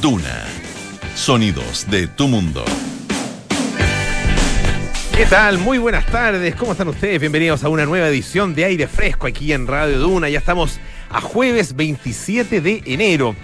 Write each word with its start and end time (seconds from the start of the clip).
Duna. 0.00 0.44
Sonidos 1.14 1.90
de 1.90 2.06
tu 2.06 2.28
mundo. 2.28 2.64
¿Qué 5.16 5.26
tal? 5.26 5.58
Muy 5.58 5.78
buenas 5.78 6.06
tardes. 6.06 6.54
¿Cómo 6.54 6.72
están 6.72 6.88
ustedes? 6.88 7.20
Bienvenidos 7.20 7.64
a 7.64 7.68
una 7.68 7.84
nueva 7.84 8.08
edición 8.08 8.54
de 8.54 8.64
Aire 8.64 8.86
Fresco 8.86 9.26
aquí 9.26 9.52
en 9.52 9.66
Radio 9.66 9.98
Duna. 9.98 10.28
Ya 10.28 10.38
estamos 10.38 10.80
a 11.10 11.20
jueves 11.20 11.76
27 11.76 12.60
de 12.60 12.82
enero. 12.86 13.36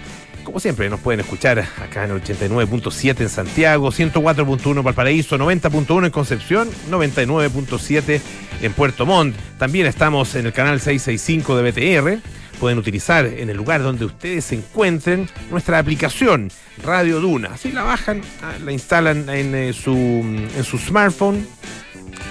Como 0.43 0.59
siempre, 0.59 0.89
nos 0.89 0.99
pueden 0.99 1.19
escuchar 1.19 1.59
acá 1.59 2.05
en 2.05 2.11
el 2.11 2.23
89.7 2.23 3.21
en 3.21 3.29
Santiago, 3.29 3.91
104.1 3.91 4.77
en 4.77 4.83
Valparaíso, 4.83 5.37
90.1 5.37 6.05
en 6.05 6.11
Concepción, 6.11 6.69
99.7 6.89 8.21
en 8.61 8.73
Puerto 8.73 9.05
Montt. 9.05 9.35
También 9.57 9.85
estamos 9.85 10.33
en 10.35 10.47
el 10.47 10.53
canal 10.53 10.79
665 10.81 11.57
de 11.57 11.71
BTR. 11.71 12.21
Pueden 12.59 12.77
utilizar 12.77 13.25
en 13.25 13.49
el 13.49 13.57
lugar 13.57 13.81
donde 13.81 14.05
ustedes 14.05 14.45
se 14.45 14.55
encuentren 14.55 15.29
nuestra 15.49 15.79
aplicación 15.79 16.51
Radio 16.83 17.19
Duna. 17.21 17.51
Así 17.53 17.71
la 17.71 17.83
bajan, 17.83 18.21
ah, 18.43 18.53
la 18.63 18.71
instalan 18.71 19.29
en, 19.29 19.55
eh, 19.55 19.73
su, 19.73 19.93
en 19.95 20.63
su 20.63 20.77
smartphone 20.77 21.47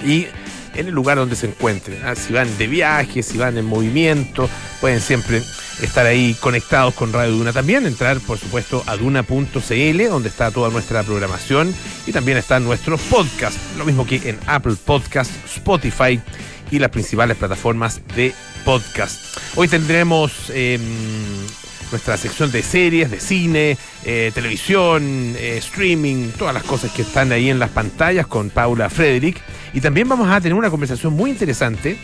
y 0.05 0.27
en 0.75 0.87
el 0.87 0.95
lugar 0.95 1.17
donde 1.19 1.35
se 1.35 1.47
encuentren. 1.47 1.99
Ah, 2.05 2.15
Si 2.15 2.33
van 2.33 2.57
de 2.59 2.67
viaje, 2.67 3.23
si 3.23 3.39
van 3.39 3.57
en 3.59 3.65
movimiento, 3.65 4.49
pueden 4.81 5.01
siempre 5.01 5.43
estar 5.83 6.07
ahí 6.07 6.35
conectados 6.41 6.95
con 6.95 7.13
Radio 7.13 7.33
Duna. 7.33 7.53
También 7.53 7.87
entrar, 7.87 8.21
por 8.21 8.39
supuesto, 8.39 8.83
a 8.87 8.97
duna.cl, 8.97 10.09
donde 10.09 10.29
está 10.29 10.51
toda 10.51 10.71
nuestra 10.71 11.03
programación 11.03 11.75
y 12.07 12.13
también 12.13 12.39
están 12.39 12.65
nuestros 12.65 13.01
podcasts, 13.03 13.61
lo 13.77 13.85
mismo 13.85 14.07
que 14.07 14.29
en 14.29 14.39
Apple 14.47 14.77
Podcast, 14.85 15.31
Spotify 15.47 16.21
y 16.71 16.79
las 16.79 16.91
principales 16.91 17.37
plataformas 17.37 18.01
de 18.15 18.35
podcast. 18.65 19.39
Hoy 19.57 19.69
tendremos 19.69 20.51
eh, 20.51 20.79
nuestra 21.91 22.17
sección 22.17 22.51
de 22.51 22.63
series, 22.63 23.11
de 23.11 23.21
cine, 23.21 23.79
eh, 24.05 24.31
televisión, 24.35 25.35
eh, 25.37 25.57
streaming, 25.59 26.31
todas 26.37 26.55
las 26.55 26.63
cosas 26.65 26.93
que 26.93 27.03
están 27.03 27.33
ahí 27.33 27.51
en 27.51 27.59
las 27.59 27.71
pantallas 27.71 28.27
con 28.27 28.51
Paula 28.51 28.91
Frederick. 28.91 29.41
Y 29.73 29.81
también 29.81 30.09
vamos 30.09 30.29
a 30.29 30.41
tener 30.41 30.55
una 30.55 30.71
conversación 30.71 31.13
muy 31.13 31.31
interesante 31.31 31.99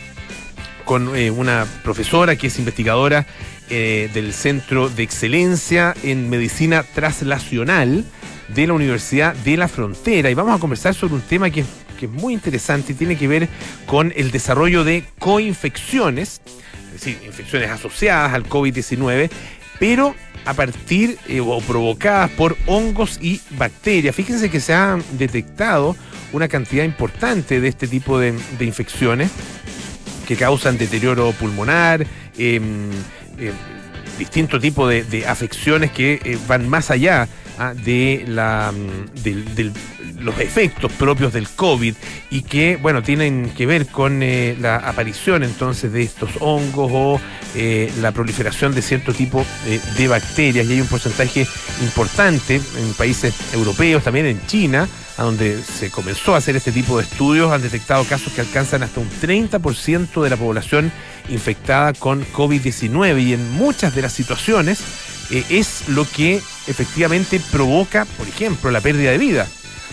con 0.83 1.15
eh, 1.15 1.31
una 1.31 1.65
profesora 1.83 2.35
que 2.35 2.47
es 2.47 2.59
investigadora 2.59 3.25
del 3.67 4.31
Centro 4.31 4.89
de 4.89 5.01
Excelencia 5.01 5.95
en 6.03 6.29
Medicina 6.29 6.83
Translacional 6.83 8.05
de 8.47 8.67
la 8.67 8.73
Universidad 8.73 9.33
de 9.33 9.57
la 9.57 9.67
Frontera. 9.67 10.29
Y 10.29 10.35
vamos 10.35 10.55
a 10.55 10.59
conversar 10.59 10.93
sobre 10.93 11.15
un 11.15 11.21
tema 11.21 11.49
que, 11.49 11.65
que 11.95 12.05
es 12.05 12.11
muy 12.11 12.33
interesante 12.33 12.91
y 12.91 12.95
tiene 12.95 13.17
que 13.17 13.27
ver 13.27 13.49
con 13.85 14.13
el 14.15 14.31
desarrollo 14.31 14.83
de 14.83 15.05
coinfecciones, 15.19 16.41
es 16.87 16.91
decir, 16.91 17.19
infecciones 17.25 17.69
asociadas 17.69 18.33
al 18.33 18.47
COVID-19, 18.47 19.29
pero 19.79 20.15
a 20.45 20.53
partir 20.53 21.17
eh, 21.27 21.39
o 21.39 21.59
provocadas 21.61 22.29
por 22.31 22.55
hongos 22.67 23.17
y 23.21 23.41
bacterias. 23.51 24.15
Fíjense 24.15 24.49
que 24.49 24.59
se 24.59 24.73
ha 24.73 24.97
detectado 25.17 25.95
una 26.33 26.47
cantidad 26.47 26.83
importante 26.83 27.59
de 27.59 27.67
este 27.67 27.87
tipo 27.87 28.19
de, 28.19 28.35
infecciones 28.59 29.31
que 30.27 30.35
causan 30.35 30.77
deterioro 30.77 31.31
pulmonar, 31.31 32.05
eh, 32.37 32.59
eh, 33.37 33.51
distintos 34.17 34.61
tipos 34.61 34.89
de, 34.89 35.03
de 35.03 35.27
afecciones 35.27 35.91
que 35.91 36.19
eh, 36.23 36.37
van 36.47 36.67
más 36.67 36.91
allá 36.91 37.27
ah, 37.57 37.73
de 37.73 38.25
la, 38.27 38.71
mm, 38.71 40.23
los 40.23 40.39
efectos 40.39 40.91
propios 40.93 41.33
del 41.33 41.47
COVID 41.47 41.95
y 42.31 42.41
que, 42.41 42.77
bueno, 42.77 43.03
tienen 43.03 43.51
que 43.55 43.65
ver 43.65 43.87
con 43.87 44.21
eh, 44.23 44.55
la 44.59 44.77
aparición 44.77 45.43
entonces 45.43 45.91
de 45.91 46.03
estos 46.03 46.29
hongos 46.39 46.91
o 46.93 47.21
eh, 47.55 47.91
la 48.01 48.11
proliferación 48.11 48.73
de 48.73 48.81
cierto 48.81 49.13
tipo 49.13 49.45
de 49.97 50.07
bacterias. 50.07 50.67
Y 50.67 50.73
hay 50.73 50.81
un 50.81 50.87
porcentaje 50.87 51.47
importante 51.81 52.55
en 52.55 52.93
países 52.97 53.33
europeos, 53.53 54.03
también 54.03 54.25
en 54.25 54.45
China, 54.47 54.87
a 55.17 55.23
donde 55.23 55.61
se 55.61 55.89
comenzó 55.89 56.35
a 56.35 56.39
hacer 56.39 56.55
este 56.55 56.71
tipo 56.71 56.97
de 56.97 57.03
estudios, 57.03 57.51
han 57.51 57.61
detectado 57.61 58.03
casos 58.03 58.33
que 58.33 58.41
alcanzan 58.41 58.83
hasta 58.83 58.99
un 58.99 59.09
30% 59.09 60.21
de 60.21 60.29
la 60.29 60.37
población 60.37 60.91
infectada 61.29 61.93
con 61.93 62.25
COVID-19 62.25 63.21
y 63.21 63.33
en 63.33 63.51
muchas 63.51 63.95
de 63.95 64.01
las 64.01 64.13
situaciones 64.13 64.79
eh, 65.31 65.43
es 65.49 65.87
lo 65.89 66.05
que 66.09 66.41
efectivamente 66.67 67.41
provoca, 67.51 68.05
por 68.17 68.27
ejemplo, 68.27 68.71
la 68.71 68.81
pérdida 68.81 69.11
de 69.11 69.17
vida, 69.17 69.47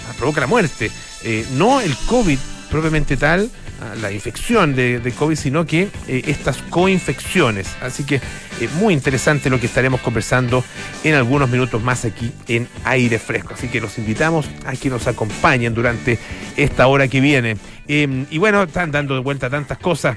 ah, 0.09 0.15
provoca 0.17 0.41
la 0.41 0.47
muerte. 0.47 0.91
Eh, 1.25 1.47
no 1.53 1.81
el 1.81 1.97
COVID 2.07 2.39
propiamente 2.73 3.19
tal, 3.19 3.51
ah, 3.83 3.95
la 4.01 4.11
infección 4.11 4.75
de, 4.75 5.13
COVID, 5.17 5.37
sino 5.37 5.67
que 5.67 5.89
eh, 6.09 6.23
estas 6.27 6.57
coinfecciones. 6.71 7.77
Así 7.83 8.03
que 8.03 8.17
eh, 8.17 8.69
muy 8.81 8.95
interesante 8.95 9.51
lo 9.51 9.61
que 9.61 9.67
estaremos 9.67 10.01
conversando 10.01 10.65
en 11.05 11.15
algunos 11.15 11.51
minutos 11.51 11.83
más 11.83 12.07
aquí 12.07 12.33
en 12.49 12.67
aire 12.85 13.19
fresco. 13.19 13.53
Así 13.53 13.69
que 13.69 13.81
los 13.81 13.99
invitamos 13.99 14.49
a 14.65 14.73
que 14.73 14.89
nos 14.89 15.07
acompañen 15.07 15.75
durante 15.75 16.19
esta 16.57 16.87
hora 16.87 17.07
que 17.09 17.21
viene. 17.21 17.59
Eh, 17.87 18.25
y 18.31 18.39
bueno, 18.39 18.63
están 18.63 18.91
dando 18.91 19.15
de 19.15 19.21
vuelta 19.21 19.51
tantas 19.51 19.77
cosas 19.77 20.17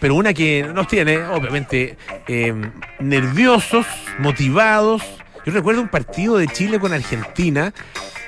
pero 0.00 0.14
una 0.14 0.32
que 0.34 0.66
nos 0.74 0.88
tiene, 0.88 1.18
obviamente, 1.24 1.96
eh, 2.26 2.54
nerviosos, 3.00 3.86
motivados. 4.18 5.02
Yo 5.44 5.52
recuerdo 5.52 5.80
un 5.80 5.88
partido 5.88 6.36
de 6.36 6.48
Chile 6.48 6.78
con 6.78 6.92
Argentina 6.92 7.72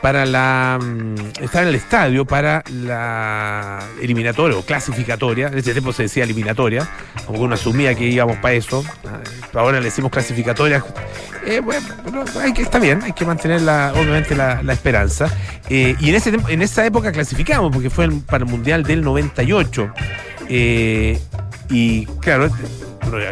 para 0.00 0.25
la. 0.25 0.78
mm, 0.81 1.42
Estaba 1.42 1.62
en 1.62 1.69
el 1.69 1.75
estadio 1.75 2.25
para 2.25 2.62
la 2.72 3.81
eliminatoria 4.00 4.56
o 4.56 4.62
clasificatoria. 4.62 5.48
En 5.48 5.58
ese 5.58 5.72
tiempo 5.72 5.92
se 5.92 6.04
decía 6.04 6.25
eliminatoria, 6.25 6.88
como 7.26 7.38
que 7.38 7.44
uno 7.44 7.54
asumía 7.54 7.94
que 7.94 8.06
íbamos 8.06 8.38
para 8.38 8.54
eso. 8.54 8.84
Ah, 9.06 9.20
Ahora 9.58 9.78
le 9.78 9.87
decimos 9.87 10.10
clasificatoria. 10.10 10.84
Eh, 11.47 11.60
bueno, 11.60 11.87
está 12.56 12.78
bien, 12.78 13.02
hay 13.02 13.12
que 13.12 13.25
mantener 13.25 13.62
la, 13.62 13.92
obviamente 13.94 14.34
la, 14.34 14.60
esperanza. 14.72 15.26
Eh, 15.69 15.97
y 16.00 16.10
en, 16.10 16.14
ese, 16.14 16.37
en 16.48 16.62
esa 16.62 16.84
época 16.84 17.12
clasificamos, 17.12 17.72
porque 17.72 17.91
fue 17.91 18.08
para 18.26 18.44
el 18.44 18.50
Mundial 18.50 18.82
del 18.84 19.02
98. 19.02 19.92
Eh, 20.48 21.19
y 21.70 22.06
claro, 22.20 22.50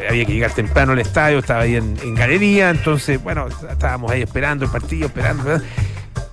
había 0.08 0.24
que 0.24 0.32
llegar 0.32 0.52
temprano 0.52 0.92
al 0.92 1.00
estadio, 1.00 1.38
estaba 1.38 1.62
ahí 1.62 1.76
en, 1.76 2.14
galería, 2.14 2.70
entonces, 2.70 3.22
bueno, 3.22 3.48
estábamos 3.48 4.10
ahí 4.10 4.22
esperando 4.22 4.64
el 4.64 4.70
partido, 4.70 5.06
esperando. 5.06 5.54
esperando. 5.54 5.88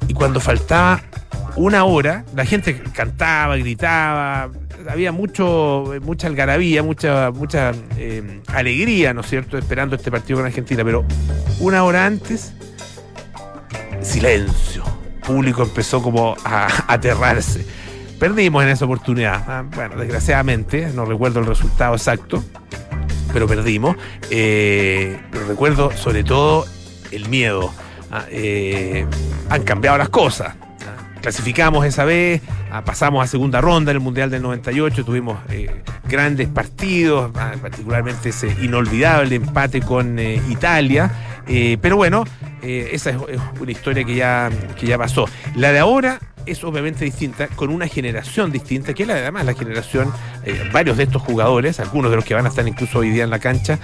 Y 0.07 0.13
cuando 0.13 0.39
faltaba 0.39 1.01
una 1.55 1.83
hora, 1.83 2.25
la 2.35 2.45
gente 2.45 2.79
cantaba, 2.93 3.57
gritaba, 3.57 4.49
había 4.89 5.11
mucho, 5.11 5.93
mucha 6.01 6.27
algarabía, 6.27 6.83
mucha, 6.83 7.31
mucha 7.31 7.71
eh, 7.97 8.41
alegría, 8.47 9.13
¿no 9.13 9.21
es 9.21 9.27
cierto?, 9.27 9.57
esperando 9.57 9.95
este 9.95 10.11
partido 10.11 10.37
con 10.37 10.45
Argentina, 10.45 10.83
pero 10.83 11.05
una 11.59 11.83
hora 11.83 12.05
antes, 12.05 12.53
silencio. 14.01 14.83
Público 15.25 15.63
empezó 15.63 16.03
como 16.03 16.35
a 16.45 16.67
aterrarse. 16.93 17.65
Perdimos 18.19 18.63
en 18.63 18.69
esa 18.69 18.85
oportunidad. 18.85 19.43
Ah, 19.47 19.63
Bueno, 19.75 19.97
desgraciadamente, 19.97 20.89
no 20.93 21.05
recuerdo 21.05 21.41
el 21.41 21.45
resultado 21.45 21.95
exacto, 21.95 22.43
pero 23.33 23.47
perdimos. 23.47 23.97
Eh, 24.29 25.19
pero 25.31 25.47
recuerdo 25.47 25.91
sobre 25.91 26.23
todo 26.23 26.65
el 27.11 27.27
miedo. 27.27 27.73
Ah, 28.11 28.23
eh, 28.29 29.05
han 29.49 29.63
cambiado 29.63 29.97
las 29.97 30.09
cosas. 30.09 30.55
Ah, 30.81 31.19
Clasificamos 31.21 31.85
esa 31.85 32.05
vez, 32.05 32.41
pasamos 32.85 33.23
a 33.23 33.27
segunda 33.27 33.59
ronda 33.59 33.91
en 33.91 33.97
el 33.97 34.03
Mundial 34.03 34.29
del 34.29 34.41
98, 34.43 35.03
tuvimos 35.03 35.39
eh, 35.49 35.81
grandes 36.07 36.47
partidos, 36.47 37.31
particularmente 37.61 38.29
ese 38.29 38.55
inolvidable 38.61 39.35
empate 39.35 39.81
con 39.81 40.17
Italia. 40.19 41.11
Pero 41.45 41.97
bueno, 41.97 42.23
esa 42.61 43.09
es, 43.09 43.17
es 43.29 43.41
una 43.59 43.71
historia 43.71 44.03
que 44.03 44.15
ya, 44.15 44.49
que 44.79 44.85
ya 44.87 44.97
pasó. 44.97 45.27
La 45.55 45.71
de 45.71 45.79
ahora 45.79 46.19
es 46.45 46.63
obviamente 46.63 47.05
distinta, 47.05 47.47
con 47.47 47.69
una 47.69 47.87
generación 47.87 48.51
distinta, 48.51 48.93
que 48.93 49.03
es 49.03 49.07
la, 49.07 49.15
además 49.15 49.45
la 49.45 49.53
generación, 49.53 50.11
eh, 50.43 50.69
varios 50.71 50.97
de 50.97 51.03
estos 51.03 51.21
jugadores, 51.21 51.79
algunos 51.79 52.11
de 52.11 52.17
los 52.17 52.25
que 52.25 52.33
van 52.33 52.45
a 52.45 52.49
estar 52.49 52.67
incluso 52.67 52.99
hoy 52.99 53.09
día 53.09 53.23
en 53.23 53.29
la 53.29 53.39
cancha, 53.39 53.79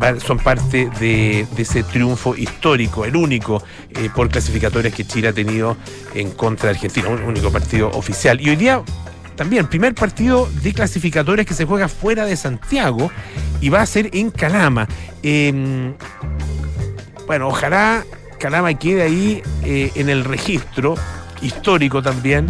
va- 0.00 0.18
son 0.20 0.38
parte 0.38 0.90
de, 1.00 1.46
de 1.54 1.62
ese 1.62 1.82
triunfo 1.82 2.36
histórico, 2.36 3.04
el 3.04 3.16
único 3.16 3.62
eh, 3.90 4.08
por 4.14 4.28
clasificatorias 4.28 4.94
que 4.94 5.04
Chile 5.04 5.28
ha 5.28 5.32
tenido 5.32 5.76
en 6.14 6.30
contra 6.32 6.70
de 6.70 6.76
Argentina, 6.76 7.08
un 7.08 7.22
único 7.22 7.50
partido 7.50 7.90
oficial. 7.90 8.40
Y 8.40 8.50
hoy 8.50 8.56
día 8.56 8.82
también, 9.36 9.66
primer 9.66 9.94
partido 9.94 10.48
de 10.62 10.72
clasificatorias 10.74 11.46
que 11.46 11.54
se 11.54 11.64
juega 11.64 11.88
fuera 11.88 12.26
de 12.26 12.36
Santiago 12.36 13.10
y 13.60 13.70
va 13.70 13.80
a 13.80 13.86
ser 13.86 14.10
en 14.12 14.30
Calama. 14.30 14.86
Eh, 15.22 15.92
bueno, 17.26 17.48
ojalá 17.48 18.04
Calama 18.38 18.74
quede 18.74 19.02
ahí 19.02 19.42
eh, 19.64 19.90
en 19.94 20.10
el 20.10 20.24
registro 20.24 20.96
histórico 21.42 22.02
también 22.02 22.46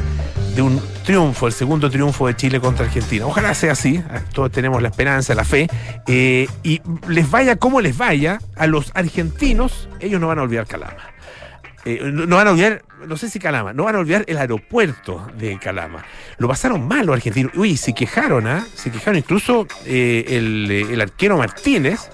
de 0.54 0.62
un 0.62 0.80
triunfo, 1.04 1.46
el 1.46 1.52
segundo 1.52 1.90
triunfo 1.90 2.26
de 2.26 2.36
Chile 2.36 2.60
contra 2.60 2.86
Argentina. 2.86 3.26
Ojalá 3.26 3.54
sea 3.54 3.72
así, 3.72 3.96
eh, 3.96 4.20
todos 4.32 4.50
tenemos 4.50 4.82
la 4.82 4.88
esperanza, 4.88 5.34
la 5.34 5.44
fe, 5.44 5.68
eh, 6.06 6.46
y 6.62 6.80
les 7.08 7.30
vaya 7.30 7.56
como 7.56 7.80
les 7.80 7.96
vaya, 7.96 8.38
a 8.56 8.66
los 8.66 8.92
argentinos, 8.94 9.88
ellos 10.00 10.20
no 10.20 10.28
van 10.28 10.38
a 10.38 10.42
olvidar 10.42 10.66
Calama. 10.66 11.12
Eh, 11.84 12.00
no, 12.12 12.36
van 12.36 12.46
a 12.46 12.50
olvidar, 12.52 12.82
no 13.06 13.16
sé 13.16 13.28
si 13.28 13.40
Calama, 13.40 13.72
no 13.72 13.84
van 13.84 13.96
a 13.96 13.98
olvidar 13.98 14.24
el 14.28 14.38
aeropuerto 14.38 15.26
de 15.36 15.58
Calama. 15.58 16.04
Lo 16.38 16.46
pasaron 16.46 16.86
mal 16.86 17.06
los 17.06 17.16
argentinos. 17.16 17.52
Uy, 17.56 17.76
se 17.76 17.92
quejaron, 17.92 18.46
¿ah? 18.46 18.64
Se 18.74 18.90
quejaron 18.90 19.18
incluso 19.18 19.66
eh, 19.84 20.24
el, 20.28 20.70
el 20.70 21.00
arquero 21.00 21.36
Martínez 21.38 22.08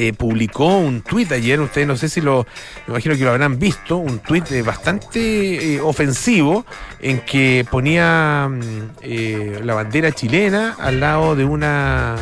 eh, 0.00 0.12
publicó 0.12 0.78
un 0.78 1.02
tuit 1.02 1.30
ayer, 1.32 1.60
ustedes 1.60 1.86
no 1.86 1.96
sé 1.96 2.08
si 2.08 2.20
lo, 2.20 2.46
me 2.86 2.94
imagino 2.94 3.16
que 3.16 3.24
lo 3.24 3.30
habrán 3.30 3.58
visto, 3.58 3.98
un 3.98 4.20
tuit 4.20 4.44
bastante 4.64 5.74
eh, 5.74 5.80
ofensivo 5.80 6.64
en 7.00 7.20
que 7.20 7.66
ponía 7.70 8.48
mm, 8.48 9.62
la 9.62 9.74
bandera 9.74 10.10
chilena 10.12 10.76
al 10.78 11.00
lado 11.00 11.36
de 11.36 11.44
una 11.44 12.16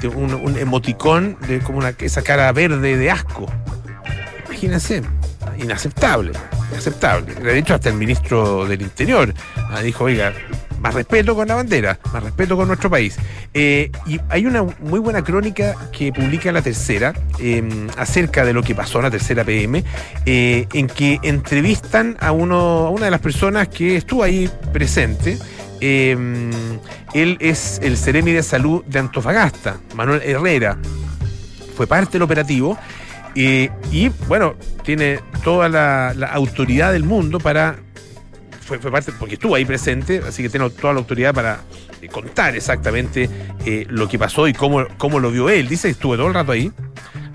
de 0.00 0.06
un, 0.06 0.56
emoticón 0.58 1.36
de 1.48 1.58
como 1.60 1.84
esa 1.84 2.22
cara 2.22 2.52
verde 2.52 2.96
de 2.96 3.10
asco. 3.10 3.50
Imagínense, 4.46 5.02
inaceptable, 5.58 6.32
inaceptable. 6.70 7.34
De 7.34 7.58
hecho, 7.58 7.74
hasta 7.74 7.88
el 7.88 7.96
ministro 7.96 8.66
del 8.66 8.82
Interior 8.82 9.34
ah, 9.56 9.80
dijo, 9.80 10.04
oiga, 10.04 10.32
más 10.80 10.94
respeto 10.94 11.34
con 11.34 11.48
la 11.48 11.54
bandera, 11.54 11.98
más 12.12 12.22
respeto 12.22 12.56
con 12.56 12.68
nuestro 12.68 12.90
país. 12.90 13.16
Eh, 13.54 13.90
y 14.06 14.20
hay 14.28 14.46
una 14.46 14.62
muy 14.62 15.00
buena 15.00 15.22
crónica 15.22 15.74
que 15.92 16.12
publica 16.12 16.52
la 16.52 16.62
tercera 16.62 17.14
em, 17.38 17.88
acerca 17.96 18.44
de 18.44 18.52
lo 18.52 18.62
que 18.62 18.74
pasó 18.74 18.98
en 18.98 19.04
la 19.04 19.10
tercera 19.10 19.44
PM, 19.44 19.84
eh, 20.26 20.66
en 20.72 20.86
que 20.86 21.18
entrevistan 21.22 22.16
a, 22.20 22.32
uno, 22.32 22.56
a 22.86 22.90
una 22.90 23.06
de 23.06 23.10
las 23.10 23.20
personas 23.20 23.68
que 23.68 23.96
estuvo 23.96 24.22
ahí 24.22 24.50
presente. 24.72 25.38
Em, 25.80 26.50
él 27.14 27.36
es 27.40 27.80
el 27.82 27.96
Ceremi 27.96 28.32
de 28.32 28.42
Salud 28.42 28.84
de 28.84 28.98
Antofagasta, 28.98 29.78
Manuel 29.94 30.22
Herrera. 30.24 30.76
Fue 31.76 31.86
parte 31.86 32.12
del 32.12 32.22
operativo 32.22 32.76
eh, 33.34 33.70
y, 33.92 34.08
bueno, 34.26 34.56
tiene 34.82 35.20
toda 35.44 35.68
la 35.68 36.26
autoridad 36.32 36.92
del 36.92 37.04
mundo 37.04 37.38
para 37.38 37.76
fue, 38.68 38.90
parte, 38.90 39.12
porque 39.18 39.34
estuvo 39.34 39.54
ahí 39.54 39.64
presente, 39.64 40.20
así 40.26 40.42
que 40.42 40.50
tengo 40.50 40.68
toda 40.68 40.92
la 40.92 41.00
autoridad 41.00 41.32
para 41.32 41.60
eh, 42.02 42.08
contar 42.08 42.54
exactamente 42.54 43.28
eh, 43.64 43.86
lo 43.88 44.08
que 44.08 44.18
pasó 44.18 44.46
y 44.46 44.52
cómo, 44.52 44.86
cómo 44.98 45.18
lo 45.18 45.30
vio 45.30 45.48
él. 45.48 45.68
Dice 45.68 45.88
estuve 45.88 46.16
todo 46.16 46.28
el 46.28 46.34
rato 46.34 46.52
ahí, 46.52 46.70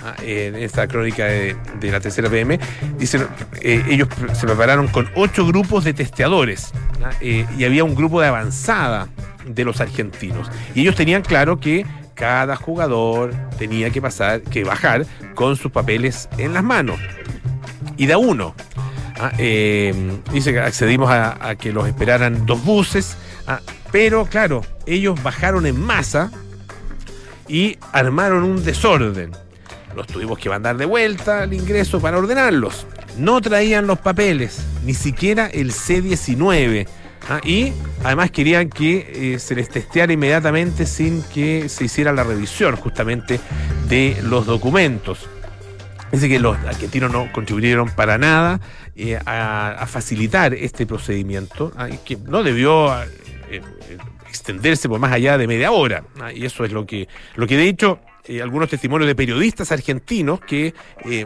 ah, 0.04 0.16
en 0.22 0.56
esta 0.56 0.88
crónica 0.88 1.26
de, 1.26 1.58
la 1.82 2.00
tercera 2.00 2.30
PM. 2.30 2.60
Dice, 2.98 3.26
eh, 3.62 3.84
ellos 3.90 4.08
se 4.34 4.46
prepararon 4.46 4.88
con 4.88 5.10
ocho 5.16 5.46
grupos 5.46 5.84
de 5.84 5.94
testeadores 5.94 6.72
ah, 7.04 7.12
y 7.22 7.64
había 7.64 7.84
un 7.84 7.96
grupo 7.96 8.22
de 8.22 8.28
avanzada 8.28 9.10
de 9.46 9.66
los 9.66 9.82
argentinos. 9.82 10.52
Y 10.76 10.82
ellos 10.82 10.96
tenían 10.96 11.24
claro 11.24 11.60
que 11.60 11.86
cada 12.14 12.56
jugador 12.56 13.34
tenía 13.58 13.90
que 13.90 14.02
pasar, 14.02 14.42
que 14.42 14.64
bajar 14.64 15.06
con 15.34 15.56
sus 15.56 15.72
papeles 15.72 16.30
en 16.38 16.54
las 16.54 16.64
manos. 16.64 17.00
Y 17.98 18.06
de 18.06 18.14
a 18.14 18.18
uno. 18.18 18.54
Ah, 19.20 19.32
eh, 19.38 19.94
dice 20.32 20.54
que 20.54 20.60
accedimos 20.60 21.10
a, 21.12 21.56
que 21.56 21.72
los 21.72 21.88
esperaran 21.88 22.46
dos 22.46 22.64
buses, 22.64 23.16
ah, 23.48 23.60
pero 23.92 24.26
claro, 24.26 24.64
ellos 24.86 25.22
bajaron 25.22 25.66
en 25.66 25.80
masa 25.80 26.32
y 27.48 27.78
armaron 27.92 28.44
un 28.44 28.64
desorden. 28.64 29.32
Los 29.96 30.08
tuvimos 30.08 30.40
que 30.40 30.50
mandar 30.50 30.78
de 30.78 30.86
vuelta 30.86 31.44
al 31.44 31.54
ingreso 31.54 32.00
para 32.00 32.18
ordenarlos. 32.18 32.88
No 33.18 33.40
traían 33.42 33.86
los 33.86 34.00
papeles, 34.00 34.66
ni 34.84 34.96
siquiera 34.96 35.48
el 35.48 35.72
C-19. 35.72 36.88
Ah, 37.30 37.40
y 37.44 37.72
además 38.04 38.32
querían 38.32 38.70
que 38.70 39.34
eh, 39.36 39.40
se 39.40 39.56
les 39.56 39.70
testeara 39.70 40.12
inmediatamente 40.12 40.86
sin 40.86 41.22
que 41.24 41.70
se 41.70 41.86
hiciera 41.86 42.12
la 42.12 42.24
revisión 42.24 42.76
justamente 42.76 43.40
de 43.88 44.18
los 44.24 44.46
documentos. 44.46 45.30
Dice 46.14 46.30
que 46.30 46.38
los 46.38 46.56
argentinos 46.58 47.12
no 47.12 47.32
contribuyeron 47.32 47.90
para 47.90 48.20
nada 48.20 48.62
eh, 48.96 49.20
a, 49.26 49.84
facilitar 49.88 50.54
este 50.54 50.86
procedimiento, 50.86 51.72
ah, 51.76 51.90
que 52.06 52.18
no 52.18 52.44
debió 52.44 52.94
eh, 53.02 53.08
eh, 53.50 53.62
extenderse 54.30 54.88
por 54.88 55.00
más 55.00 55.12
allá 55.12 55.40
de 55.40 55.48
media 55.48 55.72
hora. 55.72 56.04
Ah, 56.22 56.32
y 56.32 56.46
eso 56.46 56.66
es 56.66 56.72
lo 56.72 56.86
que, 56.86 57.08
lo 57.36 57.48
que 57.48 57.58
de 57.58 57.68
hecho 57.68 58.00
algunos 58.44 58.70
testimonios 58.70 59.08
de 59.08 59.16
periodistas 59.16 59.72
argentinos 59.72 60.40
que 60.40 60.74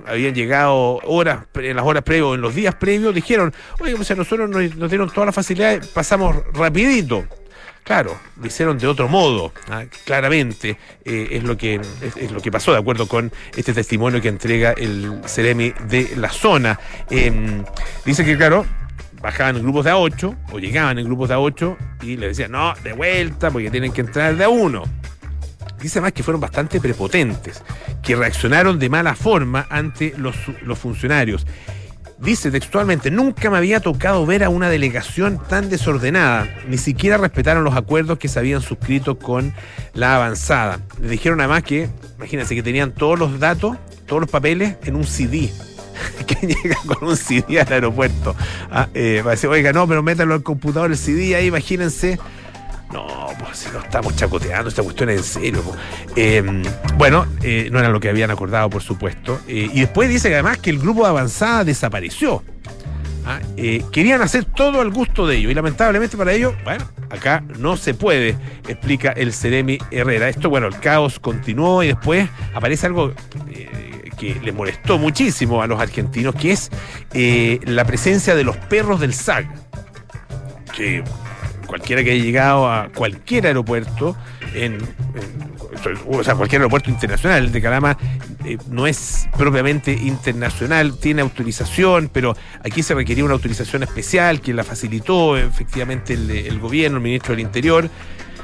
habían 0.08 0.34
llegado 0.34 1.00
horas 1.04 1.46
en 1.54 1.76
las 1.76 1.86
horas 1.86 2.02
previas 2.02 2.26
o 2.26 2.36
en 2.36 2.42
los 2.42 2.56
días 2.56 2.74
previos 2.74 3.14
dijeron, 3.14 3.54
oye, 3.82 3.96
pues 3.96 4.10
a 4.10 4.16
nosotros 4.16 4.50
nos, 4.50 4.76
nos 4.78 4.90
dieron 4.90 5.10
todas 5.10 5.28
las 5.28 5.36
facilidades, 5.36 5.86
pasamos 5.88 6.36
rapidito. 6.54 7.28
Claro, 7.88 8.20
lo 8.36 8.46
hicieron 8.46 8.78
de 8.78 8.86
otro 8.86 9.08
modo, 9.08 9.54
¿ah? 9.70 9.86
claramente 10.04 10.78
eh, 11.06 11.30
es, 11.32 11.44
lo 11.46 11.56
que, 11.56 11.80
es, 12.02 12.32
lo 12.34 12.42
que 12.42 12.52
pasó, 12.52 12.74
de 12.74 12.80
acuerdo 12.80 13.08
con 13.08 13.32
este 13.56 13.74
testimonio 13.74 14.22
que 14.22 14.28
entrega 14.28 14.74
el 14.74 15.22
Ceremi 15.26 15.74
de 15.88 16.12
la 16.18 16.30
zona. 16.30 16.78
Em, 17.10 17.64
dice 18.04 18.26
que, 18.26 18.36
claro, 18.36 18.66
bajaban 19.22 19.56
en 19.56 19.64
grupos 19.64 19.86
de 19.86 19.94
A8 19.94 20.38
o 20.52 20.60
llegaban 20.60 21.00
en 21.00 21.06
grupos 21.06 21.30
de 21.30 21.36
A8 21.36 21.78
y 22.02 22.18
le 22.18 22.28
decían, 22.28 22.52
no, 22.52 22.74
de 22.84 22.92
vuelta, 22.92 23.52
porque 23.52 23.72
tienen 23.72 23.94
que 23.94 24.02
entrar 24.02 24.36
de 24.36 24.46
A1. 24.46 24.84
Dice 25.80 26.02
más 26.02 26.12
que 26.12 26.24
fueron 26.24 26.42
bastante 26.42 26.82
prepotentes, 26.82 27.64
que 28.04 28.18
reaccionaron 28.18 28.80
de 28.80 28.90
mala 28.90 29.16
forma 29.16 29.66
ante 29.70 30.14
los, 30.18 30.36
los 30.62 30.78
funcionarios 30.78 31.48
Dice 32.20 32.50
textualmente, 32.50 33.12
nunca 33.12 33.52
me 33.52 33.58
había 33.58 33.80
tocado 33.80 34.26
ver 34.26 34.44
a 34.44 34.50
una 34.50 34.70
delegación 34.70 35.40
tan 35.48 35.70
desordenada. 35.70 36.48
Ni 36.68 36.80
siquiera 36.80 37.18
respetaron 37.18 37.64
los 37.64 37.76
acuerdos 37.76 38.18
que 38.18 38.28
se 38.28 38.40
habían 38.40 38.62
suscrito 38.62 39.20
con 39.20 39.54
la 39.94 40.16
avanzada. 40.16 40.80
Le 41.00 41.10
dijeron 41.10 41.40
además 41.42 41.64
que, 41.64 41.90
imagínense, 42.18 42.56
que 42.56 42.64
tenían 42.64 42.92
todos 42.92 43.20
los 43.20 43.40
datos, 43.40 43.78
todos 44.08 44.22
los 44.22 44.32
papeles 44.32 44.78
en 44.86 44.96
un 44.96 45.04
CD. 45.04 45.52
que 46.28 46.48
llega 46.48 46.78
con 46.88 47.08
un 47.08 47.18
CD 47.18 47.60
al 47.62 47.72
aeropuerto. 47.72 48.36
Ah, 48.72 48.90
eh, 48.96 49.22
va 49.24 49.32
a 49.32 49.36
decir, 49.36 49.50
oiga, 49.50 49.72
no, 49.72 49.88
pero 49.88 50.02
métanlo 50.02 50.34
al 50.34 50.44
computador 50.44 50.92
el 50.92 50.98
CD 50.98 51.36
ahí, 51.36 51.48
imagínense 51.48 52.20
no, 52.92 53.28
pues 53.40 53.58
si 53.58 53.70
no 53.70 53.80
estamos 53.80 54.16
chacoteando, 54.16 54.70
esta 54.70 54.82
cuestión 54.82 55.10
es 55.10 55.18
en 55.18 55.24
serio. 55.24 55.64
Em, 56.16 56.64
bueno, 56.98 57.26
eh, 57.44 57.70
no 57.72 57.80
era 57.80 57.90
lo 57.90 58.00
que 58.00 58.10
habían 58.10 58.32
acordado, 58.32 58.70
por 58.70 58.82
supuesto. 58.82 59.40
Eh, 59.48 59.70
y 59.74 59.82
después 59.82 60.10
dice 60.10 60.30
que 60.30 60.36
además 60.36 60.58
que 60.60 60.70
el 60.70 60.80
grupo 60.80 61.04
de 61.04 61.10
avanzada 61.10 61.64
desapareció. 61.64 62.44
Ah, 63.26 63.40
eh, 63.58 63.84
querían 63.92 64.22
hacer 64.22 64.46
todo 64.46 64.80
al 64.80 64.90
gusto 64.90 65.28
de 65.28 65.36
ellos 65.36 65.52
y 65.52 65.54
lamentablemente 65.54 66.16
para 66.16 66.32
ellos, 66.32 66.54
bueno, 66.64 66.90
acá 67.10 67.44
no 67.60 67.76
se 67.76 67.94
puede, 67.94 68.38
explica 68.70 69.12
el 69.12 69.34
Ceremi 69.34 69.78
Herrera. 69.92 70.30
Esto, 70.30 70.50
bueno, 70.50 70.68
el 70.68 70.80
caos 70.80 71.20
continuó 71.20 71.84
y 71.84 71.88
después 71.88 72.30
aparece 72.54 72.86
algo 72.86 73.14
que 74.18 74.40
le 74.42 74.52
molestó 74.54 74.98
muchísimo 74.98 75.62
a 75.62 75.68
los 75.68 75.80
argentinos, 75.80 76.36
que 76.36 76.52
es 76.54 76.72
la 77.66 77.84
presencia 77.84 78.34
de 78.34 78.46
los 78.46 78.56
perros 78.56 79.02
del 79.02 79.14
SAG. 79.14 79.46
Que 80.74 81.04
cualquiera 81.68 82.04
que 82.04 82.12
haya 82.12 82.24
llegado 82.24 82.72
a 82.72 82.90
cualquier 82.90 83.48
aeropuerto, 83.48 84.16
en, 84.54 84.78
o 86.08 86.24
sea, 86.24 86.36
cualquier 86.36 86.62
aeropuerto 86.62 86.90
internacional, 86.90 87.44
el 87.46 87.52
de 87.52 87.62
Calama 87.62 87.98
eh, 88.46 88.58
no 88.70 88.88
es 88.88 89.28
propiamente 89.38 89.92
internacional, 89.92 90.98
tiene 90.98 91.22
autorización, 91.22 92.10
pero 92.12 92.36
aquí 92.64 92.82
se 92.82 92.96
requería 92.96 93.26
una 93.26 93.34
autorización 93.34 93.84
especial 93.84 94.42
que 94.42 94.54
la 94.54 94.64
facilitó 94.64 95.38
efectivamente 95.38 96.14
el, 96.14 96.60
gobierno, 96.60 96.98
el 96.98 97.04
ministro 97.04 97.34
del 97.34 97.42
Interior. 97.42 97.90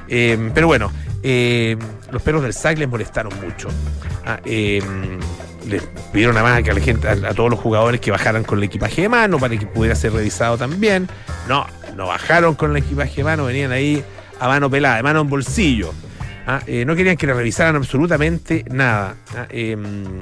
Eh, 0.10 0.52
pero 0.54 0.68
bueno, 0.68 0.92
eh, 1.24 1.78
los 2.12 2.22
perros 2.22 2.44
del 2.44 2.54
SAC 2.54 2.78
les 2.78 2.90
molestaron 2.90 3.34
mucho. 3.42 3.70
Ah, 4.26 4.40
les 4.46 5.82
pidieron 6.12 6.38
a, 6.38 6.44
más 6.44 6.58
a, 6.58 6.74
la 6.74 6.82
gente, 6.82 7.08
a, 7.08 7.34
todos 7.34 7.50
los 7.50 7.60
jugadores 7.60 8.02
que 8.02 8.12
bajaran 8.12 8.44
con 8.44 8.58
el 8.58 8.66
equipaje 8.66 9.04
de 9.04 9.10
mano 9.10 9.40
para 9.40 9.58
que 9.58 9.66
pudiera 9.66 9.96
ser 9.96 10.12
revisado 10.12 10.58
también. 10.58 11.08
No, 11.48 11.66
no 11.96 12.08
bajaron 12.08 12.56
con 12.56 12.72
el 12.72 12.78
equipaje 12.78 13.18
de 13.18 13.24
mano, 13.24 13.46
venían 13.46 13.72
ahí 13.72 14.04
a 14.40 14.48
mano 14.48 14.70
pelada, 14.70 14.98
de 14.98 15.04
mano 15.04 15.22
en 15.22 15.30
bolsillo. 15.30 15.94
Ah, 16.46 16.62
eh, 16.68 16.84
no 16.86 16.96
querían 16.96 17.16
que 17.16 17.28
le 17.28 17.34
revisaran 17.34 17.76
absolutamente 17.76 18.66
nada. 18.70 19.16
Ah, 19.36 19.48
em, 19.50 20.22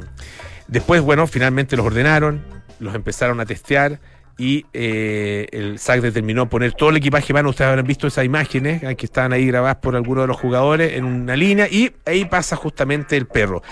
después, 0.68 1.02
bueno, 1.02 1.26
finalmente 1.28 1.76
los 1.76 1.86
ordenaron, 1.86 2.42
los 2.80 2.94
empezaron 2.94 3.40
a 3.40 3.46
testear 3.46 4.00
y 4.38 4.66
eh, 4.74 5.48
el 5.52 5.80
SAC 5.80 6.02
determinó 6.02 6.48
poner 6.50 6.74
todo 6.74 6.90
el 6.90 6.98
equipaje 6.98 7.34
mano. 7.34 7.50
Ustedes 7.50 7.70
habrán 7.70 7.86
visto 7.86 8.08
esas 8.08 8.26
imágenes 8.26 8.82
que 8.96 9.06
estaban 9.06 9.34
ahí 9.34 9.48
grabadas 9.48 9.78
por 9.78 9.96
algunos 9.96 10.24
de 10.24 10.28
los 10.28 10.38
jugadores 10.38 10.94
en 10.94 11.06
una 11.06 11.36
línea 11.36 11.68
y 11.70 11.92
ahí 12.06 12.26
pasa 12.26 12.56
justamente 12.56 13.18
el 13.18 13.28
perro. 13.28 13.64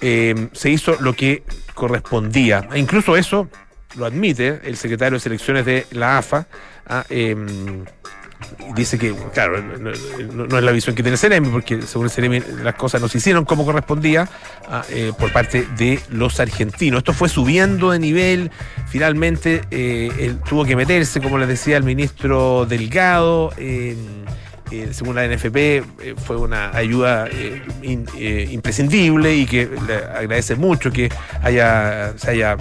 Em, 0.00 0.50
se 0.52 0.70
hizo 0.70 0.96
lo 1.00 1.14
que 1.14 1.42
correspondía. 1.74 2.68
E 2.72 2.78
incluso 2.78 3.16
eso 3.16 3.48
lo 3.96 4.04
admite 4.04 4.60
el 4.64 4.76
secretario 4.76 5.16
de 5.16 5.20
selecciones 5.20 5.64
de 5.64 5.86
la 5.90 6.18
AFA. 6.18 6.46
Ah, 6.88 7.04
em, 7.08 7.84
dice 8.74 8.98
que, 8.98 9.14
claro, 9.32 9.62
no, 9.62 9.90
es 9.90 10.64
la 10.64 10.72
visión 10.72 10.94
que 10.94 11.02
tiene 11.02 11.16
Ceremi, 11.16 11.48
porque 11.48 11.82
según 11.82 12.10
Ceremi 12.10 12.40
las 12.62 12.74
cosas 12.74 13.00
no 13.00 13.08
se 13.08 13.18
hicieron 13.18 13.44
como 13.44 13.64
correspondía 13.64 14.28
ah, 14.68 14.84
eh, 14.90 15.12
por 15.18 15.32
parte 15.32 15.66
de 15.76 16.00
los 16.10 16.38
argentinos. 16.40 16.98
Esto 16.98 17.12
fue 17.12 17.28
subiendo 17.28 17.90
de 17.90 17.98
nivel, 17.98 18.50
finalmente 18.88 19.62
eh, 19.70 20.10
él 20.18 20.38
tuvo 20.48 20.64
que 20.64 20.76
meterse, 20.76 21.20
como 21.20 21.38
les 21.38 21.48
decía 21.48 21.76
el 21.76 21.84
ministro 21.84 22.66
Delgado. 22.66 23.52
Eh, 23.56 23.96
según 24.90 25.14
la 25.14 25.24
NFP, 25.28 26.16
fue 26.16 26.36
una 26.36 26.76
ayuda 26.76 27.28
imprescindible 27.82 29.32
y 29.32 29.46
que 29.46 29.70
le 29.86 29.94
agradece 29.94 30.56
mucho 30.56 30.90
que 30.90 31.08
haya, 31.40 32.18
se 32.18 32.32
haya 32.32 32.56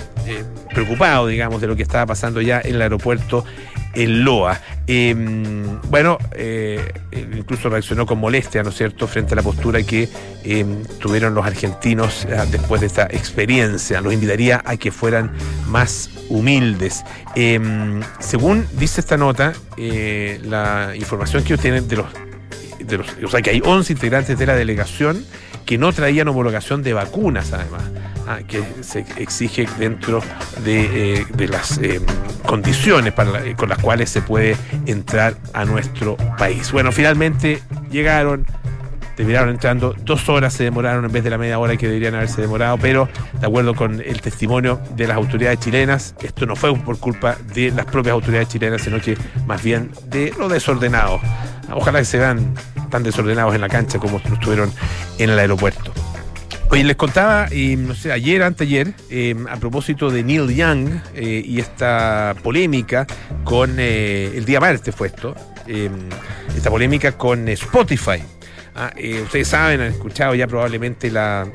preocupado, 0.71 1.25
digamos, 1.25 1.61
de 1.61 1.67
lo 1.67 1.75
que 1.75 1.81
estaba 1.81 2.05
pasando 2.05 2.41
ya 2.41 2.61
en 2.63 2.75
el 2.75 2.83
aeropuerto 2.83 3.43
el 3.95 4.23
LOA. 4.23 4.59
Em, 4.87 5.81
bueno, 5.89 6.17
eh, 6.33 6.93
incluso 7.35 7.69
reaccionó 7.69 8.05
con 8.05 8.19
molestia, 8.19 8.61
¿no 8.63 8.69
es 8.69 8.75
cierto?, 8.75 9.07
frente 9.07 9.33
a 9.33 9.35
la 9.37 9.41
postura 9.41 9.81
que 9.83 10.09
em, 10.43 10.83
tuvieron 10.99 11.33
los 11.33 11.45
argentinos 11.45 12.25
eh, 12.25 12.37
después 12.51 12.81
de 12.81 12.87
esta 12.87 13.03
experiencia. 13.03 14.01
Los 14.01 14.13
invitaría 14.13 14.61
a 14.65 14.77
que 14.77 14.91
fueran 14.91 15.31
más 15.67 16.09
humildes. 16.29 17.03
Em, 17.35 18.01
según 18.19 18.67
dice 18.73 19.01
esta 19.01 19.17
nota, 19.17 19.53
eh, 19.77 20.39
la 20.43 20.93
información 20.95 21.43
que 21.43 21.55
obtienen 21.55 21.87
de 21.87 21.97
los, 21.97 22.07
de 22.79 22.97
los. 22.97 23.07
O 23.23 23.27
sea, 23.29 23.41
que 23.41 23.49
hay 23.49 23.61
11 23.63 23.93
integrantes 23.93 24.37
de 24.37 24.45
la 24.45 24.55
delegación 24.55 25.25
que 25.65 25.77
no 25.77 25.91
traían 25.93 26.27
homologación 26.27 26.83
de 26.83 26.93
vacunas, 26.93 27.51
además. 27.53 27.83
Ah, 28.27 28.39
que 28.47 28.63
se 28.81 29.05
exige 29.17 29.67
dentro 29.77 30.19
de, 30.63 31.21
eh, 31.21 31.47
las 31.47 31.77
eh, 31.77 32.01
condiciones 32.45 33.13
con 33.55 33.69
las 33.69 33.79
cuales 33.79 34.09
se 34.09 34.21
puede 34.21 34.55
entrar 34.85 35.35
a 35.53 35.65
nuestro 35.65 36.15
país. 36.37 36.71
Bueno, 36.71 36.91
finalmente 36.91 37.61
llegaron, 37.91 38.45
terminaron 39.15 39.49
entrando, 39.49 39.95
dos 40.03 40.27
horas 40.29 40.53
se 40.53 40.63
demoraron 40.63 41.05
en 41.05 41.11
vez 41.11 41.23
de 41.23 41.29
la 41.29 41.37
media 41.37 41.59
hora 41.59 41.77
que 41.77 41.87
deberían 41.87 42.15
haberse 42.15 42.41
demorado, 42.41 42.77
pero 42.77 43.09
de 43.39 43.47
acuerdo 43.47 43.73
con 43.73 44.01
el 44.01 44.21
testimonio 44.21 44.79
de 44.95 45.07
las 45.07 45.17
autoridades 45.17 45.59
chilenas, 45.59 46.15
esto 46.21 46.45
no 46.45 46.55
fue 46.55 46.75
por 46.77 46.99
culpa 46.99 47.35
de 47.53 47.71
las 47.71 47.85
propias 47.85 48.13
autoridades 48.13 48.49
chilenas, 48.49 48.81
sino 48.81 48.99
que 48.99 49.17
más 49.45 49.63
bien 49.63 49.91
de 50.07 50.33
lo 50.37 50.49
desordenado. 50.49 51.19
Ojalá 51.73 51.99
que 51.99 52.05
se 52.05 52.19
vean 52.19 52.53
tan 52.89 53.03
desordenados 53.03 53.55
en 53.55 53.61
la 53.61 53.69
cancha 53.69 53.99
como 53.99 54.17
estuvieron 54.17 54.71
en 55.17 55.29
el 55.29 55.39
aeropuerto. 55.39 56.04
Oye, 56.69 56.83
les 56.83 56.95
contaba, 56.95 57.47
no 57.77 57.95
sé, 57.95 58.11
ayer, 58.11 58.41
anteayer, 58.41 58.93
eh, 59.09 59.35
a 59.49 59.57
propósito 59.57 60.09
de 60.09 60.23
Neil 60.23 60.53
Young 60.53 60.89
eh, 61.13 61.43
y 61.45 61.59
esta 61.59 62.35
polémica 62.41 63.05
con, 63.43 63.75
eh, 63.77 64.31
el 64.35 64.45
día 64.45 64.59
martes 64.59 64.93
fue 64.93 65.07
esto, 65.07 65.35
esta 66.55 66.69
polémica 66.69 67.11
con 67.13 67.47
Spotify. 67.49 68.23
Ah, 68.75 68.91
ustedes 69.23 69.47
saben, 69.47 69.79
han 69.79 69.87
escuchado 69.87 70.35
ya 70.35 70.47
probablemente 70.47 71.09
la, 71.09 71.47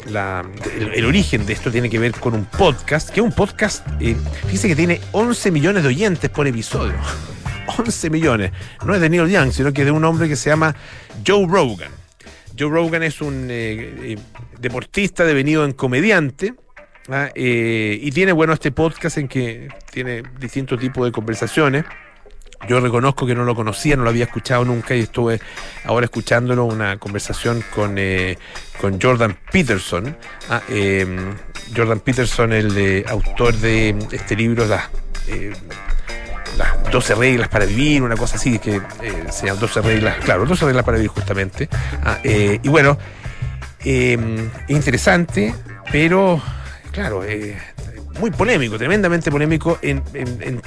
el, 0.94 1.04
origen 1.04 1.44
de 1.44 1.52
esto 1.52 1.70
tiene 1.70 1.90
que 1.90 1.98
ver 1.98 2.12
con 2.12 2.34
un 2.34 2.46
podcast, 2.46 3.10
que 3.10 3.20
es 3.20 3.26
un 3.26 3.32
podcast, 3.32 3.86
fíjense 3.98 4.68
que 4.68 4.76
tiene 4.76 5.00
11 5.12 5.50
millones 5.50 5.82
de 5.82 5.88
oyentes 5.88 6.30
por 6.30 6.46
episodio. 6.46 6.94
11 7.78 8.10
millones. 8.10 8.52
No 8.86 8.94
es 8.94 9.00
de 9.00 9.10
Neil 9.10 9.28
Young, 9.28 9.52
sino 9.52 9.72
que 9.72 9.82
es 9.82 9.86
de 9.86 9.92
un 9.92 10.04
hombre 10.04 10.28
que 10.28 10.36
se 10.36 10.50
llama 10.50 10.74
Joe 11.26 11.46
Rogan. 11.46 11.99
Joe 12.60 12.68
Rogan 12.68 13.02
es 13.02 13.22
un 13.22 13.48
eh, 13.50 14.12
eh, 14.12 14.18
deportista 14.58 15.24
devenido 15.24 15.64
en 15.64 15.72
comediante. 15.72 16.52
¿ah? 17.08 17.30
Eh, 17.34 17.98
y 18.02 18.10
tiene, 18.10 18.32
bueno, 18.32 18.52
este 18.52 18.70
podcast 18.70 19.16
en 19.16 19.28
que 19.28 19.68
tiene 19.90 20.22
distintos 20.38 20.78
tipos 20.78 21.06
de 21.06 21.10
conversaciones. 21.10 21.86
Yo 22.68 22.78
reconozco 22.80 23.26
que 23.26 23.34
no 23.34 23.44
lo 23.44 23.54
conocía, 23.54 23.96
no 23.96 24.04
lo 24.04 24.10
había 24.10 24.24
escuchado 24.24 24.66
nunca 24.66 24.94
y 24.94 25.00
estuve 25.00 25.40
ahora 25.84 26.04
escuchándolo 26.04 26.66
una 26.66 26.98
conversación 26.98 27.64
con, 27.74 27.96
con 28.78 29.00
Jordan 29.00 29.38
Peterson. 29.50 30.14
¿ah? 30.50 30.60
Jordan 31.74 32.00
Peterson, 32.00 32.52
el 32.52 33.02
autor 33.08 33.54
de 33.54 33.96
este 34.12 34.36
libro, 34.36 34.66
las 36.56 36.90
12 36.90 37.14
reglas 37.14 37.48
para 37.48 37.64
vivir, 37.64 38.02
una 38.02 38.16
cosa 38.16 38.36
así, 38.36 38.58
que 38.58 38.76
eh, 38.76 39.24
se 39.30 39.46
llaman 39.46 39.60
12 39.60 39.80
reglas, 39.82 40.16
claro, 40.24 40.46
12 40.46 40.66
reglas 40.66 40.84
para 40.84 40.96
vivir 40.96 41.10
justamente. 41.10 41.68
Ah, 42.04 42.18
eh, 42.22 42.58
y 42.62 42.68
bueno, 42.68 42.98
eh, 43.84 44.18
interesante, 44.68 45.54
pero 45.90 46.40
claro, 46.92 47.24
eh, 47.24 47.56
muy 48.20 48.30
polémico, 48.30 48.78
tremendamente 48.78 49.30
polémico 49.30 49.78
en, 49.82 50.02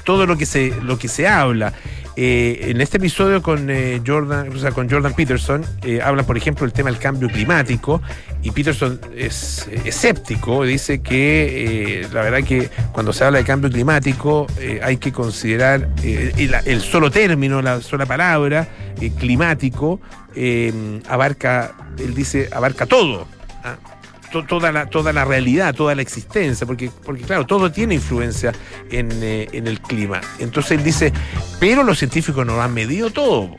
todo 0.03 0.25
lo 0.25 0.37
que 0.37 0.45
se, 0.45 0.73
lo 0.81 0.97
que 0.97 1.07
se 1.07 1.27
habla. 1.27 1.73
Eh, 2.15 2.67
en 2.69 2.81
este 2.81 2.97
episodio 2.97 3.41
con 3.41 3.69
eh, 3.69 4.01
Jordan, 4.05 4.55
o 4.55 4.59
sea, 4.59 4.71
con 4.71 4.89
Jordan 4.89 5.13
Peterson, 5.13 5.63
eh, 5.83 5.99
habla, 6.01 6.23
por 6.23 6.37
ejemplo, 6.37 6.65
del 6.65 6.73
tema 6.73 6.91
del 6.91 6.99
cambio 6.99 7.27
climático, 7.27 8.01
y 8.41 8.51
Peterson 8.51 8.99
es 9.15 9.67
escéptico, 9.85 10.63
dice 10.63 11.01
que 11.01 12.05
la 12.11 12.21
verdad 12.21 12.43
que 12.43 12.69
cuando 12.91 13.13
se 13.13 13.23
habla 13.23 13.39
de 13.39 13.45
cambio 13.45 13.69
climático 13.69 14.47
hay 14.81 14.97
que 14.97 15.11
considerar 15.13 15.87
el, 16.03 16.81
solo 16.81 17.09
término, 17.09 17.61
la 17.61 17.81
sola 17.81 18.05
palabra, 18.05 18.67
climático, 19.17 20.01
abarca, 21.07 21.73
él 21.97 22.13
dice, 22.13 22.49
abarca 22.51 22.85
todo. 22.85 23.27
Toda, 24.41 24.71
la, 24.71 24.87
toda 24.87 25.13
la 25.13 25.25
realidad, 25.25 25.75
toda 25.75 25.93
la 25.93 26.01
existencia, 26.01 26.65
porque, 26.65 26.89
porque 27.05 27.21
claro, 27.21 27.45
todo 27.45 27.71
tiene 27.71 27.95
influencia 27.95 28.51
eh, 28.89 29.47
en, 29.51 29.67
el 29.67 29.79
clima. 29.79 30.21
Entonces 30.39 30.71
él 30.71 30.83
dice, 30.83 31.13
pero 31.59 31.83
los 31.83 31.99
científicos 31.99 32.45
no 32.45 32.59
han 32.61 32.73
medido 32.73 33.11
todo. 33.11 33.55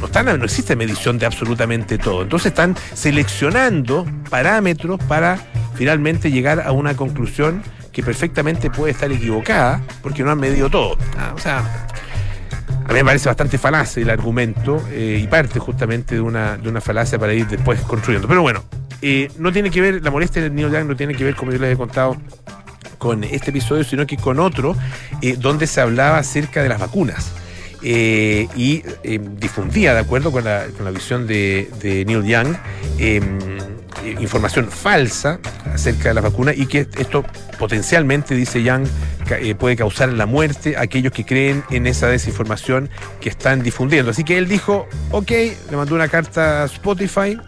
No, 0.00 0.06
están, 0.06 0.26
no 0.26 0.44
existe 0.44 0.74
medición 0.74 1.18
de 1.18 1.26
absolutamente 1.26 1.98
todo. 1.98 2.22
Entonces 2.22 2.46
están 2.46 2.76
seleccionando 2.94 4.06
parámetros 4.28 4.98
para 5.04 5.38
finalmente 5.74 6.30
llegar 6.30 6.60
a 6.66 6.72
una 6.72 6.96
conclusión 6.96 7.62
que 7.92 8.02
perfectamente 8.02 8.70
puede 8.70 8.92
estar 8.92 9.10
equivocada 9.12 9.82
porque 10.02 10.22
no 10.22 10.30
han 10.30 10.40
medido 10.40 10.70
todo. 10.70 10.96
Ah, 11.16 11.32
o 11.34 11.38
sea, 11.38 11.86
a 12.84 12.92
mí 12.92 12.94
me 12.94 13.04
parece 13.04 13.28
bastante 13.28 13.58
falaz 13.58 13.96
el 13.98 14.10
argumento 14.10 14.82
eh, 14.90 15.20
y 15.22 15.26
parte 15.26 15.58
justamente 15.60 16.16
de 16.16 16.20
una, 16.20 16.56
de 16.56 16.68
una 16.68 16.80
falacia 16.80 17.18
para 17.18 17.32
ir 17.34 17.46
después 17.46 17.80
construyendo. 17.82 18.26
Pero 18.26 18.42
bueno, 18.42 18.64
eh, 19.02 19.30
no 19.38 19.52
tiene 19.52 19.70
que 19.70 19.80
ver, 19.80 20.02
la 20.02 20.10
molestia 20.10 20.42
del 20.42 20.54
Neil 20.54 20.70
Young 20.70 20.86
no 20.86 20.96
tiene 20.96 21.14
que 21.14 21.24
ver, 21.24 21.34
como 21.34 21.52
yo 21.52 21.58
les 21.58 21.74
he 21.74 21.76
contado, 21.76 22.16
con 22.98 23.24
este 23.24 23.50
episodio, 23.50 23.82
sino 23.82 24.06
que 24.06 24.16
con 24.16 24.38
otro 24.38 24.76
eh, 25.22 25.36
donde 25.38 25.66
se 25.66 25.80
hablaba 25.80 26.18
acerca 26.18 26.62
de 26.62 26.68
las 26.68 26.78
vacunas. 26.78 27.32
Eh, 27.82 28.46
y 28.56 28.82
difundía, 29.38 29.94
de 29.94 30.00
acuerdo 30.00 30.30
con 30.30 30.44
la, 30.44 30.66
visión 30.92 31.26
de, 31.26 32.04
Neil 32.06 32.24
Young, 32.24 32.54
información 34.20 34.68
falsa 34.70 35.38
acerca 35.72 36.08
de 36.08 36.14
las 36.14 36.24
vacunas 36.24 36.56
y 36.56 36.66
que 36.66 36.88
esto 36.98 37.24
potencialmente, 37.58 38.34
dice 38.34 38.62
Young, 38.62 38.86
puede 39.58 39.76
causar 39.76 40.12
la 40.12 40.26
muerte 40.26 40.76
a 40.76 40.82
aquellos 40.82 41.12
que 41.12 41.24
creen 41.24 41.62
en 41.70 41.86
esa 41.86 42.08
desinformación 42.08 42.90
que 43.20 43.28
están 43.28 43.62
difundiendo. 43.62 44.10
Así 44.10 44.24
que 44.24 44.38
él 44.38 44.48
dijo, 44.48 44.88
ok, 45.10 45.30
le 45.70 45.76
mandó 45.76 45.94
una 45.94 46.08
carta 46.08 46.62
a 46.62 46.66
Spotify, 46.66 47.38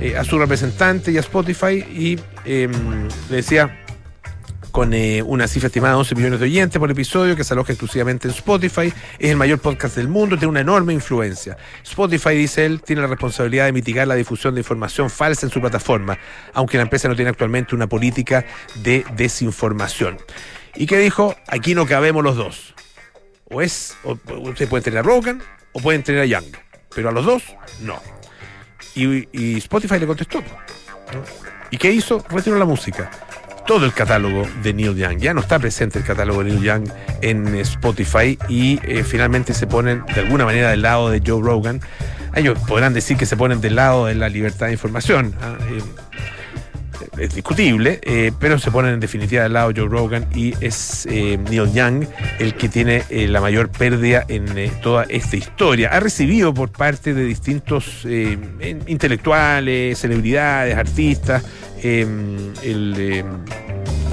eh, 0.00 0.16
a 0.16 0.24
su 0.24 0.38
representante 0.38 1.10
y 1.10 1.16
a 1.16 1.20
Spotify 1.20 1.84
y 1.92 2.18
em, 2.44 3.08
le 3.28 3.36
decía 3.36 3.81
con 4.72 4.94
eh, 4.94 5.22
una 5.22 5.46
cifra 5.46 5.66
estimada 5.66 5.94
de 5.94 6.00
11 6.00 6.14
millones 6.14 6.40
de 6.40 6.46
oyentes 6.46 6.78
por 6.78 6.90
episodio 6.90 7.36
que 7.36 7.44
se 7.44 7.52
aloja 7.52 7.72
exclusivamente 7.72 8.26
en 8.26 8.34
Spotify. 8.34 8.92
Es 9.18 9.30
el 9.30 9.36
mayor 9.36 9.60
podcast 9.60 9.94
del 9.96 10.08
mundo, 10.08 10.36
tiene 10.36 10.48
una 10.48 10.60
enorme 10.60 10.94
influencia. 10.94 11.58
Spotify, 11.84 12.30
dice 12.30 12.64
él, 12.64 12.80
tiene 12.80 13.02
la 13.02 13.08
responsabilidad 13.08 13.66
de 13.66 13.72
mitigar 13.72 14.08
la 14.08 14.14
difusión 14.14 14.54
de 14.54 14.60
información 14.60 15.10
falsa 15.10 15.46
en 15.46 15.52
su 15.52 15.60
plataforma, 15.60 16.18
aunque 16.54 16.78
la 16.78 16.84
empresa 16.84 17.06
no 17.06 17.14
tiene 17.14 17.30
actualmente 17.30 17.74
una 17.74 17.86
política 17.86 18.46
de 18.76 19.04
desinformación. 19.14 20.16
¿Y 20.74 20.86
qué 20.86 20.98
dijo? 20.98 21.36
Aquí 21.48 21.74
no 21.74 21.86
cabemos 21.86 22.24
los 22.24 22.36
dos. 22.36 22.74
O 23.50 23.60
es, 23.60 23.94
o, 24.04 24.18
ustedes 24.40 24.70
pueden 24.70 24.82
tener 24.82 25.00
a 25.00 25.02
Rogan 25.02 25.42
o 25.72 25.80
pueden 25.80 26.02
tener 26.02 26.22
a 26.22 26.24
Young, 26.24 26.56
pero 26.94 27.10
a 27.10 27.12
los 27.12 27.26
dos, 27.26 27.42
no. 27.82 28.00
Y, 28.94 29.58
Spotify 29.58 29.98
le 29.98 30.06
contestó. 30.06 30.42
¿Y 31.70 31.76
qué 31.76 31.92
hizo? 31.92 32.24
Retiró 32.30 32.58
la 32.58 32.64
música. 32.64 33.10
Todo 33.66 33.86
el 33.86 33.92
catálogo 33.92 34.46
de 34.62 34.74
Neil 34.74 34.96
Young. 34.96 35.18
Ya 35.18 35.34
no 35.34 35.40
está 35.40 35.58
presente 35.58 35.98
el 35.98 36.04
catálogo 36.04 36.42
de 36.42 36.50
Neil 36.50 36.62
Young 36.62 36.88
en 37.20 37.54
Spotify 37.56 38.38
y 38.48 38.80
eh, 38.82 39.04
finalmente 39.04 39.54
se 39.54 39.66
ponen 39.66 40.04
de 40.14 40.20
alguna 40.20 40.44
manera 40.44 40.70
del 40.70 40.82
lado 40.82 41.10
de 41.10 41.22
Joe 41.24 41.40
Rogan. 41.42 41.80
Ellos 42.34 42.58
podrán 42.66 42.94
decir 42.94 43.16
que 43.16 43.26
se 43.26 43.36
ponen 43.36 43.60
del 43.60 43.76
lado 43.76 44.06
de 44.06 44.14
la 44.14 44.28
libertad 44.28 44.66
de 44.66 44.72
información. 44.72 45.34
¿ah? 45.40 45.56
Eh, 45.70 45.82
es 47.18 47.34
discutible, 47.34 48.00
eh, 48.02 48.32
pero 48.38 48.58
se 48.58 48.70
ponen 48.70 48.94
en 48.94 49.00
definitiva 49.00 49.42
del 49.42 49.52
lado 49.52 49.72
Joe 49.74 49.88
Rogan 49.88 50.26
y 50.34 50.54
es 50.60 51.06
eh, 51.06 51.38
Neil 51.50 51.72
Young 51.72 52.06
el 52.38 52.54
que 52.54 52.68
tiene 52.68 53.02
eh, 53.10 53.28
la 53.28 53.40
mayor 53.40 53.70
pérdida 53.70 54.24
en 54.28 54.70
toda 54.80 55.04
esta 55.08 55.36
historia. 55.36 55.90
Ha 55.90 56.00
recibido 56.00 56.52
por 56.54 56.70
parte 56.70 57.14
de 57.14 57.24
distintos 57.24 58.06
intelectuales, 58.86 59.98
celebridades, 59.98 60.76
artistas, 60.76 61.44
el 61.82 63.24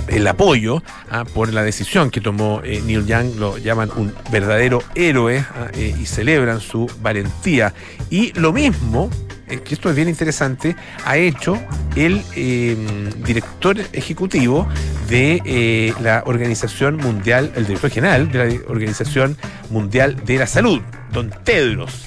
el 0.08 0.28
apoyo 0.28 0.82
ah, 1.12 1.24
por 1.24 1.54
la 1.54 1.62
decisión 1.62 2.10
que 2.10 2.20
tomó 2.20 2.62
Neil 2.64 3.06
Young, 3.06 3.36
lo 3.38 3.60
llaman 3.60 3.92
un 3.96 4.12
verdadero 4.32 4.82
héroe 4.96 5.46
ah, 5.54 5.68
y 5.78 6.06
celebran 6.08 6.62
su 6.62 6.90
valentía. 7.02 7.74
Y 8.10 8.34
lo 8.34 8.52
mismo 8.52 9.12
que 9.58 9.74
esto 9.74 9.90
es 9.90 9.96
bien 9.96 10.08
interesante, 10.08 10.76
ha 11.06 11.18
hecho 11.18 11.58
el 11.96 12.24
em, 12.36 13.10
director 13.24 13.78
ejecutivo 13.94 14.68
de 15.10 15.42
eh, 15.46 15.94
la 16.02 16.24
Organización 16.26 16.98
Mundial, 16.98 17.52
el 17.56 17.66
director 17.66 17.90
general 17.90 18.32
de 18.32 18.38
la 18.38 18.70
Organización 18.70 19.38
Mundial 19.70 20.24
de 20.26 20.38
la 20.38 20.48
Salud, 20.48 20.82
don 21.12 21.32
Tedros. 21.44 22.06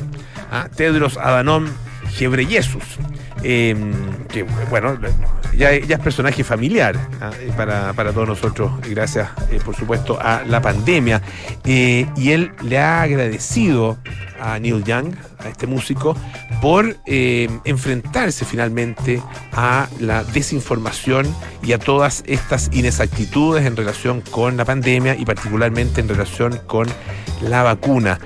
¿ah? 0.51 0.69
Tedros 0.75 1.17
Adhanom 1.17 1.67
Gebreyesus, 2.15 2.99
eh, 3.43 3.75
que 4.29 4.45
bueno, 4.71 4.99
ya, 5.57 5.73
es 5.73 5.99
personaje 5.99 6.45
familiar 6.45 6.97
¿ah? 7.21 7.31
para, 7.57 7.93
para, 7.93 8.13
todos 8.13 8.29
nosotros, 8.29 8.73
gracias 8.89 9.29
eh, 9.51 9.61
por 9.65 9.77
supuesto 9.77 10.19
a 10.21 10.43
la 10.47 10.61
pandemia. 10.61 11.23
Eh, 11.65 12.07
y 12.17 12.31
él 12.31 12.53
le 12.63 12.79
ha 12.79 13.03
agradecido 13.03 13.99
a 14.41 14.59
Neil 14.59 14.83
Young, 14.85 15.15
a 15.39 15.49
este 15.49 15.67
músico, 15.67 16.17
por 16.61 16.97
eh, 17.07 17.49
enfrentarse 17.65 18.45
finalmente 18.45 19.23
a 19.53 19.89
la 20.01 20.25
desinformación 20.25 21.33
y 21.63 21.73
a 21.73 21.79
todas 21.79 22.25
estas 22.27 22.71
inexactitudes 22.73 23.67
en 23.67 23.77
relación 23.77 24.21
con 24.21 24.57
la 24.57 24.65
pandemia 24.65 25.15
y 25.17 25.25
particularmente 25.25 26.01
en 26.01 26.09
relación 26.09 26.59
con 26.67 26.89
la 27.43 27.63
vacuna. 27.63 28.19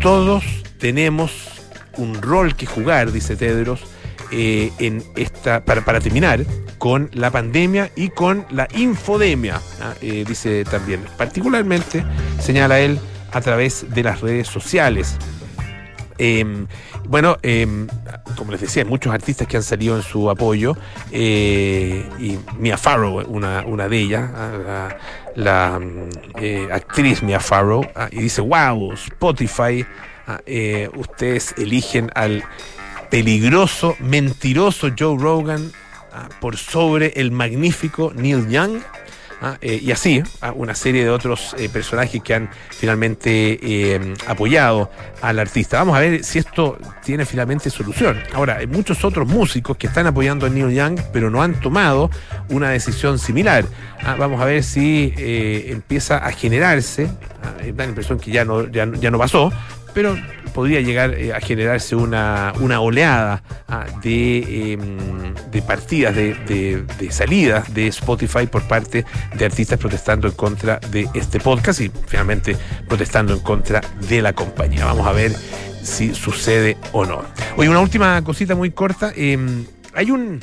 Todos 0.00 0.44
tenemos 0.78 1.61
un 1.96 2.20
rol 2.20 2.54
que 2.56 2.66
jugar, 2.66 3.12
dice 3.12 3.36
Tedros, 3.36 3.84
eh, 4.30 4.72
en 4.78 5.02
esta, 5.16 5.64
para, 5.64 5.84
para, 5.84 6.00
terminar 6.00 6.44
con 6.78 7.10
la 7.12 7.30
pandemia 7.30 7.90
y 7.96 8.08
con 8.08 8.46
la 8.50 8.66
infodemia, 8.74 9.60
¿ah? 9.80 9.94
eh, 10.00 10.24
dice 10.26 10.64
también. 10.64 11.04
Particularmente, 11.16 12.04
señala 12.40 12.80
él, 12.80 12.98
a 13.32 13.40
través 13.40 13.86
de 13.92 14.02
las 14.02 14.20
redes 14.20 14.48
sociales. 14.48 15.16
Eh, 16.18 16.66
bueno, 17.08 17.36
eh, 17.42 17.66
como 18.36 18.52
les 18.52 18.60
decía, 18.60 18.82
hay 18.82 18.88
muchos 18.88 19.12
artistas 19.12 19.46
que 19.48 19.56
han 19.56 19.62
salido 19.62 19.96
en 19.96 20.02
su 20.02 20.30
apoyo 20.30 20.76
eh, 21.10 22.08
y 22.18 22.38
Mia 22.58 22.78
Farrow, 22.78 23.24
una, 23.26 23.64
una 23.66 23.88
de 23.88 23.98
ellas, 23.98 24.30
la, 24.30 24.96
la 25.34 25.80
eh, 26.40 26.68
actriz 26.70 27.22
Mia 27.22 27.40
Farrow, 27.40 27.84
y 28.12 28.20
dice, 28.20 28.40
wow, 28.40 28.92
Spotify, 28.92 29.84
ustedes 30.94 31.54
eligen 31.56 32.10
al 32.14 32.44
peligroso, 33.10 33.96
mentiroso 34.00 34.88
Joe 34.98 35.18
Rogan 35.18 35.72
por 36.40 36.56
sobre 36.56 37.12
el 37.16 37.30
magnífico 37.30 38.12
Neil 38.14 38.48
Young. 38.48 38.80
¿ah? 39.40 39.56
Eh, 39.60 39.80
y 39.82 39.90
así, 39.90 40.22
¿ah? 40.40 40.52
una 40.54 40.74
serie 40.74 41.04
de 41.04 41.10
otros 41.10 41.54
eh, 41.58 41.68
personajes 41.68 42.22
que 42.22 42.34
han 42.34 42.50
finalmente 42.70 43.58
eh, 43.62 44.14
apoyado 44.26 44.90
al 45.20 45.38
artista. 45.38 45.78
Vamos 45.78 45.96
a 45.96 46.00
ver 46.00 46.24
si 46.24 46.38
esto 46.38 46.78
tiene 47.04 47.26
finalmente 47.26 47.70
solución. 47.70 48.22
Ahora, 48.32 48.58
hay 48.58 48.66
muchos 48.66 49.04
otros 49.04 49.28
músicos 49.28 49.76
que 49.76 49.88
están 49.88 50.06
apoyando 50.06 50.46
a 50.46 50.48
Neil 50.48 50.70
Young, 50.70 51.00
pero 51.12 51.30
no 51.30 51.42
han 51.42 51.60
tomado 51.60 52.10
una 52.48 52.70
decisión 52.70 53.18
similar. 53.18 53.64
¿ah? 54.04 54.16
Vamos 54.18 54.40
a 54.40 54.44
ver 54.44 54.62
si 54.62 55.12
empieza 55.16 56.18
a 56.18 56.30
generarse, 56.32 57.08
da 57.74 57.84
la 57.84 57.88
impresión 57.88 58.18
que 58.18 58.30
ya 58.30 58.44
no, 58.44 58.68
ya, 58.68 58.90
ya 58.98 59.10
no 59.10 59.18
pasó, 59.18 59.52
pero 59.94 60.16
podría 60.52 60.80
llegar 60.80 61.14
eh, 61.14 61.32
a 61.32 61.40
generarse 61.40 61.96
una, 61.96 62.52
una 62.60 62.80
oleada 62.80 63.42
ah, 63.68 63.86
de, 64.02 64.38
eh, 64.38 64.78
de, 65.50 65.62
partidas, 65.62 66.14
de, 66.14 66.34
de, 66.98 67.10
salidas 67.10 67.72
de 67.72 67.88
Spotify 67.88 68.46
por 68.46 68.62
parte 68.68 69.04
de 69.34 69.44
artistas 69.44 69.78
protestando 69.78 70.28
en 70.28 70.34
contra 70.34 70.78
de 70.90 71.08
este 71.14 71.40
podcast 71.40 71.80
y 71.80 71.90
finalmente 72.06 72.56
protestando 72.88 73.34
en 73.34 73.40
contra 73.40 73.80
de 74.08 74.22
la 74.22 74.32
compañía. 74.32 74.84
Vamos 74.84 75.06
a 75.06 75.12
ver 75.12 75.32
si 75.82 76.14
sucede 76.14 76.76
o 76.92 77.04
no. 77.04 77.22
Oye, 77.56 77.68
una 77.68 77.80
última 77.80 78.22
cosita 78.22 78.54
muy 78.54 78.70
corta. 78.70 79.12
Eh, 79.16 79.38
hay 79.94 80.10
un 80.10 80.40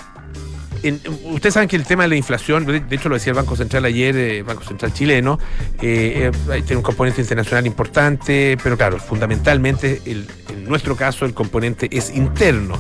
ustedes 1.26 1.54
saben 1.54 1.70
que 1.70 1.76
el 1.76 1.86
tema 1.86 2.04
de 2.04 2.10
la 2.10 2.16
inflación, 2.16 2.66
de 2.66 2.96
hecho 2.96 3.10
lo 3.10 3.16
decía 3.16 3.32
el 3.32 3.38
Banco 3.38 3.56
Central 3.56 3.86
ayer, 3.86 4.16
eh, 4.16 4.44
Banco 4.44 4.64
Central 4.64 4.94
chileno, 4.94 5.40
eh, 5.82 6.32
eh, 6.32 6.62
tiene 6.62 6.78
un 6.78 6.84
componente 6.84 7.22
internacional 7.22 7.66
importante, 7.66 8.58
pero 8.62 8.78
claro, 8.78 8.98
fundamentalmente 9.00 10.02
el, 10.06 10.28
en 10.50 10.66
nuestro 10.66 10.96
caso 10.96 11.26
el 11.26 11.34
componente 11.34 11.90
es 11.92 12.16
interno. 12.16 12.76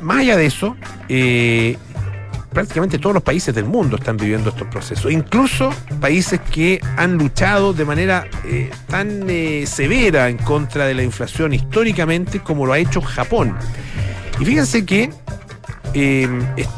Más 0.00 0.18
allá 0.18 0.36
de 0.36 0.46
eso, 0.46 0.76
prácticamente 2.52 2.98
todos 2.98 3.14
los 3.14 3.22
países 3.22 3.54
del 3.54 3.66
mundo 3.66 3.96
están 3.96 4.16
viviendo 4.16 4.50
estos 4.50 4.66
procesos, 4.66 5.12
incluso 5.12 5.72
países 6.00 6.40
que 6.40 6.80
han 6.96 7.14
luchado 7.14 7.72
de 7.72 7.84
manera 7.84 8.26
tan 8.88 9.28
severa 9.64 10.28
en 10.28 10.38
contra 10.38 10.86
de 10.86 10.94
la 10.94 11.04
inflación 11.04 11.54
históricamente 11.54 12.40
como 12.40 12.66
lo 12.66 12.72
ha 12.72 12.78
hecho 12.78 13.00
Japón. 13.00 13.56
Y 14.40 14.44
fíjense 14.44 14.84
que 14.84 15.10
eh, 15.94 16.28
es, 16.56 16.68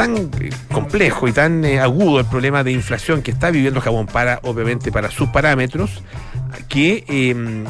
tan 0.00 0.30
complejo 0.72 1.28
y 1.28 1.32
tan 1.32 1.62
eh, 1.62 1.78
agudo 1.78 2.20
el 2.20 2.24
problema 2.24 2.64
de 2.64 2.72
inflación 2.72 3.20
que 3.20 3.32
está 3.32 3.50
viviendo 3.50 3.82
Japón 3.82 4.06
para, 4.06 4.40
obviamente, 4.44 4.90
para 4.90 5.10
sus 5.10 5.28
parámetros, 5.28 6.02
que 6.70 7.04
eh, 7.06 7.64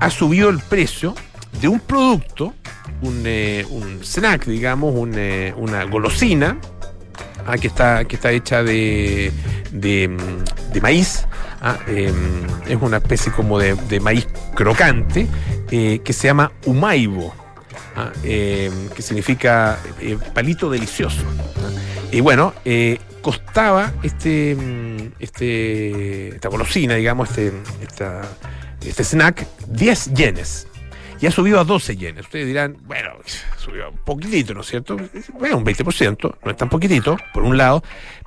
ha 0.00 0.10
subido 0.10 0.48
el 0.48 0.58
precio 0.58 1.14
de 1.60 1.68
un 1.68 1.78
producto, 1.78 2.52
un, 3.00 3.22
eh, 3.26 3.64
snack, 4.02 4.46
digamos, 4.46 4.92
un, 4.96 5.16
una 5.56 5.84
golosina, 5.84 6.58
ah, 7.46 7.56
que, 7.56 7.68
está, 7.68 8.06
que 8.06 8.16
está 8.16 8.32
hecha 8.32 8.64
de, 8.64 9.30
de, 9.70 10.16
de 10.72 10.80
maíz. 10.80 11.28
Ah, 11.60 11.78
es 11.86 12.76
una 12.80 12.96
especie 12.96 13.30
como 13.30 13.60
de, 13.60 13.76
de 13.88 14.00
maíz 14.00 14.26
crocante 14.56 15.28
que 15.68 16.12
se 16.12 16.26
llama 16.26 16.50
umaibo. 16.66 17.41
Ah, 17.94 18.10
eh, 18.24 18.70
que 18.94 19.02
significa 19.02 19.78
eh, 20.00 20.18
palito 20.32 20.70
delicioso. 20.70 21.22
Y 22.10 22.20
bueno, 22.20 22.54
eh, 22.64 22.98
costaba 23.20 23.92
este, 24.02 24.56
este, 25.18 26.28
esta 26.28 26.48
golosina, 26.48 26.94
digamos, 26.94 27.28
este, 27.36 27.52
este 28.84 29.04
snack, 29.04 29.46
10 29.68 30.14
yenes. 30.14 30.68
Y 31.20 31.26
ha 31.26 31.30
subido 31.30 31.60
a 31.60 31.64
12 31.64 31.96
yenes. 31.96 32.24
Ustedes 32.24 32.46
dirán, 32.46 32.76
bueno, 32.82 33.10
subió 33.56 33.90
un 33.90 33.98
poquitito, 33.98 34.54
¿no 34.54 34.62
es 34.62 34.66
cierto? 34.66 34.96
Bueno, 35.38 35.58
un 35.58 35.64
20%, 35.64 36.36
no 36.44 36.50
es 36.50 36.56
tan 36.56 36.68
poquitito, 36.68 37.16
por 37.32 37.44
un 37.44 37.56
lado. 37.56 37.82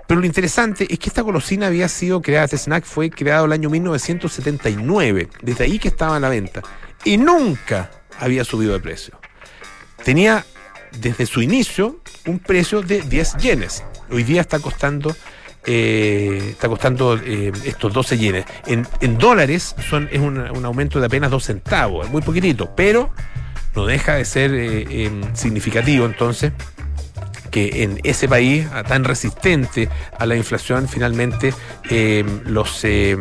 Pero 0.07 0.21
lo 0.21 0.25
interesante 0.25 0.87
es 0.89 0.99
que 0.99 1.09
esta 1.09 1.21
golosina 1.21 1.67
había 1.67 1.89
sido 1.89 2.21
creada, 2.21 2.45
este 2.45 2.57
snack 2.57 2.85
fue 2.85 3.09
creado 3.09 3.45
el 3.45 3.51
año 3.51 3.69
1979. 3.69 5.27
Desde 5.41 5.63
ahí 5.65 5.79
que 5.79 5.89
estaba 5.89 6.15
a 6.15 6.19
la 6.19 6.29
venta. 6.29 6.61
Y 7.03 7.17
nunca 7.17 7.91
había 8.19 8.45
subido 8.45 8.73
de 8.73 8.79
precio 8.79 9.19
tenía 10.05 10.45
desde 10.99 11.25
su 11.25 11.41
inicio 11.41 11.99
un 12.27 12.39
precio 12.39 12.81
de 12.81 13.01
10 13.01 13.37
yenes. 13.37 13.83
Hoy 14.09 14.23
día 14.23 14.39
está 14.39 14.59
costando 14.59 15.13
eh, 15.65 16.49
está 16.51 16.69
costando 16.69 17.17
eh, 17.17 17.51
estos 17.65 17.91
12 17.91 18.17
yenes. 18.19 18.45
En, 18.67 19.17
dólares 19.17 19.75
es 19.79 20.19
un, 20.19 20.63
aumento 20.63 20.99
de 20.99 21.07
apenas 21.07 21.31
2 21.31 21.43
centavos, 21.43 22.05
es 22.05 22.11
muy 22.11 22.21
poquitito, 22.21 22.73
pero 22.75 23.09
no 23.75 23.87
deja 23.87 24.15
de 24.15 24.25
ser 24.25 24.51
eh, 24.53 25.09
significativo 25.33 26.05
entonces 26.05 26.53
que 27.55 27.83
en 27.83 28.01
ese 28.03 28.27
país 28.27 28.67
tan 28.85 29.05
resistente 29.05 29.87
a 30.19 30.25
la 30.25 30.35
inflación 30.35 30.89
finalmente 30.89 31.53
eh, 31.89 32.25
los, 32.43 32.83
eh, 32.83 33.17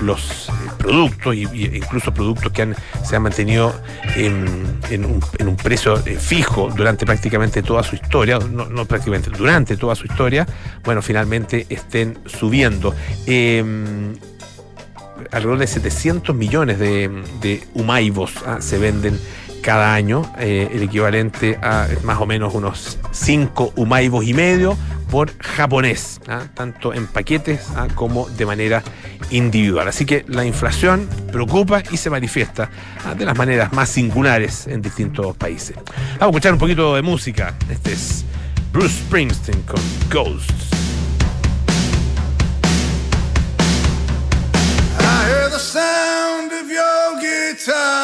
los 0.00 0.48
productos 0.78 1.34
y, 1.34 1.42
y, 1.52 1.76
incluso 1.76 2.14
productos 2.14 2.50
que 2.50 2.62
han, 2.62 2.74
se 3.04 3.16
han 3.16 3.24
mantenido 3.24 3.78
en, 4.16 5.04
un, 5.04 5.56
precio 5.62 5.98
eh, 6.06 6.16
fijo 6.18 6.70
durante 6.74 7.04
prácticamente 7.04 7.62
toda 7.62 7.82
su 7.82 7.96
historia, 7.96 8.38
no, 8.38 8.86
prácticamente, 8.86 9.28
durante 9.28 9.76
toda 9.76 9.94
su 9.94 10.06
historia, 10.06 10.46
bueno, 10.82 11.02
finalmente 11.02 11.66
estén 11.68 12.18
subiendo 12.24 12.94
alrededor 15.30 15.58
de 15.58 15.66
700 15.66 16.34
millones 16.34 16.78
de, 16.78 17.10
de 17.42 17.62
humaivos 17.74 18.32
¿ah? 18.46 18.62
se 18.62 18.78
venden 18.78 19.20
cada 19.62 19.94
año, 19.94 20.30
eh, 20.38 20.68
el 20.72 20.82
equivalente 20.82 21.58
a 21.62 21.88
más 22.02 22.20
o 22.20 22.26
menos 22.26 22.54
unos 22.54 22.98
5 23.12 23.72
humaivos 23.76 24.24
y 24.24 24.34
medio 24.34 24.76
por 25.10 25.36
japonés, 25.38 26.20
¿ah? 26.28 26.42
tanto 26.54 26.94
en 26.94 27.06
paquetes 27.06 27.66
¿ah? 27.76 27.88
como 27.94 28.28
de 28.28 28.46
manera 28.46 28.82
individual. 29.30 29.88
Así 29.88 30.04
que 30.04 30.24
la 30.28 30.44
inflación 30.44 31.08
preocupa 31.32 31.82
y 31.90 31.96
se 31.96 32.10
manifiesta 32.10 32.70
¿ah? 33.04 33.14
de 33.14 33.24
las 33.24 33.36
maneras 33.36 33.72
más 33.72 33.88
singulares 33.88 34.66
en 34.66 34.82
distintos 34.82 35.36
países. 35.36 35.76
Vamos 35.76 36.20
a 36.20 36.26
escuchar 36.26 36.52
un 36.52 36.58
poquito 36.58 36.94
de 36.94 37.02
música. 37.02 37.54
Este 37.70 37.92
es 37.92 38.24
Bruce 38.72 38.94
Springsteen 38.94 39.62
con 39.62 39.80
Ghosts. 40.10 40.68
I 45.00 45.26
hear 45.26 45.50
the 45.50 45.58
sound 45.58 46.52
of 46.52 46.68
your 46.68 47.20
guitar. 47.20 47.97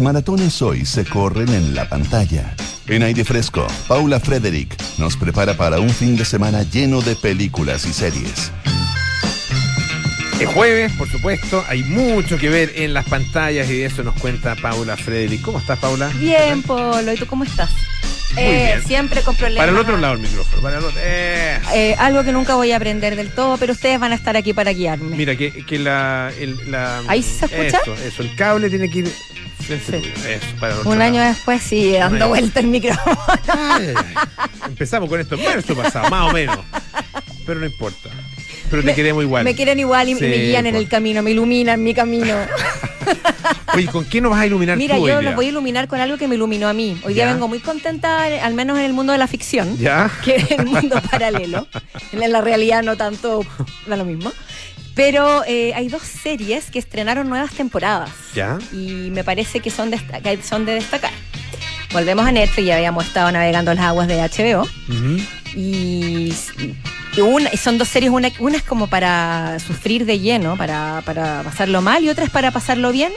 Las 0.00 0.04
maratones 0.14 0.62
hoy 0.62 0.86
se 0.86 1.04
corren 1.04 1.50
en 1.50 1.74
la 1.74 1.86
pantalla. 1.86 2.54
En 2.86 3.02
aire 3.02 3.22
fresco, 3.22 3.66
Paula 3.86 4.18
Frederick 4.18 4.74
nos 4.96 5.14
prepara 5.14 5.58
para 5.58 5.78
un 5.78 5.90
fin 5.90 6.16
de 6.16 6.24
semana 6.24 6.62
lleno 6.62 7.02
de 7.02 7.14
películas 7.16 7.84
y 7.84 7.92
series. 7.92 8.50
Es 10.40 10.48
jueves, 10.54 10.90
por 10.96 11.06
supuesto, 11.10 11.62
hay 11.68 11.82
mucho 11.82 12.38
que 12.38 12.48
ver 12.48 12.72
en 12.76 12.94
las 12.94 13.04
pantallas 13.10 13.68
y 13.68 13.76
de 13.80 13.84
eso 13.84 14.02
nos 14.02 14.14
cuenta 14.18 14.56
Paula 14.56 14.96
Frederick. 14.96 15.42
¿Cómo 15.42 15.58
estás, 15.58 15.78
Paula? 15.78 16.08
Bien, 16.18 16.62
Polo, 16.62 17.12
¿y 17.12 17.16
tú 17.18 17.26
cómo 17.26 17.44
estás? 17.44 17.68
Muy 18.32 18.42
Eh, 18.44 18.64
bien. 18.76 18.86
Siempre 18.86 19.20
con 19.20 19.36
problemas. 19.36 19.66
Para 19.66 19.72
el 19.72 19.76
otro 19.84 19.98
lado 19.98 20.14
el 20.14 20.20
micrófono, 20.20 20.62
para 20.62 20.78
el 20.78 20.84
otro. 20.84 20.98
eh. 21.02 21.58
Eh, 21.74 21.94
algo 21.98 22.24
que 22.24 22.32
nunca 22.32 22.54
voy 22.54 22.72
a 22.72 22.76
aprender 22.76 23.16
del 23.16 23.28
todo, 23.32 23.58
pero 23.58 23.74
ustedes 23.74 24.00
van 24.00 24.12
a 24.12 24.14
estar 24.14 24.34
aquí 24.36 24.54
para 24.54 24.72
guiarme. 24.72 25.14
Mira, 25.14 25.36
que, 25.36 25.50
que 25.66 25.78
la, 25.78 26.32
el- 26.40 26.70
la- 26.70 27.02
¿Ahí 27.06 27.22
se 27.22 27.44
escucha? 27.44 27.80
Eso, 27.82 27.94
eso, 27.96 28.22
el 28.22 28.34
cable 28.34 28.70
tiene 28.70 28.88
que 28.88 29.00
ir. 29.00 29.12
Sí. 29.78 29.96
Eso, 30.28 30.46
para 30.58 30.78
Un 30.80 31.00
año 31.02 31.22
después 31.22 31.70
año. 31.72 31.98
dando 31.98 32.28
vuelta 32.28 32.60
el 32.60 32.66
micrófono. 32.66 33.18
Ay. 33.48 33.94
Empezamos 34.66 35.08
con 35.08 35.20
esto 35.20 35.34
en 35.36 35.44
marzo 35.44 35.74
pasado, 35.74 36.10
más 36.10 36.30
o 36.30 36.32
menos. 36.32 36.58
Pero 37.46 37.60
no 37.60 37.66
importa. 37.66 38.08
Pero 38.70 38.84
te 38.84 38.94
queremos 38.94 39.22
igual. 39.24 39.44
Me 39.44 39.54
quieren 39.54 39.78
igual 39.80 40.08
y 40.08 40.14
Sí, 40.14 40.20
me 40.20 40.36
guían 40.36 40.66
en 40.66 40.72
pues. 40.74 40.84
el 40.84 40.88
camino, 40.88 41.22
me 41.22 41.32
iluminan 41.32 41.82
mi 41.82 41.92
camino. 41.94 42.36
Oye, 43.74 43.86
¿con 43.86 44.04
qué 44.04 44.20
nos 44.20 44.30
vas 44.32 44.40
a 44.40 44.46
iluminar 44.46 44.76
Mira, 44.76 44.96
tú 44.96 45.02
hoy 45.02 45.10
yo 45.10 45.18
día? 45.20 45.28
los 45.30 45.36
voy 45.36 45.46
a 45.46 45.48
iluminar 45.50 45.88
con 45.88 46.00
algo 46.00 46.16
que 46.18 46.26
me 46.28 46.34
iluminó 46.36 46.68
a 46.68 46.72
mí. 46.72 47.00
Hoy 47.04 47.14
día 47.14 47.26
vengo 47.32 47.46
muy 47.48 47.60
contenta, 47.60 48.28
eh, 48.28 48.40
al 48.40 48.54
menos 48.54 48.78
en 48.78 48.84
el 48.84 48.92
mundo 48.92 49.12
de 49.12 49.18
la 49.18 49.26
ficción. 49.26 49.76
¿Ya? 49.78 50.10
que 50.24 50.36
en 50.36 50.60
el 50.60 50.66
mundo 50.66 51.00
paralelo. 51.10 51.66
En 52.12 52.32
la 52.32 52.40
realidad 52.40 52.82
no 52.82 52.96
tanto, 52.96 53.44
da 53.86 53.96
lo 53.96 54.04
mismo. 54.04 54.32
Pero 54.94 55.44
eh, 55.46 55.72
hay 55.74 55.88
dos 55.88 56.02
series 56.02 56.70
que 56.70 56.78
estrenaron 56.78 57.28
nuevas 57.28 57.52
temporadas 57.52 58.10
¿Ya? 58.34 58.58
y 58.72 59.10
me 59.10 59.24
parece 59.24 59.60
que 59.60 59.70
son, 59.70 59.90
que 59.90 60.42
son 60.42 60.66
de 60.66 60.74
destacar. 60.74 61.12
Volvemos 61.92 62.26
a 62.26 62.32
Netflix, 62.32 62.66
ya 62.66 62.76
habíamos 62.76 63.06
estado 63.06 63.32
navegando 63.32 63.72
las 63.74 63.84
aguas 63.84 64.06
de 64.08 64.16
HBO 64.16 64.62
Ujú. 64.62 65.18
y, 65.56 66.32
y 67.16 67.20
una, 67.20 67.50
son 67.56 67.78
dos 67.78 67.88
series, 67.88 68.12
una, 68.12 68.30
una 68.38 68.56
es 68.56 68.62
como 68.62 68.86
para 68.86 69.58
sufrir 69.58 70.04
de 70.06 70.20
lleno, 70.20 70.56
para, 70.56 71.02
para 71.04 71.42
pasarlo 71.42 71.82
mal 71.82 72.04
y 72.04 72.08
otra 72.08 72.24
es 72.24 72.30
para 72.30 72.50
pasarlo 72.52 72.92
bien 72.92 73.12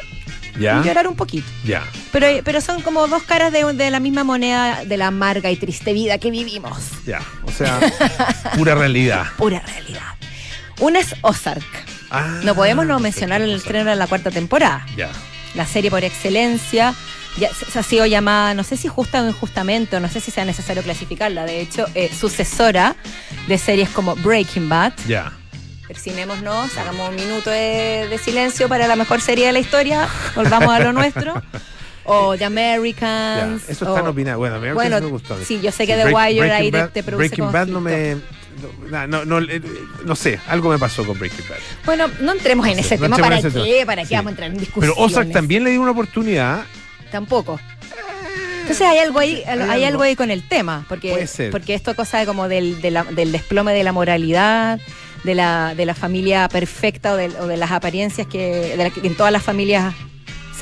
¿Ya? 0.59 0.79
y 0.83 0.87
llorar 0.87 1.07
un 1.07 1.15
poquito. 1.15 1.47
Ya. 1.65 1.83
Pero, 2.11 2.27
pero 2.43 2.61
son 2.61 2.81
como 2.81 3.07
dos 3.07 3.23
caras 3.23 3.51
de, 3.51 3.73
de 3.73 3.91
la 3.91 3.99
misma 3.99 4.23
moneda 4.23 4.85
de 4.85 4.97
la 4.97 5.07
amarga 5.07 5.51
y 5.51 5.55
triste 5.55 5.93
vida 5.93 6.17
que 6.17 6.31
vivimos. 6.31 6.77
Ya. 7.05 7.21
O 7.45 7.51
sea, 7.51 7.79
pura 8.55 8.73
realidad. 8.75 9.25
Pura 9.37 9.59
realidad. 9.59 10.01
Una 10.79 10.99
es 10.99 11.15
Ozark. 11.21 11.63
Ah, 12.09 12.41
No 12.43 12.55
podemos 12.55 12.85
no 12.85 12.99
mencionar 12.99 13.41
el 13.41 13.51
estreno 13.53 13.89
de 13.89 13.95
la 13.95 14.07
cuarta 14.07 14.31
temporada. 14.31 14.85
Ya. 14.95 15.09
La 15.55 15.65
serie 15.65 15.89
por 15.89 16.03
excelencia. 16.03 16.93
Ya 17.37 17.51
se, 17.53 17.65
se 17.65 17.79
ha 17.79 17.83
sido 17.83 18.05
llamada, 18.05 18.53
no 18.53 18.63
sé 18.63 18.77
si 18.77 18.87
justa 18.87 19.23
o 19.23 19.27
injustamente, 19.27 19.95
o 19.95 19.99
no 19.99 20.07
sé 20.07 20.19
si 20.19 20.29
sea 20.29 20.45
necesario 20.45 20.83
clasificarla. 20.83 21.45
De 21.45 21.61
hecho, 21.61 21.87
eh, 21.95 22.11
sucesora 22.15 22.95
de 23.47 23.57
series 23.57 23.89
como 23.89 24.15
Breaking 24.15 24.69
Bad. 24.69 24.93
Ya. 25.07 25.31
Persinémonos, 25.87 26.77
hagamos 26.77 27.09
un 27.09 27.15
minuto 27.15 27.49
de, 27.49 28.07
de 28.09 28.17
silencio 28.19 28.69
para 28.69 28.87
la 28.87 28.95
mejor 28.95 29.19
serie 29.19 29.47
de 29.47 29.51
la 29.53 29.59
historia. 29.59 30.07
Volvamos 30.35 30.69
a 30.73 30.79
lo 30.79 30.93
nuestro. 30.93 31.41
O 32.05 32.33
The 32.33 32.39
Ya. 32.41 32.47
Americans. 32.47 33.63
Eso 33.67 33.85
o- 33.85 33.95
están 33.95 34.07
opinando. 34.07 34.37
Bueno, 34.39 34.59
me, 34.59 34.73
Bueno, 34.73 34.99
me 35.01 35.07
gustó. 35.07 35.35
sí, 35.43 35.59
yo 35.61 35.71
sé 35.71 35.87
que 35.87 35.95
Sí, 35.95 36.01
The 36.03 36.11
Break- 36.13 36.27
Wire 36.35 36.51
ahí 36.51 36.71
te- 36.71 37.01
produce 37.03 37.29
Breaking 37.29 37.51
Bad 37.51 37.67
no 37.67 37.81
me. 37.81 38.17
No, 38.89 39.07
no, 39.07 39.25
no, 39.25 39.39
eh, 39.39 39.61
no 40.05 40.15
sé, 40.15 40.39
algo 40.47 40.69
me 40.69 40.77
pasó 40.79 41.05
con 41.05 41.17
Breaking 41.17 41.45
Bad. 41.49 41.57
Bueno, 41.85 42.07
no 42.21 42.31
entremos 42.33 42.67
en 42.67 42.79
ese 42.79 42.97
tema. 42.97 43.17
¿Para 43.17 43.39
en 43.39 43.45
ese 43.47 43.57
qué? 43.61 43.71
tema. 43.73 43.85
¿Para 43.85 44.01
qué 44.03 44.07
Sí. 44.09 44.15
vamos 44.15 44.27
a 44.27 44.31
entrar 44.31 44.47
en 44.49 44.53
Pero 44.55 44.65
discusiones? 44.65 44.97
Ozark 44.97 45.31
también 45.31 45.63
le 45.63 45.71
dio 45.71 45.81
una 45.81 45.91
oportunidad. 45.91 46.63
Tampoco. 47.11 47.59
Entonces 48.61 48.87
hay 48.87 48.99
algo 48.99 49.19
ahí, 49.19 49.43
hay, 49.45 49.59
algo. 49.59 49.85
algo 49.87 50.03
ahí 50.03 50.15
con 50.15 50.31
el 50.31 50.47
tema, 50.47 50.85
porque, 50.87 51.27
porque 51.51 51.73
esto 51.73 51.95
cosa 51.95 52.25
como 52.25 52.47
del, 52.47 52.81
de 52.81 52.91
la- 52.91 53.03
del 53.03 53.31
desplome 53.33 53.73
de 53.73 53.83
la 53.83 53.91
moralidad, 53.91 54.79
de 55.25 55.35
la, 55.35 55.75
de 55.75 55.85
la 55.85 55.93
familia 55.95 56.47
perfecta 56.47 57.13
o 57.13 57.15
de, 57.17 57.27
o 57.39 57.47
de 57.47 57.57
las 57.57 57.71
apariencias 57.71 58.25
que, 58.25 58.73
de 58.75 58.77
la 58.77 58.89
que 58.89 59.05
en 59.05 59.15
todas 59.15 59.33
las 59.33 59.43
familias 59.43 59.93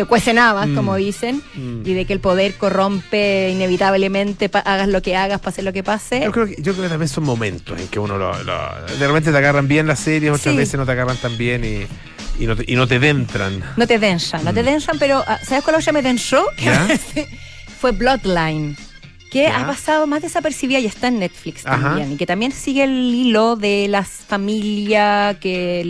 se 0.01 0.05
cuecen 0.07 0.39
habas, 0.39 0.67
Mm. 0.67 0.75
como 0.75 0.95
dicen, 0.95 1.41
Mm. 1.55 1.81
y 1.85 1.93
de 1.93 2.05
que 2.05 2.13
el 2.13 2.19
poder 2.19 2.55
corrompe 2.55 3.49
inevitablemente, 3.51 4.49
hagas 4.53 4.87
lo 4.87 5.01
que 5.01 5.15
hagas, 5.15 5.39
pase 5.41 5.61
lo 5.61 5.73
que 5.73 5.83
pase. 5.83 6.21
Yo 6.23 6.31
creo, 6.31 6.47
que, 6.47 6.55
yo 6.59 6.73
creo 6.73 6.83
que 6.83 6.89
también 6.89 7.09
son 7.09 7.23
momentos 7.23 7.79
en 7.79 7.87
que 7.87 7.99
uno 7.99 8.17
lo, 8.17 8.31
lo- 8.43 8.85
de 8.99 9.07
repente 9.07 9.31
te 9.31 9.37
agarran 9.37 9.67
bien 9.67 9.87
las 9.87 9.99
series, 9.99 10.31
otras 10.31 10.53
Sí. 10.53 10.57
veces 10.57 10.75
no 10.79 10.85
te 10.85 10.91
agarran 10.93 11.17
tan 11.17 11.37
bien 11.37 11.63
y, 11.63 12.43
y 12.43 12.47
no, 12.47 12.55
te, 12.55 12.63
y 12.67 12.75
no 12.75 12.87
te 12.87 12.99
dentran. 12.99 13.63
No 13.77 13.85
te 13.87 13.99
denshan, 13.99 14.43
no 14.43 14.53
te 14.53 14.63
denshan, 14.63 14.97
pero 14.99 15.23
ah, 15.27 15.39
¿sabes 15.45 15.63
cuál 15.63 15.75
otra 15.77 15.91
me? 16.01 16.45
Mm. 16.57 16.63
¿Ya? 16.63 16.87
Fue 17.79 17.91
Bloodline, 17.91 18.75
que 19.31 19.43
¿Ya? 19.43 19.61
ha 19.61 19.65
pasado 19.65 20.05
más 20.07 20.21
desapercibida 20.21 20.77
y 20.79 20.85
está 20.85 21.07
en 21.07 21.19
Netflix 21.19 21.65
Ajá. 21.65 21.81
también, 21.81 22.11
y 22.11 22.17
que 22.17 22.25
también 22.27 22.51
sigue 22.51 22.83
el 22.83 23.15
hilo 23.15 23.55
de 23.55 23.87
la 23.87 24.03
familia 24.03 25.37
que 25.39 25.83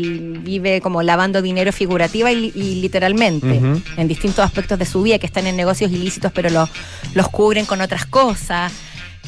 vive 0.44 0.80
como 0.80 1.02
lavando 1.02 1.42
dinero 1.42 1.74
figurativa 1.74 2.32
y, 2.32 2.36
li- 2.36 2.52
y 2.56 2.76
literalmente 2.82 3.60
en 3.98 4.08
distintos 4.08 4.46
aspectos 4.46 4.78
de 4.78 4.86
su 4.86 5.02
vida, 5.02 5.18
que 5.20 5.26
están 5.26 5.48
en 5.48 5.56
negocios 5.58 5.92
ilícitos, 5.92 6.32
pero 6.32 6.50
los, 6.52 6.70
los 7.16 7.28
cubren 7.30 7.66
con 7.66 7.82
otras 7.82 8.06
cosas. 8.06 8.72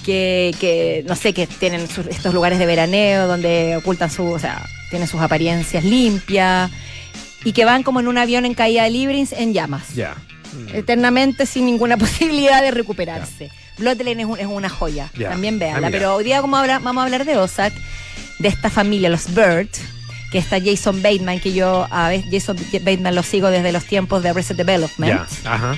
Que, 0.06 0.54
que, 0.60 1.06
no 1.08 1.16
sé, 1.16 1.34
que 1.34 1.48
tienen 1.48 1.88
sus- 1.88 2.08
estos 2.08 2.34
lugares 2.34 2.60
de 2.60 2.66
veraneo 2.66 3.26
donde 3.26 3.78
ocultan 3.78 4.12
su, 4.12 4.26
o 4.26 4.38
sea, 4.38 4.62
tienen 4.90 5.08
sus 5.08 5.22
apariencias 5.22 5.86
limpias 5.86 6.70
y 7.46 7.54
que 7.54 7.64
van 7.64 7.84
como 7.84 8.02
en 8.02 8.10
un 8.10 8.18
avión 8.18 8.46
en 8.46 8.54
caída 8.54 8.88
libre 8.90 9.24
en 9.32 9.54
llamas 9.54 9.96
Ya. 9.96 10.16
eternamente 10.74 11.46
sin 11.46 11.66
ninguna 11.66 11.96
posibilidad 12.06 12.62
de 12.62 12.72
recuperarse. 12.72 13.50
Bloodline 13.78 14.20
es, 14.22 14.26
un- 14.26 14.40
es 14.40 14.46
una 14.48 14.70
joya, 14.70 15.10
Ya. 15.18 15.30
también 15.30 15.56
Ah, 15.56 15.60
véanla. 15.60 15.90
pero 15.92 16.16
hoy 16.16 16.24
día 16.24 16.42
como 16.42 16.58
habla- 16.58 16.80
vamos 16.80 17.02
a 17.02 17.06
hablar 17.06 17.26
de 17.26 17.38
Ozark, 17.38 17.74
de 18.40 18.48
esta 18.48 18.70
familia, 18.70 19.10
los 19.10 19.34
Bird, 19.34 19.68
que 20.32 20.38
está 20.40 20.58
Jason 20.64 21.02
Bateman, 21.02 21.40
que 21.40 21.54
yo 21.54 21.88
a 21.92 22.10
veces 22.10 22.28
Jason 22.32 22.58
Bateman 22.82 23.14
lo 23.16 23.24
sigo 23.24 23.50
desde 23.50 23.72
los 23.72 23.86
tiempos 23.86 24.24
de 24.24 24.30
Arrested 24.30 24.56
Development. 24.56 25.22
Ajá. 25.46 25.76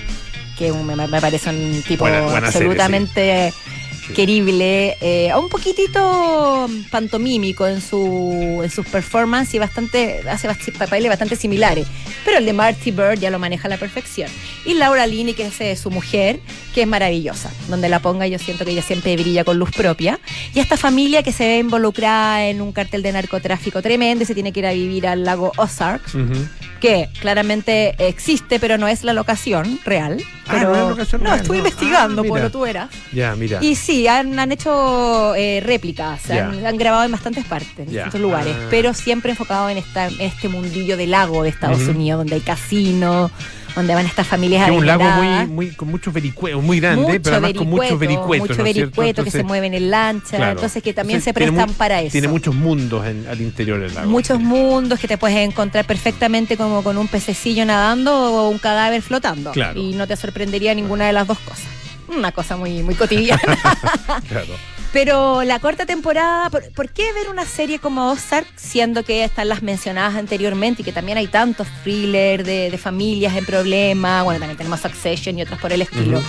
que 0.57 0.71
un- 0.71 0.85
me, 0.85 0.95
me 0.95 1.19
parece 1.19 1.49
un 1.49 1.83
tipo 1.85 2.05
Buena- 2.05 2.21
buena 2.21 2.49
serie, 2.49 2.69
absolutamente 2.69 3.53
Sí. 4.07 4.13
querible, 4.13 4.97
eh, 5.01 5.31
un 5.35 5.49
poquitito 5.49 6.69
pantomímico 6.91 7.67
en 7.67 7.81
su 7.81 8.61
en 8.63 8.69
sus 8.69 8.85
performances 8.87 9.55
y 9.55 9.59
bastante 9.59 10.21
hace 10.29 10.47
papeles 10.77 11.09
bastante 11.09 11.35
similares. 11.35 11.87
Pero 12.23 12.37
el 12.37 12.45
de 12.45 12.53
Marty 12.53 12.91
Bird 12.91 13.19
ya 13.19 13.29
lo 13.29 13.39
maneja 13.39 13.67
a 13.67 13.69
la 13.69 13.77
perfección. 13.77 14.29
Y 14.65 14.73
Laura 14.73 15.05
Linney, 15.07 15.33
que 15.33 15.47
es 15.47 15.61
eh, 15.61 15.75
su 15.75 15.91
mujer, 15.91 16.39
que 16.73 16.81
es 16.81 16.87
maravillosa. 16.87 17.51
Donde 17.67 17.89
la 17.89 17.99
ponga 17.99 18.27
yo 18.27 18.39
siento 18.39 18.65
que 18.65 18.71
ella 18.71 18.81
siempre 18.81 19.15
brilla 19.15 19.43
con 19.43 19.57
luz 19.57 19.71
propia. 19.71 20.19
Y 20.53 20.59
esta 20.59 20.77
familia 20.77 21.23
que 21.23 21.31
se 21.31 21.45
ve 21.45 21.57
involucrada 21.59 22.47
en 22.47 22.61
un 22.61 22.71
cartel 22.71 23.01
de 23.01 23.11
narcotráfico 23.11 23.81
tremendo 23.81 24.23
y 24.23 24.27
se 24.27 24.33
tiene 24.33 24.51
que 24.51 24.59
ir 24.59 24.65
a 24.65 24.73
vivir 24.73 25.07
al 25.07 25.23
lago 25.23 25.51
Ozark. 25.57 26.01
Que 26.85 27.09
claramente 27.19 27.95
existe, 27.97 28.59
pero 28.59 28.77
no 28.77 28.87
es 28.87 29.03
la 29.03 29.13
locación 29.13 29.79
real. 29.85 30.21
Ah, 30.47 30.51
Pero, 30.51 30.69
no 30.69 30.75
es 30.75 30.81
la 30.83 30.89
locación 30.89 31.21
real, 31.21 31.37
estuve 31.39 31.57
no. 31.57 31.63
investigando, 31.65 32.21
Ah, 32.35 32.49
tú 32.49 32.65
eras. 32.65 32.89
Ya, 33.11 33.35
mira. 33.35 33.57
Y 33.63 33.75
sí, 33.75 34.07
han, 34.07 34.37
han 34.37 34.51
hecho 34.51 35.33
eh, 35.35 35.61
réplicas, 35.65 36.29
han, 36.29 36.65
han 36.65 36.77
grabado 36.77 37.03
en 37.03 37.11
bastantes 37.11 37.45
partes, 37.45 37.77
en 37.79 37.85
distintos 37.87 38.21
lugares, 38.21 38.55
Ah. 38.59 38.67
pero 38.69 38.93
siempre 38.93 39.31
enfocado 39.31 39.69
en 39.69 39.77
esta, 39.77 40.07
en 40.07 40.21
este 40.21 40.47
mundillo 40.49 40.97
del 40.97 41.11
lago 41.11 41.43
de 41.43 41.49
Estados. 41.49 41.81
Unidos, 41.87 42.19
donde 42.19 42.35
hay 42.35 42.41
casinos, 42.41 43.31
donde 43.75 43.93
van 43.93 44.05
estas 44.05 44.25
familias 44.25 44.67
es 44.69 44.75
un 44.75 44.85
lago 44.85 45.03
muy, 45.03 45.47
muy, 45.47 45.69
con 45.75 45.89
muchos 45.89 46.13
vericuetos, 46.13 46.63
muy 46.63 46.79
grande, 46.79 47.01
Mucho 47.01 47.21
pero 47.21 47.35
además 47.35 47.53
con 47.57 47.67
muchos 47.69 47.99
vericueto, 47.99 47.99
vericuetos. 47.99 48.49
mucho 48.49 48.61
¿no 48.61 48.67
es 48.67 48.73
cierto? 48.73 48.91
vericueto 49.01 49.23
que 49.23 49.31
se 49.31 49.37
Entonces, 49.39 49.47
mueven 49.47 49.73
en 49.73 49.91
lancha, 49.91 50.37
claro. 50.37 50.51
entonces 50.53 50.81
que 50.83 50.93
también 50.93 51.17
Entonces, 51.17 51.25
se 51.25 51.33
prestan 51.33 51.67
mu- 51.69 51.73
para 51.75 52.01
eso. 52.01 52.11
Tiene 52.13 52.27
muchos 52.29 52.55
mundos 52.55 53.05
en- 53.05 53.27
al 53.27 53.41
interior 53.41 53.79
del 53.79 53.93
lago. 53.93 54.09
Muchos 54.09 54.39
mundos 54.39 54.99
que 54.99 55.07
te 55.07 55.17
puedes 55.17 55.37
encontrar 55.37 55.85
perfectamente 55.85 56.55
como 56.57 56.83
con 56.83 56.97
un 56.97 57.07
pececillo 57.07 57.65
nadando 57.65 58.15
o 58.15 58.49
un 58.49 58.57
cadáver 58.59 59.01
flotando. 59.01 59.51
Claro. 59.51 59.79
Y 59.79 59.93
no 59.93 60.07
te 60.07 60.15
sorprendería 60.15 60.73
ninguna 60.73 61.07
de 61.07 61.13
las 61.13 61.27
dos 61.27 61.37
cosas. 61.39 61.65
Una 62.07 62.31
cosa 62.31 62.55
muy, 62.55 62.81
muy 62.83 62.95
cotidiana. 62.95 63.41
Claro. 64.29 64.53
Pero 64.95 65.43
la 65.43 65.59
cuarta 65.59 65.85
temporada, 65.85 66.49
¿por, 66.49 66.89
qué 66.89 67.11
ver 67.11 67.27
una 67.29 67.43
serie 67.45 67.79
como 67.79 68.11
Ozark, 68.11 68.47
siendo 68.55 69.03
que 69.03 69.25
están 69.25 69.49
las 69.49 69.61
mencionadas 69.61 70.15
anteriormente 70.15 70.83
y 70.83 70.85
que 70.85 70.93
también 70.93 71.17
hay 71.17 71.27
tantos 71.27 71.67
thrillers 71.83 72.45
de, 72.45 72.71
de 72.71 72.77
familias 72.77 73.35
en 73.35 73.45
problemas? 73.45 74.23
Bueno, 74.23 74.39
también 74.39 74.57
tenemos 74.57 74.79
Succession 74.79 75.37
y 75.37 75.41
otras 75.41 75.59
por 75.59 75.73
el 75.73 75.81
estilo. 75.81 76.21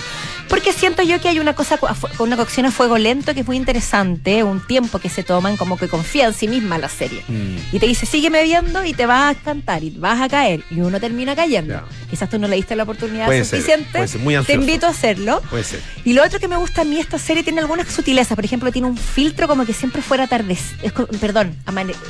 Porque 0.49 0.71
siento 0.71 1.03
yo 1.03 1.19
que 1.19 1.29
hay 1.29 1.39
una 1.39 1.53
cosa 1.53 1.77
con 1.77 1.89
una 2.19 2.37
cocción 2.37 2.65
a 2.65 2.71
fuego 2.71 2.97
lento 2.97 3.33
que 3.33 3.41
es 3.41 3.47
muy 3.47 3.57
interesante, 3.57 4.43
un 4.43 4.65
tiempo 4.65 4.99
que 4.99 5.09
se 5.09 5.23
toman, 5.23 5.57
como 5.57 5.77
que 5.77 5.87
confía 5.87 6.25
en 6.25 6.33
sí 6.33 6.47
misma 6.47 6.77
la 6.77 6.89
serie. 6.89 7.23
Mm. 7.27 7.75
Y 7.75 7.79
te 7.79 7.85
dice, 7.85 8.05
sígueme 8.05 8.43
viendo 8.43 8.83
y 8.85 8.93
te 8.93 9.05
vas 9.05 9.35
a 9.35 9.39
cantar 9.39 9.83
y 9.83 9.91
vas 9.91 10.21
a 10.21 10.29
caer. 10.29 10.63
Y 10.71 10.79
uno 10.81 10.99
termina 10.99 11.35
cayendo. 11.35 11.73
Ya. 11.73 11.83
Quizás 12.09 12.29
tú 12.29 12.39
no 12.39 12.47
le 12.47 12.55
diste 12.55 12.75
la 12.75 12.83
oportunidad 12.83 13.25
Puede 13.25 13.43
ser, 13.43 13.59
suficiente. 13.59 13.91
puede 13.91 14.07
ser, 14.07 14.21
muy 14.21 14.37
te 14.43 14.53
invito 14.53 14.87
a 14.87 14.89
hacerlo. 14.89 15.41
Puede 15.49 15.63
ser. 15.63 15.81
Y 16.05 16.13
lo 16.13 16.23
otro 16.23 16.39
que 16.39 16.47
me 16.47 16.57
gusta 16.57 16.81
a 16.81 16.85
mí, 16.85 16.99
esta 16.99 17.19
serie 17.19 17.43
tiene 17.43 17.59
algunas 17.61 17.87
sutilezas. 17.87 18.35
Por 18.35 18.45
ejemplo, 18.45 18.71
tiene 18.71 18.87
un 18.87 18.97
filtro 18.97 19.47
como 19.47 19.65
que 19.65 19.73
siempre 19.73 20.01
fuera 20.01 20.27
tarde. 20.27 20.53
es 20.53 20.93
perdón, 21.19 21.55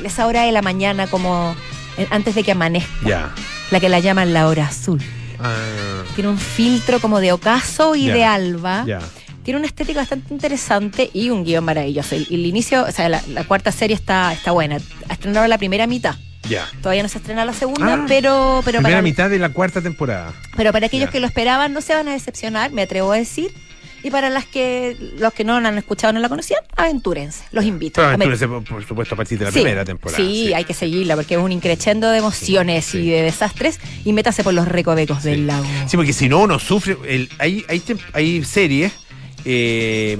esa 0.04 0.28
hora 0.28 0.44
de 0.44 0.52
la 0.52 0.62
mañana 0.62 1.08
como 1.08 1.56
eh, 1.98 2.08
antes 2.10 2.36
de 2.36 2.44
que 2.44 2.52
amanezca. 2.52 3.34
La 3.72 3.80
que 3.80 3.90
la 3.90 4.00
llaman 4.00 4.34
la 4.34 4.48
hora 4.48 4.68
azul. 4.68 5.02
Ah, 5.40 6.04
Tiene 6.16 6.30
un 6.30 6.38
filtro 6.38 7.00
como 7.00 7.20
de 7.20 7.32
ocaso 7.32 7.96
y 7.96 8.08
de 8.08 8.24
alba. 8.26 8.86
Tiene 9.44 9.60
una 9.60 9.68
estética 9.68 10.02
bastante 10.02 10.34
interesante 10.34 11.10
y 11.14 11.30
un 11.30 11.46
guion 11.46 11.64
maravilloso. 11.64 12.16
Y 12.16 12.28
el 12.36 12.46
inicio, 12.46 12.84
o 12.84 12.92
sea, 12.92 13.08
la, 13.08 13.22
la 13.30 13.46
cuarta 13.46 13.72
serie 13.72 13.96
está, 13.96 14.34
está 14.34 14.52
buena. 14.52 14.78
Ha 15.08 15.14
estrenado 15.14 15.48
la 15.48 15.58
primera 15.58 15.88
mitad. 15.88 16.16
Ya. 16.50 16.66
Todavía 16.82 17.04
no 17.04 17.10
se 17.10 17.18
estrena 17.18 17.46
la 17.46 17.54
segunda, 17.54 17.94
Ah, 17.94 18.06
pero, 18.08 18.62
pero, 18.66 18.80
Primera 18.80 18.98
para, 18.98 19.02
mitad 19.02 19.30
de 19.30 19.40
la 19.40 19.50
cuarta 19.50 19.82
temporada. 19.82 20.34
pero 20.56 20.72
para 20.72 20.88
aquellos 20.88 21.10
que 21.10 21.20
lo 21.20 21.28
esperaban 21.28 21.74
no 21.74 21.82
se 21.82 21.94
van 21.94 22.08
a 22.08 22.12
decepcionar, 22.14 22.72
me 22.72 22.82
atrevo 22.84 23.12
a 23.12 23.18
decir. 23.18 23.52
Y 24.08 24.10
para 24.10 24.30
las 24.30 24.46
que 24.46 24.96
los 25.20 25.34
que 25.34 25.44
no 25.44 25.60
la 25.60 25.68
han 25.68 25.78
escuchado 25.78 26.14
no 26.14 26.20
la 26.22 26.30
conocían, 26.30 26.62
aventúrense. 26.78 27.44
Los 27.52 27.66
invito. 27.66 28.02
Pero 28.18 28.64
por, 28.64 28.86
supuesto, 28.88 29.16
a 29.16 29.18
partir 29.18 29.38
de 29.38 29.44
la 29.46 29.52
Sí, 29.52 29.60
primera 29.60 29.84
temporada. 29.84 30.18
Sí, 30.18 30.54
hay 30.54 30.64
que 30.64 30.74
seguirla 30.74 31.16
porque 31.18 31.34
es 31.36 31.40
un 31.42 31.52
increchendo 31.52 32.10
de 32.10 32.20
emociones 32.20 32.86
Sí, 32.86 33.00
y 33.00 33.10
de 33.10 33.24
desastres 33.24 33.80
y 34.06 34.14
métase 34.14 34.46
por 34.46 34.54
los 34.54 34.66
recovecos 34.68 35.24
del 35.24 35.46
lago. 35.46 35.66
Sí, 35.88 35.98
porque 35.98 36.14
si 36.14 36.30
no, 36.30 36.40
uno 36.40 36.58
sufre. 36.58 36.96
El, 37.06 37.30
hay, 37.38 37.66
hay, 37.68 37.84
hay 38.14 38.44
series. 38.46 38.94
eh, 39.44 40.18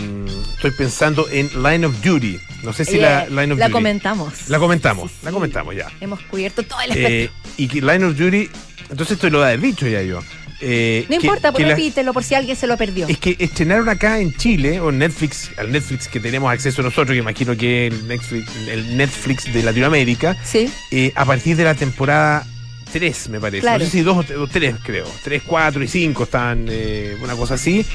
estoy 0.56 0.72
pensando 0.72 1.28
en 1.32 1.50
Line 1.64 1.86
of 1.86 2.02
Duty. 2.02 2.38
No 2.64 2.74
sé 2.74 2.84
si 2.86 2.98
Eh, 2.98 3.02
la 3.02 3.26
Line 3.30 3.54
of 3.54 3.60
la 3.60 3.66
Duty. 3.68 3.72
comentamos. 3.72 4.50
La 4.50 4.60
comentamos, 4.60 5.12
Sí, 5.12 5.18
la 5.24 5.32
comentamos 5.32 5.76
ya. 5.76 5.88
Hemos 6.02 6.20
cubierto 6.22 6.64
todo 6.64 6.82
el. 6.82 6.92
Eh, 6.96 7.30
y 7.58 7.68
que 7.68 7.82
Line 7.82 8.04
of 8.04 8.18
Duty, 8.18 8.50
entonces 8.90 9.12
esto 9.16 9.30
lo 9.30 9.42
de 9.42 9.58
dicho 9.58 9.88
ya 9.88 10.02
yo. 10.02 10.20
Eh, 10.60 11.04
No 11.04 11.10
que- 11.10 11.16
importa, 11.28 11.50
que 11.50 11.54
pues 11.54 11.64
la- 11.68 11.76
repítelo 11.76 12.14
por 12.14 12.24
si 12.24 12.34
alguien 12.36 12.56
se 12.58 12.66
lo 12.68 12.78
perdió. 12.78 13.08
Es 13.08 13.20
que 13.20 13.36
estrenaron 13.40 13.88
acá 13.90 14.20
en 14.20 14.34
Chile, 14.36 14.80
o 14.80 14.92
Netflix, 14.92 15.52
al 15.58 15.72
Netflix 15.72 16.08
que 16.08 16.20
tenemos 16.20 16.52
acceso 16.52 16.82
nosotros, 16.82 17.10
que 17.14 17.18
imagino 17.20 17.56
que 17.56 17.88
el 17.88 18.08
Netflix, 18.08 18.50
el 18.68 18.98
Netflix 18.98 19.54
de 19.54 19.62
Latinoamérica, 19.64 20.36
Sí. 20.44 20.70
eh, 20.92 21.12
a 21.16 21.26
partir 21.26 21.56
de 21.58 21.64
la 21.64 21.76
temporada 21.76 22.46
3, 22.92 23.30
me 23.30 23.40
parece. 23.40 23.62
Claro. 23.62 23.80
No 23.80 23.86
sé 23.86 23.92
si 23.92 24.02
2 24.02 24.26
o 24.32 24.48
3, 24.48 24.76
creo. 24.84 25.06
3, 25.24 25.44
4 25.46 25.84
y 25.84 25.88
5 25.88 26.24
están, 26.24 26.66
eh, 26.70 27.16
una 27.22 27.36
cosa 27.36 27.54
así. 27.56 27.86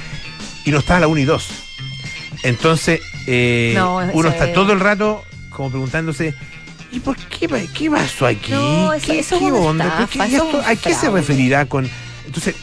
Y 0.65 0.71
no 0.71 0.79
está 0.79 1.01
la 1.01 1.09
1 1.09 1.21
y 1.21 1.25
2. 1.25 1.49
Entonces, 2.45 3.01
eh, 3.27 3.73
No, 3.75 3.99
uno 4.13 4.29
está 4.29 4.47
es- 4.49 4.53
todo 4.55 4.73
el 4.73 4.81
rato 4.81 5.25
como 5.51 5.71
preguntándose. 5.71 6.35
¿Y 6.93 7.01
por 7.01 7.17
qué, 7.17 7.49
qué 7.75 7.91
pasó 7.91 8.27
aquí? 8.27 8.53
No, 8.53 8.93
¿Qué, 9.05 9.19
eso 9.21 9.37
es 9.37 9.41
qué 9.41 9.51
onda? 9.51 9.85
estafa, 9.87 10.27
¿Qué- 10.29 10.37
esto- 10.37 10.63
¿A 10.65 10.77
qué 10.77 10.95
se 10.95 11.11
referirá 11.11 11.65
con.? 11.67 11.89
Entonces, 12.27 12.55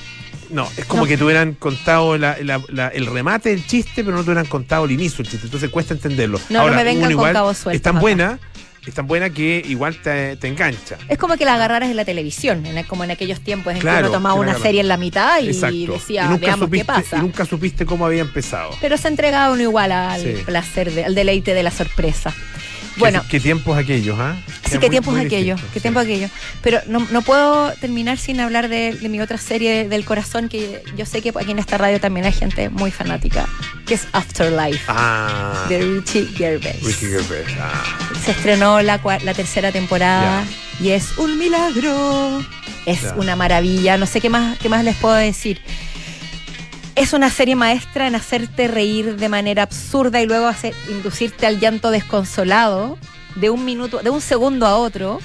no, 0.50 0.68
es 0.78 0.86
como 0.86 1.04
No. 1.04 1.08
que 1.08 1.18
te 1.18 1.24
hubieran 1.24 1.54
contado 1.54 2.18
la- 2.18 2.38
la- 2.42 2.62
la- 2.70 2.88
el 2.90 3.06
remate 3.06 3.50
del 3.50 3.66
chiste, 3.68 4.04
pero 4.04 4.18
no 4.18 4.24
te 4.24 4.30
hubieran 4.32 4.48
contado 4.48 4.86
el 4.86 4.92
inicio 4.92 5.18
del 5.18 5.28
chiste. 5.32 5.46
Entonces 5.48 5.70
cuesta 5.70 5.94
entenderlo. 5.94 6.40
No, 6.50 6.68
no 6.68 6.76
me 6.76 6.84
vengan 6.84 7.04
con 7.04 7.12
igual 7.12 7.34
cabos 7.34 7.58
sueltos 7.58 7.76
Es 7.78 7.82
tan 7.84 7.96
acá. 7.98 8.02
buena, 8.02 8.40
es 8.88 8.94
tan 8.96 9.06
buena 9.06 9.30
que 9.30 9.62
igual 9.68 9.98
te, 10.02 10.38
te 10.38 10.48
engancha. 10.48 10.98
Es 11.08 11.20
como 11.20 11.38
que 11.38 11.46
la 11.46 11.54
agarraras 11.56 11.90
en 11.92 11.96
la 11.98 12.06
televisión, 12.06 12.66
en- 12.66 12.84
como 12.86 13.04
en 13.04 13.12
aquellos 13.12 13.42
tiempos 13.42 13.72
en 13.74 13.78
que 13.78 13.82
Claro, 13.82 14.08
uno 14.08 14.12
tomaba 14.18 14.36
que 14.36 14.42
una 14.42 14.52
agarra- 14.54 14.64
serie 14.66 14.82
en 14.82 14.88
la 14.88 14.98
mitad 14.98 15.40
y 15.42 15.50
Exacto. 15.50 15.76
decía, 15.94 16.26
y 16.26 16.30
nunca 16.30 16.46
veamos 16.48 16.66
supiste, 16.66 16.86
qué 16.86 16.86
pasa. 16.94 17.18
Y 17.18 17.20
nunca 17.22 17.46
supiste 17.46 17.86
cómo 17.86 18.06
había 18.08 18.22
empezado. 18.22 18.72
Pero 18.82 18.98
se 18.98 19.08
entregaba 19.10 19.54
uno 19.54 19.62
igual 19.62 19.92
al 19.92 20.22
Sí. 20.24 20.34
placer, 20.46 20.92
de- 20.92 21.06
al 21.06 21.14
deleite 21.14 21.54
de 21.54 21.62
la 21.62 21.72
sorpresa. 21.72 22.34
Bueno, 23.00 23.22
¿Qué, 23.24 23.28
qué 23.32 23.40
tiempos 23.40 23.78
aquellos, 23.78 24.18
¿ah? 24.20 24.36
sí, 24.66 24.72
Era 24.72 24.80
qué 24.82 24.90
tiempos 24.90 25.18
aquellos, 25.18 25.60
qué 25.62 25.68
sí. 25.76 25.80
tiempos 25.82 26.04
aquellos. 26.04 26.32
Pero 26.62 26.80
no, 26.88 27.08
no 27.12 27.22
puedo 27.22 27.72
terminar 27.74 28.18
sin 28.18 28.40
hablar 28.40 28.70
de, 28.70 28.94
de 28.94 29.10
mi 29.10 29.22
otra 29.22 29.38
serie 29.38 29.88
del 29.88 30.06
corazón, 30.06 30.50
que 30.50 30.84
yo 30.98 31.06
sé 31.06 31.22
que 31.22 31.30
aquí 31.30 31.52
en 31.52 31.60
esta 31.60 31.78
radio 31.78 32.00
también 32.00 32.26
hay 32.26 32.34
gente 32.34 32.70
muy 32.70 32.92
fanática, 32.92 33.48
que 33.86 33.94
es 33.96 34.08
Afterlife, 34.12 34.84
Ah, 34.88 35.66
de 35.70 35.80
Richie 35.80 36.28
Gervais. 36.36 36.82
Ricky 36.84 37.08
Gervais. 37.08 37.48
Ah, 37.60 37.84
Se 38.24 38.32
estrenó 38.32 38.82
la, 38.82 39.00
la 39.24 39.34
tercera 39.34 39.72
temporada 39.72 40.44
y 40.80 40.90
es 40.90 41.18
un 41.18 41.38
milagro. 41.38 42.44
Es 42.86 43.02
Ya. 43.02 43.14
una 43.16 43.36
maravilla. 43.36 43.98
No 43.98 44.06
sé 44.06 44.20
qué 44.22 44.30
más, 44.30 44.58
qué 44.58 44.68
más 44.70 44.84
les 44.84 44.96
puedo 44.96 45.14
decir. 45.16 45.62
Es 47.00 47.14
una 47.14 47.30
serie 47.30 47.56
maestra 47.56 48.08
en 48.08 48.16
hacerte 48.16 48.68
reír 48.68 49.16
de 49.16 49.30
manera 49.30 49.64
absurda 49.64 50.22
y 50.22 50.26
luego 50.26 50.48
hacer, 50.48 50.74
inducirte 50.90 51.46
al 51.48 51.60
llanto 51.60 51.92
desconsolado 51.92 52.98
de 53.36 53.50
un 53.50 53.64
minuto, 53.64 54.00
de 54.00 54.10
un 54.10 54.20
segundo 54.20 54.66
a 54.68 54.76
otro. 54.76 55.20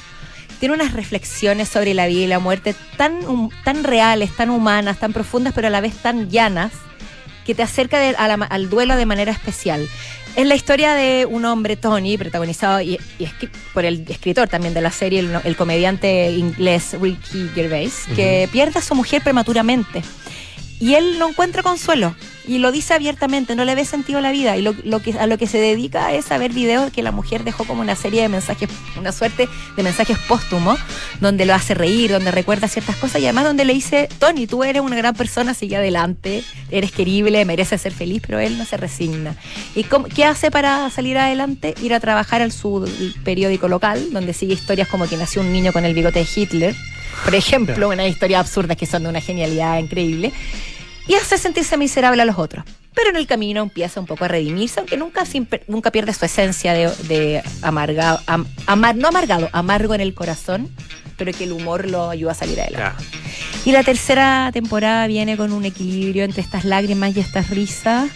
Tiene 0.61 0.77
unas 0.77 0.93
reflexiones 0.93 1.69
sobre 1.69 1.93
la 1.93 2.07
vida 2.07 2.21
y 2.21 2.27
la 2.29 2.39
muerte 2.39 2.77
tan, 2.97 3.19
tan 3.65 3.83
reales, 3.83 4.31
tan 4.37 4.51
humanas, 4.51 4.99
tan 4.99 5.13
profundas, 5.13 5.53
pero 5.53 5.67
a 5.67 5.71
la 5.71 5.81
vez 5.81 5.95
tan 5.97 6.31
llanas, 6.31 6.71
que 7.45 7.57
te 7.57 7.63
acerca 7.65 7.99
de- 7.99 8.13
la 8.13 8.35
al 8.35 8.71
duelo 8.71 8.97
de 8.97 9.05
manera 9.05 9.33
especial. 9.33 9.87
Es 10.37 10.47
la 10.47 10.55
historia 10.55 10.95
de 10.95 11.27
un 11.27 11.45
hombre, 11.45 11.77
Tony, 11.77 12.17
protagonizado 12.17 12.81
y, 12.81 12.99
por 13.73 13.85
el 13.85 14.05
escritor 14.09 14.49
también 14.49 14.75
de 14.75 14.81
la 14.81 14.91
serie, 14.93 15.21
el, 15.21 15.41
el 15.43 15.57
comediante 15.57 16.31
inglés 16.31 16.97
Ricky 17.01 17.51
Gervais, 17.55 18.05
que 18.15 18.49
pierde 18.53 18.79
a 18.79 18.83
su 18.83 18.95
mujer 18.95 19.23
prematuramente. 19.23 20.03
Y 20.85 20.97
él 20.97 21.19
no 21.19 21.31
encuentra 21.31 21.63
consuelo. 21.63 22.15
Y 22.47 22.59
lo 22.59 22.71
dice 22.71 22.93
abiertamente, 22.93 23.57
no 23.57 23.65
le 23.65 23.75
ve 23.75 23.87
sentido 23.87 24.19
a 24.19 24.21
la 24.21 24.31
vida. 24.31 24.55
Y 24.59 24.61
lo, 24.61 24.75
lo 24.85 25.01
que, 25.01 25.15
a 25.19 25.27
lo 25.27 25.39
que 25.39 25.47
se 25.47 25.57
dedica 25.57 26.13
es 26.13 26.31
a 26.31 26.37
ver 26.37 26.53
videos 26.53 26.93
que 26.93 27.03
la 27.03 27.11
mujer 27.11 27.43
dejó 27.43 27.65
como 27.65 27.81
una 27.81 27.97
serie 27.97 28.21
de 28.21 28.29
mensajes, 28.29 28.69
una 28.99 29.11
suerte 29.13 29.49
de 29.79 29.83
mensajes 29.83 30.19
póstumos, 30.29 30.79
donde 31.21 31.47
lo 31.47 31.55
hace 31.55 31.73
reír, 31.73 32.11
donde 32.13 32.31
recuerda 32.31 32.69
ciertas 32.69 32.97
cosas 32.97 33.23
y 33.23 33.25
además 33.25 33.45
donde 33.45 33.65
le 33.65 33.73
dice, 33.73 34.11
Tony, 34.19 34.47
tú 34.47 34.63
eres 34.63 34.83
una 34.83 34.95
gran 34.97 35.15
persona, 35.15 35.55
sigue 35.55 35.77
adelante, 35.77 36.45
eres 36.71 36.93
querible, 36.93 37.43
mereces 37.47 37.81
ser 37.81 37.93
feliz, 37.95 38.21
pero 38.27 38.39
él 38.39 38.59
no 38.59 38.67
se 38.67 38.77
resigna. 38.77 39.35
¿Y 39.75 39.85
cómo- 39.85 40.05
qué 40.15 40.27
hace 40.27 40.51
para 40.51 40.91
salir 40.91 41.17
adelante? 41.17 41.75
Ir 41.83 41.95
a 41.95 42.01
trabajar 42.01 42.43
al 42.43 42.53
su 42.53 42.87
periódico 43.25 43.69
local, 43.69 44.09
donde 44.13 44.35
sigue 44.35 44.53
historias 44.53 44.89
como 44.89 45.09
que 45.09 45.17
nació 45.17 45.41
un 45.41 45.51
niño 45.51 45.73
con 45.73 45.87
el 45.87 45.95
bigote 45.95 46.19
de 46.19 46.27
Hitler, 46.37 46.75
por 47.25 47.35
ejemplo, 47.35 47.89
unas 47.89 48.09
historias 48.09 48.41
absurdas 48.41 48.77
que 48.77 48.85
son 48.87 49.05
de 49.05 49.09
una 49.09 49.21
genialidad 49.23 49.79
increíble 49.79 50.33
y 51.07 51.15
hace 51.15 51.39
sentirse 51.39 51.77
miserable 51.77 52.23
a 52.23 52.25
los 52.25 52.39
otros. 52.39 52.65
Pero 52.95 53.11
en 53.11 53.17
el 53.17 53.27
camino 53.27 53.63
empieza 53.63 53.99
un 53.99 54.07
poco 54.07 54.25
a 54.25 54.29
redimirse, 54.29 54.79
aunque 54.81 54.97
nunca, 54.97 55.25
nunca 55.67 55.91
pierde 55.91 56.13
su 56.15 56.25
esencia 56.25 56.73
de, 56.75 56.89
de 57.09 57.43
amargado, 57.63 58.21
am- 58.27 58.47
amar, 58.67 58.95
no 58.95 59.09
amargado, 59.09 59.49
amargo 59.53 59.95
en 59.95 60.01
el 60.01 60.15
corazón, 60.15 60.71
pero 61.17 61.33
que 61.33 61.45
el 61.45 61.53
humor 61.53 61.89
lo 61.91 62.11
ayuda 62.11 62.33
a 62.33 62.35
salir 62.35 62.61
adelante. 62.61 63.03
ya. 63.03 63.21
Y 63.65 63.73
la 63.73 63.83
tercera 63.83 64.51
temporada 64.53 65.07
viene 65.09 65.37
con 65.37 65.53
un 65.53 65.65
equilibrio 65.65 66.23
entre 66.25 66.43
estas 66.43 66.65
lágrimas 66.65 67.17
y 67.17 67.21
estas 67.21 67.51
risas. 67.51 68.11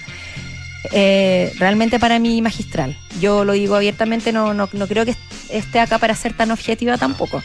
eh, 0.92 1.53
realmente 1.59 1.98
para 1.98 2.18
mí 2.20 2.40
magistral. 2.40 2.96
Yo 3.20 3.44
lo 3.44 3.53
digo 3.53 3.74
abiertamente, 3.74 4.33
no, 4.33 4.55
no, 4.55 4.68
no 4.72 4.87
creo 4.87 5.05
que 5.05 5.16
esté 5.48 5.81
acá 5.81 5.98
para 5.98 6.14
ser 6.14 6.35
tan 6.35 6.51
objetiva 6.53 6.96
tampoco. 6.98 7.42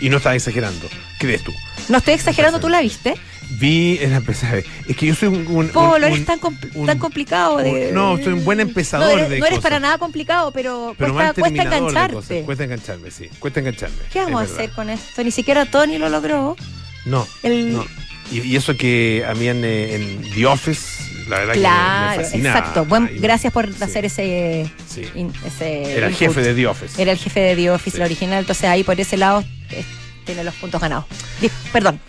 Y 0.00 0.08
no 0.08 0.16
estás 0.16 0.34
exagerando, 0.34 0.88
¿crees 1.18 1.44
tú? 1.44 1.52
No 1.88 1.98
estoy 1.98 2.14
exagerando, 2.14 2.58
¿tú 2.58 2.68
la 2.68 2.80
viste? 2.80 3.14
Vi 3.58 3.98
en 4.00 4.24
ver. 4.24 4.64
Es 4.88 4.96
que 4.96 5.06
yo 5.06 5.14
soy 5.14 5.28
un. 5.28 5.46
un- 5.48 5.68
Polo, 5.68 6.06
un- 6.06 6.12
eres 6.12 6.24
tan, 6.24 6.40
compl- 6.40 6.70
un- 6.74 6.86
tan 6.86 6.98
complicado 6.98 7.58
de. 7.58 7.90
no, 7.92 8.16
soy 8.16 8.32
un 8.32 8.44
buen 8.44 8.60
empezador 8.60 9.06
no 9.08 9.12
eres, 9.18 9.30
de 9.30 9.38
no 9.38 9.46
eres 9.46 9.58
cosas. 9.58 9.62
para 9.70 9.80
nada 9.80 9.98
complicado, 9.98 10.50
pero, 10.52 10.94
pero 10.98 11.12
cuesta, 11.14 11.34
cuesta 11.40 11.62
engancharte. 11.62 12.42
Cuesta 12.42 12.64
engancharme, 12.64 13.10
sí. 13.10 13.28
Cuesta 13.38 13.60
engancharme. 13.60 13.96
¿Qué 14.12 14.20
vamos 14.20 14.40
a 14.40 14.44
hacer 14.44 14.70
con 14.70 14.90
esto? 14.90 15.22
Ni 15.22 15.30
siquiera 15.30 15.66
Tony 15.66 15.98
lo 15.98 16.08
logró. 16.08 16.56
No, 17.04 17.26
El- 17.42 17.72
no. 17.74 17.84
Y, 18.30 18.40
y 18.40 18.56
eso 18.56 18.76
que 18.76 19.24
a 19.28 19.34
mí 19.34 19.46
en, 19.48 19.62
en 19.64 20.22
The 20.34 20.46
Office, 20.46 21.02
la 21.28 21.40
verdad 21.40 21.52
que 21.52 21.58
me- 21.58 21.62
Claro, 21.64 22.22
me 22.32 22.38
exacto. 22.38 22.84
Buen, 22.86 23.10
gracias 23.20 23.52
por 23.52 23.66
sí, 23.72 23.82
hacer 23.84 24.04
ese, 24.06 24.70
sí. 24.88 25.02
in- 25.14 25.32
ese 25.44 25.82
Era 25.96 26.06
el 26.06 26.12
input. 26.12 26.28
jefe 26.28 26.40
de 26.40 26.54
The 26.54 26.66
Office. 26.66 27.02
Era 27.02 27.12
el 27.12 27.18
jefe 27.18 27.40
de 27.40 27.56
The 27.56 27.70
Office, 27.70 27.90
Sí. 27.96 27.98
la 27.98 28.04
original. 28.06 28.38
Entonces 28.40 28.64
ahí 28.64 28.82
por 28.84 28.98
ese 28.98 29.16
lado 29.18 29.44
eh, 29.70 29.84
tiene 30.24 30.44
los 30.44 30.54
puntos 30.54 30.80
ganados. 30.80 31.04
Di- 31.40 31.50
Perdón. 31.72 32.00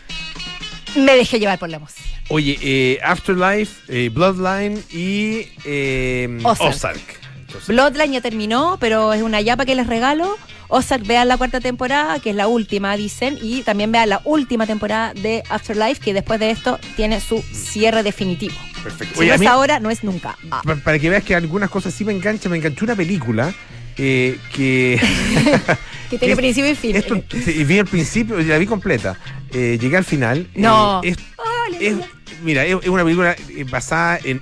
Me 0.95 1.15
dejé 1.15 1.39
llevar 1.39 1.60
por 1.60 1.69
la 1.69 1.77
emoción. 1.77 2.06
Oye, 2.29 2.58
eh, 2.62 2.99
Afterlife, 3.03 3.73
eh, 3.89 4.10
Bloodline 4.10 4.82
y 4.91 5.47
eh, 5.65 6.39
Ozark. 6.43 6.69
Ozark. 6.75 7.19
Entonces, 7.47 7.67
Bloodline 7.67 8.13
ya 8.13 8.21
terminó, 8.21 8.77
pero 8.79 9.13
es 9.13 9.21
una 9.21 9.41
yapa 9.41 9.65
que 9.65 9.75
les 9.75 9.88
regalo. 9.88 10.36
Ozark, 10.69 11.06
vean 11.06 11.27
la 11.27 11.38
cuarta 11.38 11.60
temporada, 11.60 12.19
que 12.19 12.32
es 12.32 12.36
la 12.36 12.47
última, 12.47 12.95
dicen, 12.97 13.38
y 13.41 13.62
también 13.62 13.91
vean 13.91 14.10
la 14.10 14.21
última 14.23 14.65
temporada 14.65 15.13
de 15.13 15.43
Afterlife, 15.49 16.01
que 16.01 16.13
después 16.13 16.39
de 16.39 16.49
esto 16.49 16.79
tiene 16.95 17.19
su 17.21 17.41
cierre 17.43 18.01
definitivo. 18.01 18.56
perfecto. 18.82 19.13
Si 19.15 19.19
Oye, 19.21 19.27
no 19.29 19.34
a 19.34 19.36
es 19.36 19.47
ahora, 19.47 19.79
no 19.79 19.91
es 19.91 20.03
nunca. 20.03 20.36
Ah. 20.49 20.62
pa- 20.63 20.75
para 20.77 20.97
que 20.97 21.10
veas 21.12 21.23
que 21.23 21.36
algunas 21.36 21.69
cosas 21.69 21.93
sí 21.93 22.03
me 22.06 22.12
enganchan, 22.13 22.51
me 22.51 22.58
enganchó 22.58 22.86
una 22.86 22.95
película 22.95 23.53
eh, 23.97 24.39
que 24.56 24.99
que 26.10 26.17
tiene 26.17 26.34
es- 26.34 26.38
principio 26.39 26.71
y 26.71 26.75
fin. 26.75 26.95
esto 26.95 27.21
vi 27.67 27.77
al 27.79 27.86
principio, 27.86 28.39
la 28.39 28.58
vi 28.58 28.65
completa, 28.65 29.15
eh, 29.54 29.78
llegué 29.80 29.98
al 29.98 30.06
final. 30.06 30.48
eh, 30.54 30.60
No. 30.62 31.02
es- 31.04 31.18
Ah, 31.38 31.76
es- 31.80 31.96
mira, 32.44 32.66
es, 32.66 32.76
es 32.82 32.89
una 32.89 33.04
película 33.04 33.36
eh, 33.50 33.66
basada 33.70 34.20
en, 34.24 34.42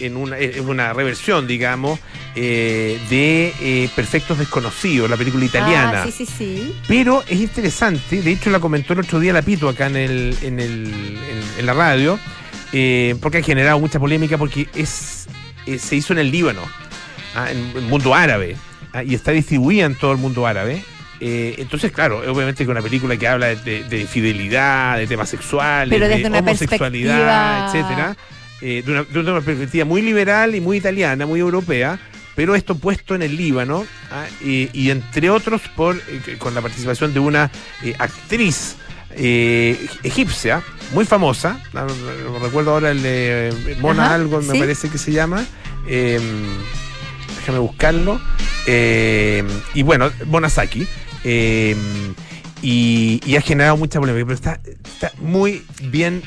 en 0.00 0.16
una, 0.16 0.38
en 0.38 0.68
una 0.68 0.92
reversión, 0.92 1.46
digamos, 1.46 1.98
eh, 2.34 2.98
de 3.10 3.52
eh, 3.60 3.88
Perfectos 3.96 4.38
Desconocidos, 4.38 5.10
la 5.10 5.16
película 5.16 5.44
italiana. 5.44 6.02
Ah, 6.02 6.06
sí, 6.10 6.12
sí, 6.12 6.26
sí. 6.26 6.74
Pero 6.86 7.24
es 7.28 7.40
interesante, 7.40 8.22
de 8.22 8.30
hecho 8.32 8.50
la 8.50 8.60
comentó 8.60 8.92
el 8.92 9.00
otro 9.00 9.18
día 9.20 9.32
la 9.32 9.42
Pito 9.42 9.68
acá 9.68 9.86
en, 9.86 9.96
el, 9.96 10.36
en, 10.42 10.60
el, 10.60 10.86
en, 10.86 11.58
en 11.58 11.66
la 11.66 11.74
radio, 11.74 12.18
eh, 12.72 13.16
porque 13.20 13.38
ha 13.38 13.42
generado 13.42 13.78
mucha 13.80 13.98
polémica 13.98 14.38
porque 14.38 14.68
es 14.74 15.26
eh, 15.66 15.78
se 15.78 15.96
hizo 15.96 16.12
en 16.12 16.20
el 16.20 16.30
Líbano, 16.30 16.62
ah, 17.34 17.50
en 17.50 17.58
el 17.76 17.82
mundo 17.82 18.14
árabe, 18.14 18.56
ah, 18.92 19.02
y 19.02 19.14
está 19.14 19.32
distribuida 19.32 19.84
en 19.86 19.94
todo 19.96 20.12
el 20.12 20.18
mundo 20.18 20.46
árabe. 20.46 20.82
Eh, 21.20 21.56
entonces, 21.58 21.90
claro, 21.92 22.18
obviamente 22.30 22.64
que 22.64 22.70
una 22.70 22.80
película 22.82 23.16
que 23.16 23.26
habla 23.26 23.46
de, 23.48 23.56
de- 23.56 23.84
de 23.84 24.06
fidelidad, 24.06 24.96
de 24.98 25.06
temas 25.06 25.28
sexuales, 25.28 25.92
Pero 25.92 26.06
desde 26.08 26.22
de 26.22 26.28
una 26.28 26.38
homosexualidad, 26.38 27.16
perspectiva- 27.16 27.66
etcétera, 27.66 28.16
eh, 28.60 28.82
de, 28.86 28.92
una, 28.92 29.02
de 29.02 29.18
una 29.32 29.40
perspectiva 29.40 29.84
muy 29.84 30.02
liberal 30.02 30.54
y 30.54 30.60
muy 30.60 30.76
italiana, 30.76 31.26
muy 31.26 31.40
europea, 31.40 31.98
pero 32.36 32.54
esto 32.54 32.76
puesto 32.76 33.16
en 33.16 33.22
el 33.22 33.36
Líbano, 33.36 33.84
ah, 34.12 34.26
y, 34.44 34.70
y 34.72 34.90
entre 34.90 35.28
otros 35.30 35.60
por 35.74 35.96
eh, 35.96 36.36
con 36.38 36.54
la 36.54 36.60
participación 36.62 37.12
de 37.12 37.18
una 37.20 37.50
actriz 37.98 38.76
egipcia 40.04 40.62
muy 40.92 41.04
famosa, 41.04 41.60
no, 41.72 41.86
no- 41.86 42.30
no 42.32 42.38
recuerdo 42.38 42.72
ahora 42.72 42.90
el 42.92 43.02
de 43.02 43.76
Mona 43.80 44.04
Ajá, 44.06 44.14
algo, 44.14 44.40
me 44.40 44.56
parece 44.58 44.88
que 44.88 44.98
se 44.98 45.10
llama. 45.12 45.44
déjame 45.86 47.58
buscarlo. 47.58 48.20
y 49.74 49.82
bueno, 49.82 50.10
Bonasaki. 50.26 50.86
Eh, 51.24 51.76
y, 52.62 53.36
ha 53.36 53.40
generado 53.40 53.76
mucha 53.76 54.00
polémica, 54.00 54.26
pero 54.26 54.58
está 54.84 55.12
muy 55.20 55.64
bien 55.84 56.22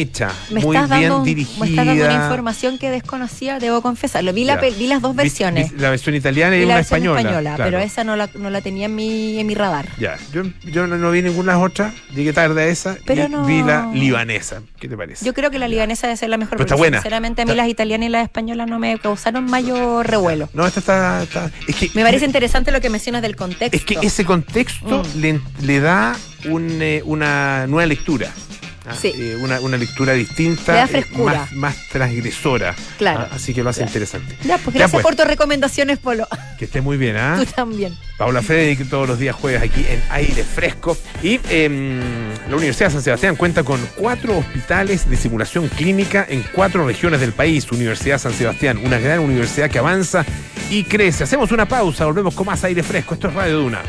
hecha, 0.00 0.30
Me 0.50 0.60
muy 0.60 0.76
estás, 0.76 0.90
bien 0.98 1.10
dando, 1.10 1.24
dirigida. 1.24 1.60
me 1.64 1.70
estás 1.70 1.86
dando 1.86 2.04
una 2.04 2.14
información 2.14 2.78
que 2.78 2.90
desconocía, 2.90 3.58
debo 3.58 3.82
confesarlo. 3.82 4.32
Vi, 4.32 4.44
la, 4.44 4.56
vi 4.56 4.86
las 4.86 5.02
dos 5.02 5.14
versiones. 5.14 5.72
vi 5.72 5.78
La 5.78 5.90
versión 5.90 6.14
italiana 6.14 6.56
y 6.56 6.60
Vi 6.60 6.64
la 6.66 6.72
una 6.72 6.74
versión 6.76 7.02
española. 7.04 7.40
claro. 7.56 7.64
pero 7.64 7.78
esa 7.78 8.04
no 8.04 8.16
la, 8.16 8.28
no 8.34 8.50
la 8.50 8.60
tenía 8.60 8.86
en 8.86 8.94
mi, 8.94 9.38
en 9.38 9.46
mi 9.46 9.54
radar. 9.54 9.86
Ya, 9.98 10.16
yo, 10.32 10.42
yo 10.64 10.86
no, 10.86 10.96
no 10.96 11.10
vi 11.10 11.22
ninguna 11.22 11.58
otra, 11.58 11.92
llegué 12.14 12.32
tarde 12.32 12.62
a 12.62 12.66
esa 12.66 12.96
Pero 13.04 13.24
y 13.26 13.28
no. 13.28 13.44
vi 13.44 13.62
la 13.62 13.90
libanesa. 13.92 14.62
¿Qué 14.80 14.88
te 14.88 14.96
parece? 14.96 15.24
Yo 15.24 15.34
creo 15.34 15.50
que 15.50 15.58
la 15.58 15.68
libanesa 15.68 16.06
debe 16.06 16.16
ser 16.16 16.28
la 16.30 16.36
mejor. 16.38 16.52
Pero 16.58 16.64
está 16.64 16.76
buena. 16.76 16.98
Sinceramente, 16.98 17.42
a 17.42 17.44
mí 17.44 17.50
Está- 17.52 17.62
las 17.62 17.70
italianas 17.70 18.08
y 18.08 18.10
las 18.10 18.22
españolas 18.24 18.68
no 18.68 18.78
me 18.78 18.98
causaron 18.98 19.44
mayor 19.44 20.06
revuelo. 20.08 20.48
No, 20.54 20.66
esta 20.66 20.80
está, 20.80 21.22
está- 21.22 21.50
es 21.68 21.76
que 21.76 21.90
Me 21.94 22.02
parece 22.02 22.24
interesante 22.26 22.72
lo 22.72 22.80
que 22.80 22.90
mencionas 22.90 23.22
del 23.22 23.36
contexto. 23.36 23.76
es 23.76 23.84
que 23.84 23.96
ese 24.06 24.24
contexto 24.24 25.02
Mm. 25.14 25.20
le, 25.20 25.40
le 25.62 25.80
da 25.80 26.16
un, 26.48 26.78
eh, 26.82 27.02
una 27.04 27.66
nueva 27.66 27.86
lectura. 27.86 28.30
¿Ah? 28.86 28.94
Sí. 29.00 29.12
Eh, 29.16 29.36
una, 29.40 29.60
una 29.60 29.76
lectura 29.76 30.12
distinta, 30.12 30.84
eh, 30.84 31.06
más, 31.16 31.52
más 31.52 31.88
transgresora. 31.88 32.74
Claro. 32.98 33.20
¿ah? 33.30 33.34
Así 33.34 33.54
que 33.54 33.62
lo 33.62 33.70
hace 33.70 33.80
Claro. 33.80 33.90
interesante. 33.90 34.36
Ya, 34.44 34.58
pues 34.58 34.74
Ya, 34.74 34.80
gracias 34.80 34.90
pues. 34.92 35.02
por 35.04 35.16
tus 35.16 35.26
recomendaciones, 35.26 35.98
Polo. 35.98 36.26
Que 36.58 36.66
esté 36.66 36.80
muy 36.80 36.96
bien, 36.96 37.16
¿ah? 37.16 37.36
Tú 37.38 37.44
también. 37.46 37.96
Paula 38.16 38.40
Frederick 38.42 38.88
todos 38.88 39.08
los 39.08 39.18
días 39.18 39.34
jueves 39.34 39.62
aquí 39.62 39.84
en 39.88 40.00
Aire 40.10 40.44
Fresco. 40.44 40.96
Y 41.22 41.40
em, 41.50 41.98
la 42.48 42.56
Universidad 42.56 42.86
de 42.88 42.92
San 42.94 43.02
Sebastián 43.02 43.34
cuenta 43.36 43.64
con 43.64 43.80
cuatro 43.96 44.38
hospitales 44.38 45.10
de 45.10 45.16
simulación 45.16 45.66
clínica 45.68 46.24
en 46.28 46.44
cuatro 46.54 46.86
regiones 46.86 47.20
del 47.20 47.32
país. 47.32 47.70
Universidad 47.72 48.18
San 48.18 48.32
Sebastián, 48.32 48.78
una 48.84 48.98
gran 48.98 49.18
universidad 49.20 49.70
que 49.70 49.78
avanza 49.80 50.24
y 50.70 50.84
crece. 50.84 51.24
Hacemos 51.24 51.50
una 51.50 51.66
pausa, 51.66 52.04
volvemos 52.06 52.34
con 52.34 52.46
más 52.46 52.62
Aire 52.62 52.82
Fresco. 52.84 53.14
Esto 53.14 53.28
es 53.28 53.34
Radio 53.34 53.58
Duna. 53.58 53.82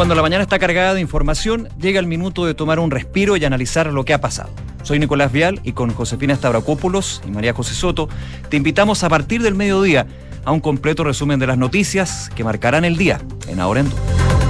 Cuando 0.00 0.14
la 0.14 0.22
mañana 0.22 0.42
está 0.42 0.58
cargada 0.58 0.94
de 0.94 1.02
información, 1.02 1.68
llega 1.78 2.00
el 2.00 2.06
minuto 2.06 2.46
de 2.46 2.54
tomar 2.54 2.78
un 2.78 2.90
respiro 2.90 3.36
y 3.36 3.44
analizar 3.44 3.92
lo 3.92 4.02
que 4.06 4.14
ha 4.14 4.18
pasado. 4.18 4.48
Soy 4.82 4.98
Nicolás 4.98 5.30
Vial 5.30 5.60
y 5.62 5.72
con 5.72 5.92
Josefina 5.92 6.34
Stavrakopoulos 6.34 7.20
y 7.28 7.30
María 7.30 7.52
José 7.52 7.74
Soto 7.74 8.08
te 8.48 8.56
invitamos 8.56 9.04
a 9.04 9.10
partir 9.10 9.42
del 9.42 9.54
mediodía 9.54 10.06
a 10.46 10.52
un 10.52 10.60
completo 10.60 11.04
resumen 11.04 11.38
de 11.38 11.48
las 11.48 11.58
noticias 11.58 12.30
que 12.34 12.44
marcarán 12.44 12.86
el 12.86 12.96
día 12.96 13.20
en 13.46 13.60
Ahora 13.60 13.80
en. 13.80 14.49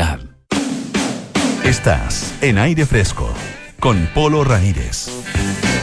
Estás 1.63 2.33
en 2.41 2.57
aire 2.57 2.85
fresco 2.85 3.33
con 3.79 4.09
Polo 4.13 4.43
Ramírez. 4.43 5.07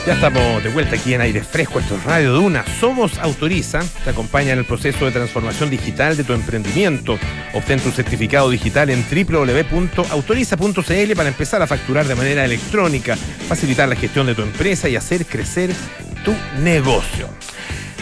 Ya 0.06 0.14
estamos 0.14 0.64
de 0.64 0.70
vuelta 0.70 0.96
aquí 0.96 1.14
en 1.14 1.20
Aire 1.20 1.42
Fresco, 1.42 1.78
esto 1.78 1.96
es 1.96 2.04
Radio 2.04 2.32
Duna. 2.32 2.64
Somos 2.80 3.18
Autoriza, 3.18 3.80
te 4.04 4.10
acompaña 4.10 4.52
en 4.52 4.58
el 4.58 4.64
proceso 4.64 5.04
de 5.04 5.12
transformación 5.12 5.70
digital 5.70 6.16
de 6.16 6.24
tu 6.24 6.32
emprendimiento. 6.32 7.18
Obtén 7.54 7.80
tu 7.80 7.90
certificado 7.90 8.50
digital 8.50 8.90
en 8.90 9.04
www.autoriza.cl 9.04 11.12
para 11.14 11.28
empezar 11.28 11.62
a 11.62 11.66
facturar 11.66 12.06
de 12.06 12.14
manera 12.14 12.44
electrónica, 12.44 13.16
facilitar 13.16 13.88
la 13.88 13.96
gestión 13.96 14.26
de 14.26 14.34
tu 14.34 14.42
empresa 14.42 14.88
y 14.88 14.96
hacer 14.96 15.26
crecer 15.26 15.70
tu 16.24 16.34
negocio. 16.60 17.28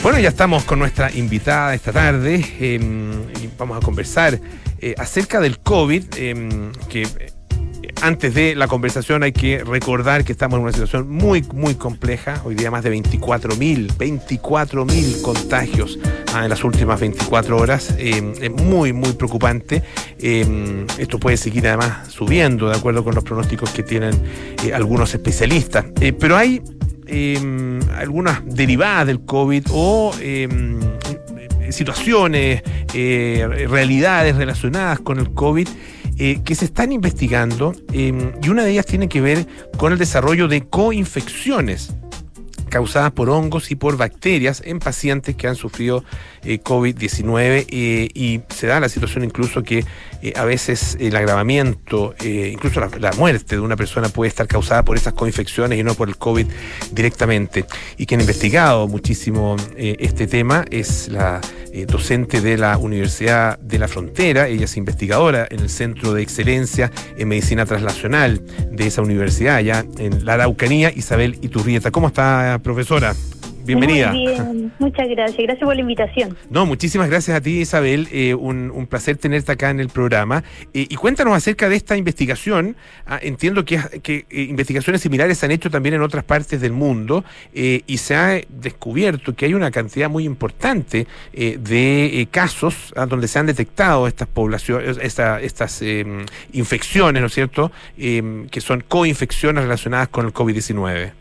Bueno, 0.03 0.20
ya 0.20 0.28
estamos 0.28 0.64
con 0.64 0.78
nuestra 0.78 1.11
invitada 1.11 1.74
esta 1.74 1.92
tarde 1.92 2.44
eh, 2.61 2.78
y 3.42 3.51
vamos 3.59 3.76
a 3.76 3.80
conversar 3.80 4.38
eh, 4.78 4.94
acerca 4.99 5.40
del 5.40 5.59
COVID, 5.59 6.05
eh, 6.16 6.70
que 6.88 7.03
eh, 7.03 7.32
antes 8.03 8.34
de 8.34 8.55
la 8.55 8.68
conversación 8.68 9.22
hay 9.22 9.32
que 9.32 9.64
recordar 9.64 10.24
que 10.24 10.32
estamos 10.32 10.59
en 10.59 10.64
una 10.64 10.72
situación 10.72 11.09
muy, 11.09 11.42
muy 11.55 11.74
compleja. 11.74 12.42
Hoy 12.44 12.55
día 12.55 12.70
más 12.70 12.84
de 12.84 12.90
24 12.90 13.57
mil, 13.57 13.90
24 13.99 14.84
mil 14.84 15.22
contagios 15.22 15.99
ah, 16.34 16.44
en 16.44 16.51
las 16.51 16.62
últimas 16.62 17.01
24 17.01 17.57
horas. 17.57 17.94
Eh, 17.99 18.34
es 18.40 18.51
muy, 18.51 18.92
muy 18.92 19.12
preocupante. 19.12 19.82
Esto 20.18 21.18
puede 21.18 21.36
seguir 21.36 21.66
además 21.68 22.12
subiendo, 22.12 22.68
de 22.68 22.76
acuerdo 22.76 23.03
con 23.03 23.14
los 23.14 23.24
pronósticos 23.24 23.70
que 23.70 23.82
tienen 23.82 24.14
eh, 24.64 24.74
algunos 24.74 25.14
especialistas. 25.14 25.86
Pero 26.18 26.36
hay 26.36 26.62
eh, 27.07 27.80
algunas 27.96 28.42
derivadas 28.44 29.07
del 29.07 29.24
COVID 29.24 29.66
o 29.70 30.12
eh, 30.20 30.48
situaciones, 31.70 32.62
eh, 32.94 33.66
realidades 33.68 34.36
relacionadas 34.36 35.00
con 35.00 35.18
el 35.18 35.32
COVID 35.32 35.68
eh, 36.18 36.40
que 36.44 36.54
se 36.54 36.64
están 36.64 36.92
investigando 36.92 37.74
eh, 37.92 38.32
y 38.42 38.48
una 38.48 38.64
de 38.64 38.70
ellas 38.70 38.86
tiene 38.86 39.09
que 39.09 39.20
ver 39.20 39.46
con 39.76 39.92
el 39.92 39.98
desarrollo 39.98 40.48
de 40.48 40.66
coinfecciones 40.66 41.92
causadas 42.77 43.12
por 43.12 43.31
hongos 43.31 43.70
y 43.70 43.74
por 43.74 43.97
bacterias 43.97 44.62
en 44.62 44.81
pacientes 44.81 45.35
que 45.35 45.49
han 45.49 45.57
sufrido 45.57 46.05
eh, 46.45 46.61
COVID-19 46.62 47.66
eh, 47.70 48.09
y 48.12 48.43
se 48.51 48.66
da 48.66 48.81
la 48.81 48.91
situación 48.91 49.24
incluso 49.24 49.62
que 49.62 49.83
eh, 50.22 50.35
a 50.37 50.45
veces 50.45 50.95
el 51.01 51.16
agravamiento, 51.16 52.14
incluso 52.22 52.81
la, 52.81 53.12
muerte 53.12 53.57
de 53.57 53.62
una 53.62 53.77
persona 53.77 54.11
puede 54.11 54.29
estar 54.29 54.47
causada 54.47 54.85
por 54.85 54.99
esas 54.99 55.14
coinfecciones 55.14 55.79
y 55.79 55.85
no 55.85 55.95
por 55.95 56.09
el 56.09 56.18
COVID 56.18 56.47
directamente. 56.93 57.64
Y 57.97 58.05
quien 58.05 58.20
ha 58.20 58.24
investigado 58.24 58.87
muchísimo 58.89 59.57
este 59.77 60.27
tema 60.27 60.66
es 60.70 61.09
la 61.09 61.41
docente 61.87 62.41
de 62.41 62.57
la 62.57 62.79
Universidad 62.79 63.59
de 63.59 63.79
la 63.79 63.87
Frontera, 63.87 64.49
ella 64.49 64.64
es 64.64 64.77
investigadora 64.77 65.47
en 65.51 65.61
el 65.61 65.68
Centro 65.68 66.14
de 66.14 66.22
Excelencia 66.22 66.91
en 67.18 67.29
Medicina 67.29 67.66
Translacional 67.66 68.43
de 68.70 68.87
esa 68.87 69.03
universidad, 69.03 69.57
allá 69.57 69.85
en 69.99 70.24
la 70.24 70.35
Araucanía, 70.35 70.91
Isabel 70.95 71.39
Iturrieta. 71.43 71.91
¿Cómo 71.91 72.09
está, 72.09 72.59
profesora? 72.66 73.14
Bienvenida. 73.64 74.10
Muy 74.12 74.26
bien, 74.26 74.72
muchas 74.80 75.08
gracias. 75.08 75.38
Gracias 75.38 75.64
por 75.64 75.74
la 75.74 75.80
invitación. 75.80 76.36
No, 76.50 76.66
muchísimas 76.66 77.08
gracias 77.08 77.36
a 77.36 77.40
ti, 77.40 77.60
Isabel. 77.60 78.08
Eh, 78.12 78.34
un, 78.34 78.72
un, 78.72 78.86
placer 78.86 79.16
tenerte 79.18 79.52
acá 79.52 79.70
en 79.70 79.78
el 79.78 79.88
programa. 79.88 80.42
Eh, 80.74 80.86
y 80.88 80.94
cuéntanos 80.96 81.34
acerca 81.34 81.68
de 81.68 81.76
esta 81.76 81.96
investigación. 81.96 82.76
Ah, 83.06 83.20
entiendo 83.22 83.64
que, 83.64 83.80
que 84.02 84.26
eh, 84.30 84.42
investigaciones 84.42 85.00
similares 85.00 85.38
se 85.38 85.46
han 85.46 85.52
hecho 85.52 85.70
también 85.70 85.94
en 85.94 86.02
otras 86.02 86.24
partes 86.24 86.60
del 86.60 86.72
mundo 86.72 87.24
y 87.52 87.96
se 87.98 88.14
ha 88.16 88.40
descubierto 88.48 89.34
que 89.34 89.46
hay 89.46 89.54
una 89.54 89.70
cantidad 89.70 90.10
muy 90.10 90.24
importante 90.24 91.06
de 91.32 92.28
casos 92.30 92.92
ah, 92.96 93.06
donde 93.06 93.28
se 93.28 93.38
han 93.38 93.46
detectado 93.46 94.06
estas 94.06 94.28
poblaciones, 94.28 94.98
esta, 95.00 95.40
estas 95.40 95.82
em, 95.82 96.24
infecciones, 96.52 97.20
¿no 97.20 97.26
es 97.26 97.34
cierto?, 97.34 97.70
em, 97.96 98.48
que 98.48 98.60
son 98.60 98.84
coinfecciones 98.86 99.62
relacionadas 99.62 100.08
con 100.08 100.26
el 100.26 100.32
COVID-19. 100.32 101.12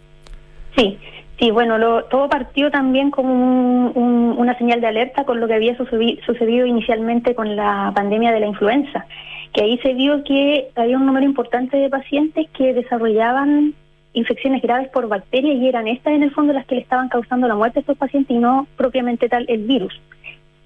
Sí. 0.77 0.97
Sí, 1.38 1.51
bueno, 1.51 1.77
lo, 1.77 2.05
todo 2.05 2.29
partió 2.29 2.71
también 2.71 3.11
como 3.11 3.33
un, 3.33 3.91
un, 3.93 4.36
una 4.38 4.57
señal 4.57 4.79
de 4.79 4.88
alerta 4.88 5.25
con 5.25 5.41
lo 5.41 5.47
que 5.47 5.55
había 5.55 5.75
sucedido, 5.75 6.23
sucedido 6.25 6.65
inicialmente 6.65 7.36
con 7.36 7.57
la 7.57 7.91
pandemia 7.93 8.31
de 8.31 8.39
la 8.39 8.47
influenza, 8.47 9.05
que 9.51 9.63
ahí 9.63 9.77
se 9.79 9.93
vio 9.93 10.23
que 10.23 10.69
había 10.75 10.97
un 10.97 11.05
número 11.05 11.25
importante 11.25 11.75
de 11.75 11.89
pacientes 11.89 12.47
que 12.51 12.73
desarrollaban 12.73 13.73
infecciones 14.13 14.61
graves 14.61 14.88
por 14.89 15.09
bacterias 15.09 15.57
y 15.57 15.67
eran 15.67 15.89
estas 15.89 16.13
en 16.13 16.23
el 16.23 16.31
fondo 16.31 16.53
las 16.53 16.65
que 16.65 16.75
le 16.75 16.81
estaban 16.81 17.09
causando 17.09 17.49
la 17.49 17.55
muerte 17.55 17.79
a 17.79 17.81
estos 17.81 17.97
pacientes 17.97 18.33
y 18.33 18.39
no 18.39 18.65
propiamente 18.77 19.27
tal 19.27 19.45
el 19.49 19.65
virus. 19.65 19.99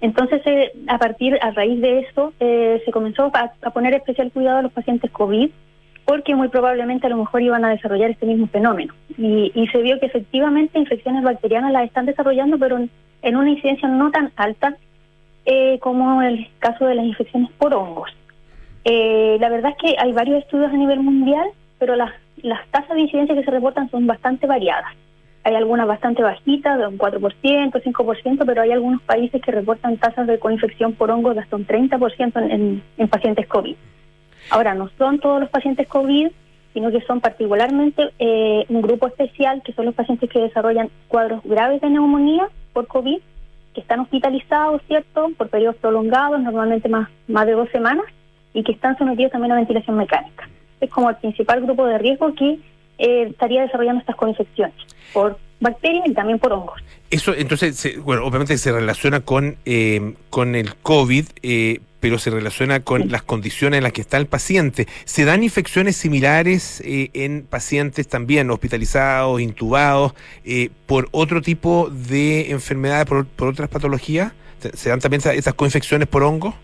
Entonces, 0.00 0.40
eh, 0.46 0.72
a 0.86 0.98
partir, 0.98 1.36
a 1.42 1.50
raíz 1.50 1.80
de 1.80 1.98
eso, 1.98 2.32
eh, 2.38 2.80
se 2.84 2.92
comenzó 2.92 3.30
a, 3.34 3.52
a 3.60 3.70
poner 3.70 3.92
especial 3.94 4.30
cuidado 4.30 4.58
a 4.58 4.62
los 4.62 4.72
pacientes 4.72 5.10
COVID 5.10 5.50
porque 6.04 6.34
muy 6.34 6.48
probablemente 6.48 7.06
a 7.06 7.10
lo 7.10 7.18
mejor 7.18 7.42
iban 7.42 7.64
a 7.64 7.70
desarrollar 7.70 8.10
este 8.10 8.26
mismo 8.26 8.46
fenómeno. 8.48 8.94
Y, 9.16 9.52
y 9.54 9.66
se 9.68 9.82
vio 9.82 9.98
que 10.00 10.06
efectivamente 10.06 10.78
infecciones 10.78 11.22
bacterianas 11.22 11.72
las 11.72 11.84
están 11.84 12.06
desarrollando, 12.06 12.58
pero 12.58 12.78
en, 12.78 13.36
una 13.36 13.50
incidencia 13.50 13.88
no 13.88 14.10
tan 14.10 14.32
alta 14.36 14.76
eh, 15.44 15.78
como 15.80 16.22
el 16.22 16.48
caso 16.58 16.86
de 16.86 16.94
las 16.94 17.04
infecciones 17.04 17.50
por 17.58 17.74
hongos. 17.74 18.10
Eh, 18.84 19.36
la 19.40 19.48
verdad 19.48 19.72
es 19.72 19.76
que 19.78 19.96
hay 19.98 20.12
varios 20.12 20.42
estudios 20.42 20.72
a 20.72 20.76
nivel 20.76 21.00
mundial, 21.00 21.48
pero 21.78 21.96
las, 21.96 22.12
tasas 22.70 22.94
de 22.94 23.02
incidencia 23.02 23.34
que 23.34 23.44
se 23.44 23.50
reportan 23.50 23.90
son 23.90 24.06
bastante 24.06 24.46
variadas. 24.46 24.92
Hay 25.44 25.54
algunas 25.54 25.86
bastante 25.86 26.22
bajitas, 26.22 26.78
de 26.78 26.86
un 26.86 26.98
4%, 26.98 27.72
5%, 27.72 28.42
pero 28.46 28.62
hay 28.62 28.72
algunos 28.72 29.00
países 29.02 29.40
que 29.40 29.52
reportan 29.52 29.96
tasas 29.96 30.26
de 30.26 30.38
coinfección 30.38 30.92
por 30.92 31.10
hongos 31.10 31.38
hasta 31.38 31.56
un 31.56 31.66
30% 31.66 32.42
en, 32.42 32.50
en, 32.50 32.82
en 32.98 33.08
pacientes 33.08 33.46
COVID. 33.46 33.76
Ahora, 34.48 34.74
no 34.74 34.88
son 34.96 35.18
todos 35.20 35.40
los 35.40 35.50
pacientes 35.50 35.86
COVID, 35.88 36.28
sino 36.72 36.90
que 36.90 37.00
son 37.02 37.20
particularmente 37.20 38.10
eh, 38.18 38.64
un 38.68 38.80
grupo 38.80 39.06
especial, 39.08 39.62
que 39.64 39.72
son 39.72 39.84
los 39.86 39.94
pacientes 39.94 40.30
que 40.30 40.38
desarrollan 40.40 40.88
cuadros 41.08 41.42
graves 41.44 41.80
de 41.80 41.90
neumonía 41.90 42.48
por 42.72 42.86
COVID, 42.86 43.18
que 43.74 43.80
están 43.80 44.00
hospitalizados, 44.00 44.80
¿cierto?, 44.86 45.30
por 45.36 45.48
periodos 45.48 45.76
prolongados, 45.76 46.40
normalmente 46.40 46.88
más, 46.88 47.08
más 47.28 47.46
de 47.46 47.52
dos 47.52 47.68
semanas, 47.70 48.04
y 48.54 48.62
que 48.64 48.72
están 48.72 48.96
sometidos 48.98 49.32
también 49.32 49.52
a 49.52 49.56
ventilación 49.56 49.96
mecánica. 49.96 50.48
Es 50.80 50.90
como 50.90 51.10
el 51.10 51.16
principal 51.16 51.60
grupo 51.60 51.86
de 51.86 51.98
riesgo 51.98 52.34
que 52.34 52.58
eh, 52.98 53.22
estaría 53.30 53.62
desarrollando 53.62 54.00
estas 54.00 54.16
coinfecciones 54.16 54.74
por 55.12 55.38
bacterias 55.60 56.06
y 56.06 56.14
también 56.14 56.38
por 56.38 56.52
hongos. 56.52 56.80
Eso, 57.10 57.34
entonces, 57.34 57.76
se- 57.76 57.98
bueno, 57.98 58.24
obviamente 58.24 58.56
se 58.58 58.72
relaciona 58.72 59.20
con, 59.20 59.56
eh, 59.64 60.14
con 60.30 60.54
el 60.54 60.74
COVID, 60.76 61.26
eh, 61.42 61.80
pero 62.00 62.18
se 62.18 62.30
relaciona 62.30 62.80
con 62.80 63.10
las 63.10 63.22
condiciones 63.22 63.78
en 63.78 63.84
las 63.84 63.92
que 63.92 64.00
está 64.00 64.16
el 64.16 64.26
paciente. 64.26 64.86
¿Se 65.04 65.24
dan 65.24 65.42
infecciones 65.42 65.96
similares 65.96 66.82
eh, 66.84 67.10
en 67.14 67.46
pacientes 67.48 68.08
también 68.08 68.50
hospitalizados, 68.50 69.40
intubados, 69.40 70.14
eh, 70.44 70.70
por 70.86 71.08
otro 71.12 71.42
tipo 71.42 71.90
de 71.90 72.50
enfermedades, 72.50 73.06
por, 73.06 73.26
otras 73.48 73.68
patologías? 73.68 74.32
¿Se, 74.58 74.90
dan 74.90 75.00
también 75.00 75.22
esas- 75.34 75.54
coinfecciones 75.54 76.08
por 76.08 76.22
hongos? 76.22 76.54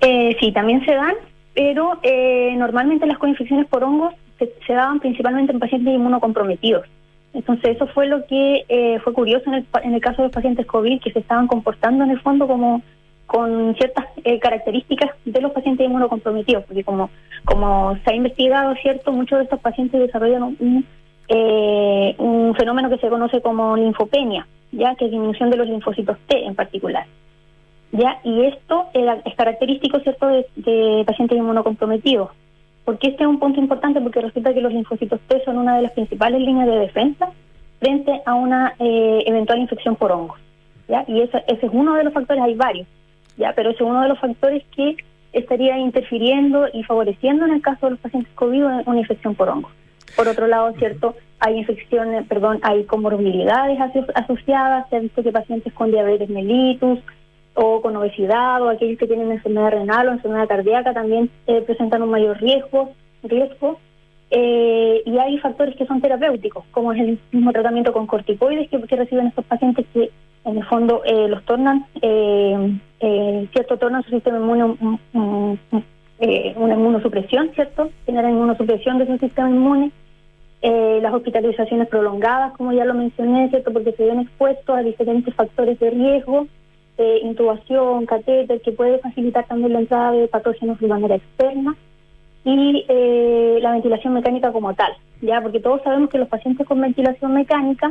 Eh, 0.00 0.36
sí, 0.40 0.52
también 0.52 0.84
se 0.84 0.92
dan, 0.92 1.14
pero 1.54 1.98
eh, 2.02 2.54
normalmente 2.56 3.06
las 3.06 3.18
coinfecciones 3.18 3.66
por 3.66 3.84
hongos 3.84 4.14
se, 4.38 4.52
se 4.66 4.72
daban 4.72 5.00
principalmente 5.00 5.52
en 5.52 5.60
pacientes 5.60 5.94
inmunocomprometidos. 5.94 6.86
Entonces 7.34 7.76
eso 7.76 7.86
fue 7.88 8.06
lo 8.06 8.26
que 8.26 8.64
eh, 8.68 8.98
fue 9.02 9.12
curioso 9.12 9.44
en 9.46 9.54
el, 9.54 9.66
en 9.82 9.94
el 9.94 10.00
caso 10.00 10.18
de 10.18 10.24
los 10.24 10.32
pacientes 10.32 10.66
COVID, 10.66 11.00
que 11.00 11.12
se 11.12 11.20
estaban 11.20 11.46
comportando 11.46 12.04
en 12.04 12.10
el 12.10 12.20
fondo 12.20 12.46
como 12.46 12.82
con 13.26 13.74
ciertas 13.76 14.06
eh, 14.24 14.38
características 14.38 15.10
de 15.24 15.40
los 15.40 15.52
pacientes 15.52 15.86
inmunocomprometidos, 15.86 16.64
porque 16.64 16.84
como, 16.84 17.10
como 17.44 17.96
se 18.04 18.12
ha 18.12 18.14
investigado, 18.14 18.74
¿cierto? 18.82 19.12
Muchos 19.12 19.38
de 19.38 19.44
estos 19.44 19.60
pacientes 19.60 20.00
desarrollan 20.00 20.42
un, 20.42 20.86
eh, 21.28 22.14
un 22.18 22.54
fenómeno 22.54 22.90
que 22.90 22.98
se 22.98 23.08
conoce 23.08 23.40
como 23.40 23.76
linfopenia, 23.76 24.46
ya 24.70 24.94
que 24.96 25.06
es 25.06 25.10
disminución 25.10 25.50
de 25.50 25.56
los 25.56 25.68
linfocitos 25.68 26.18
T 26.26 26.44
en 26.44 26.54
particular. 26.54 27.06
¿ya? 27.92 28.18
Y 28.24 28.44
esto 28.46 28.86
es 28.94 29.34
característico, 29.34 30.00
¿cierto?, 30.00 30.26
de, 30.26 31.04
pacientes 31.06 31.38
inmunocomprometidos. 31.38 32.30
Porque 32.84 33.08
este 33.08 33.22
es 33.22 33.28
un 33.28 33.38
punto 33.38 33.60
importante 33.60 34.00
porque 34.00 34.20
resulta 34.20 34.52
que 34.52 34.60
los 34.60 34.72
linfocitos 34.72 35.20
T 35.28 35.42
son 35.44 35.58
una 35.58 35.76
de 35.76 35.82
las 35.82 35.92
principales 35.92 36.40
líneas 36.40 36.66
de 36.66 36.78
defensa 36.78 37.30
frente 37.78 38.20
a 38.26 38.34
una 38.34 38.74
eh, 38.78 39.22
eventual 39.26 39.60
infección 39.60 39.94
por 39.94 40.10
hongos, 40.10 40.40
¿ya? 40.88 41.04
Y 41.06 41.20
ese, 41.20 41.44
ese 41.46 41.66
es 41.66 41.72
uno 41.72 41.94
de 41.94 42.04
los 42.04 42.12
factores, 42.12 42.42
hay 42.42 42.54
varios, 42.54 42.88
¿ya? 43.36 43.52
Pero 43.54 43.70
ese 43.70 43.82
es 43.82 43.88
uno 43.88 44.02
de 44.02 44.08
los 44.08 44.18
factores 44.18 44.62
que 44.74 44.96
estaría 45.32 45.78
interfiriendo 45.78 46.66
y 46.72 46.82
favoreciendo 46.82 47.46
en 47.46 47.52
el 47.52 47.62
caso 47.62 47.86
de 47.86 47.90
los 47.92 48.00
pacientes 48.00 48.32
COVID 48.34 48.64
una 48.64 48.82
una 48.86 49.00
infección 49.00 49.34
por 49.34 49.48
hongos. 49.48 49.72
Por 50.14 50.28
otro 50.28 50.46
lado, 50.46 50.72
cierto, 50.78 51.14
hay 51.40 51.56
infecciones, 51.58 52.26
perdón, 52.26 52.58
hay 52.62 52.84
comorbilidades 52.84 53.78
aso- 53.80 54.12
asociadas, 54.14 54.88
se 54.90 54.96
ha 54.96 55.00
visto 55.00 55.22
que 55.22 55.32
pacientes 55.32 55.72
con 55.72 55.90
diabetes 55.90 56.28
mellitus 56.28 56.98
o 57.54 57.80
con 57.80 57.96
obesidad 57.96 58.62
o 58.62 58.68
aquellos 58.68 58.98
que 58.98 59.06
tienen 59.06 59.32
enfermedad 59.32 59.70
renal 59.70 60.08
o 60.08 60.12
enfermedad 60.12 60.48
cardíaca 60.48 60.92
también 60.92 61.30
eh, 61.46 61.62
presentan 61.62 62.02
un 62.02 62.10
mayor 62.10 62.38
riesgo, 62.40 62.92
riesgo. 63.22 63.78
Eh, 64.34 65.02
y 65.04 65.18
hay 65.18 65.38
factores 65.38 65.76
que 65.76 65.84
son 65.84 66.00
terapéuticos, 66.00 66.64
como 66.70 66.92
es 66.94 67.00
el 67.00 67.18
mismo 67.32 67.52
tratamiento 67.52 67.92
con 67.92 68.06
corticoides 68.06 68.70
que, 68.70 68.80
que 68.80 68.96
reciben 68.96 69.26
estos 69.26 69.44
pacientes 69.44 69.84
que 69.92 70.10
en 70.44 70.56
el 70.58 70.64
fondo 70.64 71.02
eh, 71.04 71.28
los 71.28 71.44
tornan, 71.44 71.86
eh, 72.00 72.78
eh, 73.00 73.48
cierto, 73.52 73.76
tornan 73.78 74.02
su 74.02 74.10
sistema 74.10 74.38
inmune 74.38 74.64
un- 74.64 74.98
un- 75.12 75.58
un- 75.70 75.84
eh, 76.20 76.52
una 76.56 76.74
inmunosupresión, 76.74 77.50
¿cierto? 77.54 77.90
Generan 78.06 78.32
inmunosupresión 78.32 78.98
de 78.98 79.06
su 79.06 79.18
sistema 79.18 79.50
inmune. 79.50 79.90
Las 80.64 81.12
hospitalizaciones 81.12 81.88
prolongadas, 81.88 82.52
como 82.52 82.72
ya 82.72 82.84
lo 82.84 82.94
mencioné, 82.94 83.48
¿cierto? 83.50 83.72
Porque 83.72 83.90
se 83.92 84.04
ven 84.06 84.20
expuestos 84.20 84.76
a 84.76 84.82
diferentes 84.82 85.34
factores 85.34 85.76
de 85.80 85.90
riesgo, 85.90 86.46
intubación, 87.24 88.06
catéter, 88.06 88.60
que 88.60 88.70
puede 88.70 88.98
facilitar 88.98 89.44
también 89.48 89.72
la 89.72 89.80
entrada 89.80 90.12
de 90.12 90.28
patógenos 90.28 90.78
de 90.78 90.86
manera 90.86 91.16
externa 91.16 91.74
y 92.44 92.84
la 93.60 93.72
ventilación 93.72 94.14
mecánica 94.14 94.52
como 94.52 94.72
tal, 94.74 94.92
ya 95.20 95.40
porque 95.40 95.58
todos 95.58 95.82
sabemos 95.82 96.10
que 96.10 96.18
los 96.18 96.28
pacientes 96.28 96.64
con 96.64 96.80
ventilación 96.80 97.34
mecánica 97.34 97.90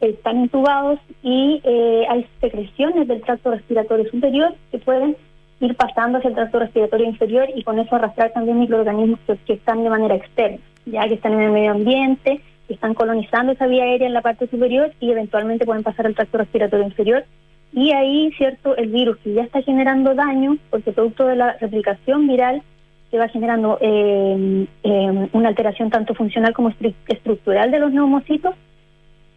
están 0.00 0.38
intubados 0.38 0.98
y 1.22 1.60
eh, 1.64 2.06
hay 2.08 2.26
secreciones 2.40 3.06
del 3.06 3.20
tracto 3.22 3.50
respiratorio 3.50 4.10
superior 4.10 4.54
que 4.70 4.78
pueden 4.78 5.16
ir 5.60 5.76
pasando 5.76 6.18
hacia 6.18 6.28
el 6.28 6.34
tracto 6.34 6.58
respiratorio 6.58 7.06
inferior 7.06 7.48
y 7.54 7.62
con 7.62 7.78
eso 7.78 7.94
arrastrar 7.94 8.32
también 8.32 8.58
microorganismos 8.58 9.20
que, 9.46 9.52
están 9.52 9.84
de 9.84 9.90
manera 9.90 10.14
externa, 10.14 10.58
ya 10.86 11.06
que 11.06 11.14
están 11.14 11.34
en 11.34 11.40
el 11.40 11.50
medio 11.52 11.72
ambiente, 11.72 12.40
que 12.66 12.74
están 12.74 12.94
colonizando 12.94 13.52
esa 13.52 13.66
vía 13.66 13.84
aérea 13.84 14.06
en 14.06 14.14
la 14.14 14.22
parte 14.22 14.46
superior 14.46 14.92
y 15.00 15.10
eventualmente 15.10 15.66
pueden 15.66 15.82
pasar 15.82 16.06
al 16.06 16.14
tracto 16.14 16.38
respiratorio 16.38 16.86
inferior. 16.86 17.24
Y 17.72 17.92
ahí, 17.92 18.32
cierto, 18.36 18.76
el 18.76 18.88
virus 18.88 19.18
que 19.18 19.34
ya 19.34 19.42
está 19.42 19.62
generando 19.62 20.14
daño, 20.14 20.56
porque 20.70 20.92
producto 20.92 21.26
de 21.26 21.36
la 21.36 21.52
replicación 21.60 22.26
viral 22.26 22.62
se 23.10 23.18
va 23.18 23.28
generando 23.28 23.76
eh, 23.80 24.66
eh, 24.82 25.28
una 25.32 25.48
alteración 25.48 25.90
tanto 25.90 26.14
funcional 26.14 26.54
como 26.54 26.70
estru- 26.70 26.94
estructural 27.08 27.70
de 27.70 27.80
los 27.80 27.92
neumocitos 27.92 28.54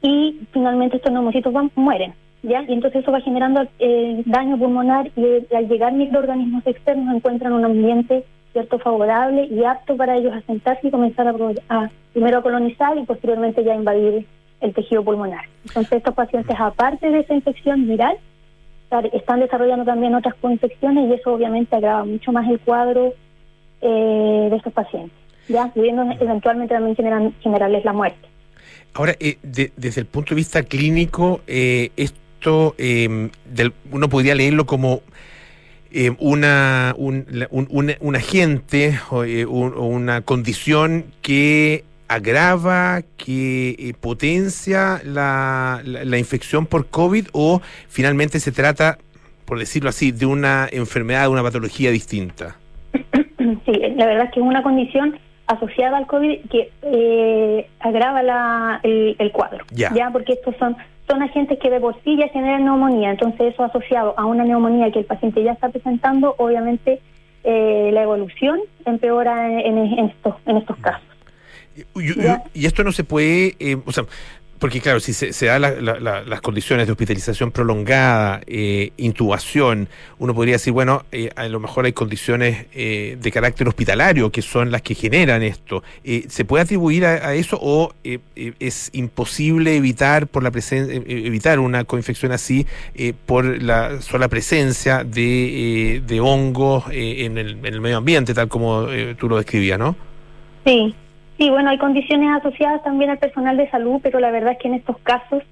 y 0.03 0.41
finalmente 0.51 0.97
estos 0.97 1.11
neumocitos 1.11 1.51
van, 1.51 1.71
mueren, 1.75 2.13
¿ya? 2.43 2.61
Y 2.67 2.73
entonces 2.73 3.01
eso 3.01 3.11
va 3.11 3.21
generando 3.21 3.65
eh, 3.79 4.21
daño 4.25 4.57
pulmonar 4.59 5.09
y 5.15 5.23
eh, 5.25 5.47
al 5.55 5.67
llegar 5.67 5.93
microorganismos 5.93 6.67
externos 6.67 7.15
encuentran 7.15 7.53
un 7.53 7.65
ambiente 7.65 8.23
cierto 8.51 8.77
favorable 8.79 9.45
y 9.49 9.63
apto 9.63 9.95
para 9.97 10.15
ellos 10.17 10.33
asentarse 10.35 10.87
y 10.87 10.91
comenzar 10.91 11.27
a, 11.27 11.33
a- 11.69 11.89
primero 12.11 12.37
a 12.39 12.41
colonizar 12.43 12.95
y 12.97 13.03
posteriormente 13.03 13.63
ya 13.63 13.73
invadir 13.73 14.27
el 14.61 14.73
tejido 14.73 15.03
pulmonar. 15.03 15.45
Entonces 15.65 15.93
estos 15.93 16.13
pacientes, 16.13 16.55
aparte 16.59 17.09
de 17.09 17.19
esa 17.21 17.33
infección 17.33 17.87
viral, 17.87 18.17
están 19.13 19.39
desarrollando 19.39 19.85
también 19.85 20.13
otras 20.13 20.35
coinfecciones 20.35 21.09
y 21.09 21.13
eso 21.13 21.33
obviamente 21.33 21.75
agrava 21.75 22.05
mucho 22.05 22.31
más 22.31 22.47
el 22.47 22.59
cuadro 22.59 23.13
eh, 23.81 24.47
de 24.51 24.55
estos 24.55 24.71
pacientes, 24.71 25.17
ya 25.47 25.67
pudiendo 25.73 26.03
eventualmente 26.19 26.75
también 26.75 26.95
generan- 26.95 27.33
generarles 27.41 27.83
la 27.85 27.93
muerte. 27.93 28.27
Ahora, 28.93 29.15
eh, 29.19 29.37
de- 29.43 29.71
desde 29.75 30.01
el 30.01 30.07
punto 30.07 30.29
de 30.29 30.35
vista 30.35 30.63
clínico, 30.63 31.41
eh, 31.47 31.91
esto 31.97 32.75
eh, 32.77 33.29
del- 33.45 33.73
uno 33.91 34.09
podría 34.09 34.35
leerlo 34.35 34.65
como 34.65 35.01
eh, 35.95 36.11
una, 36.19 36.95
un, 36.97 37.25
un, 37.99 38.15
agente 38.15 38.99
o, 39.11 39.23
eh, 39.23 39.45
o 39.45 39.51
una 39.85 40.21
condición 40.21 41.05
que 41.21 41.83
agrava, 42.07 43.01
que 43.17 43.75
eh, 43.77 43.93
potencia 43.99 45.01
la, 45.05 45.81
la, 45.85 46.03
la 46.03 46.17
infección 46.17 46.65
por 46.65 46.87
COVID 46.87 47.27
o 47.31 47.61
finalmente 47.87 48.39
se 48.39 48.51
trata, 48.51 48.97
por 49.45 49.59
decirlo 49.59 49.89
así, 49.89 50.11
de 50.11 50.25
una 50.25 50.67
enfermedad, 50.71 51.23
de 51.23 51.27
una 51.29 51.43
patología 51.43 51.91
distinta. 51.91 52.57
Sí, 52.93 53.71
la 53.95 54.05
verdad 54.05 54.25
es 54.25 54.31
que 54.33 54.39
es 54.39 54.45
una 54.45 54.63
condición 54.63 55.19
asociada 55.47 55.97
al 55.97 56.07
COVID 56.07 56.39
que 56.49 56.71
eh, 56.83 57.69
agrava 57.79 58.23
la, 58.23 58.79
el, 58.83 59.15
el 59.19 59.31
cuadro. 59.31 59.65
Ya. 59.71 59.91
porque 60.11 60.33
estos 60.33 60.55
son 60.57 60.75
son 61.07 61.21
agentes 61.21 61.59
que 61.59 61.69
de 61.69 61.81
por 61.81 62.01
sí 62.03 62.15
ya 62.17 62.29
generan 62.29 62.63
neumonía, 62.63 63.11
entonces 63.11 63.53
eso 63.53 63.63
asociado 63.65 64.13
a 64.17 64.25
una 64.25 64.45
neumonía 64.45 64.89
que 64.89 64.99
el 64.99 65.05
paciente 65.05 65.43
ya 65.43 65.51
está 65.51 65.67
presentando, 65.67 66.33
obviamente 66.37 67.01
eh, 67.43 67.89
la 67.91 68.03
evolución 68.03 68.61
empeora 68.85 69.51
en, 69.51 69.77
en 69.77 70.05
estos 70.09 70.35
en 70.45 70.57
estos 70.57 70.77
casos. 70.77 71.03
Y, 71.75 71.81
y- 71.99 72.15
y 72.61 72.65
esto 72.67 72.83
no 72.85 72.93
se 72.93 73.03
puede, 73.03 73.55
eh, 73.59 73.75
o 73.85 73.91
sea, 73.91 74.05
Porque 74.63 74.79
claro, 74.79 75.01
si 75.01 75.11
se, 75.11 75.33
se 75.33 75.47
dan 75.47 75.61
la- 75.61 75.71
la- 75.71 75.99
la- 75.99 76.23
las 76.23 76.39
condiciones 76.39 76.85
de 76.87 76.93
hospitalización 76.93 77.51
prolongada, 77.51 78.39
eh, 78.47 78.91
intubación, 78.95 79.89
uno 80.19 80.33
podría 80.33 80.53
decir, 80.53 80.71
bueno, 80.71 81.03
eh, 81.11 81.31
a 81.35 81.49
lo 81.49 81.59
mejor 81.59 81.83
hay 81.83 81.91
condiciones 81.91 82.67
eh, 82.73 83.17
de 83.21 83.31
carácter 83.33 83.67
hospitalario 83.67 84.31
que 84.31 84.41
son 84.41 84.71
las 84.71 84.81
que 84.81 84.95
generan 84.95 85.43
esto. 85.43 85.83
Eh, 86.05 86.27
¿Se 86.29 86.45
puede 86.45 86.63
atribuir 86.63 87.03
a, 87.05 87.33
eso 87.35 87.59
o 87.61 87.93
eh, 88.05 88.19
eh, 88.37 88.53
es 88.61 88.89
imposible 88.93 89.75
evitar 89.75 90.27
por 90.27 90.43
la 90.43 90.51
presen- 90.53 91.03
evitar 91.07 91.59
una 91.59 91.83
coinfección 91.83 92.31
así 92.31 92.65
por 93.25 93.61
la 93.61 94.01
sola 94.01 94.29
presencia 94.29 95.03
de, 95.03 96.01
de 96.07 96.19
hongos 96.21 96.85
en, 96.89 97.37
el, 97.37 97.57
en 97.57 97.65
el 97.65 97.81
medio 97.81 97.97
ambiente, 97.97 98.33
tal 98.33 98.47
como 98.47 98.87
tú 99.17 99.27
lo 99.27 99.35
describías, 99.35 99.77
¿no? 99.77 99.97
Sí, 100.65 100.95
sí, 101.37 101.49
bueno, 101.49 101.69
hay 101.69 101.77
condiciones 101.77 102.29
asociadas 102.37 102.83
también 102.83 103.09
al 103.09 103.17
personal 103.17 103.57
de 103.57 103.69
salud, 103.69 103.99
pero 104.01 104.19
la 104.19 104.31
verdad 104.31 104.53
es 104.53 104.59
que 104.59 104.67
en 104.67 104.75
estos 104.75 104.97
casos 104.99 105.43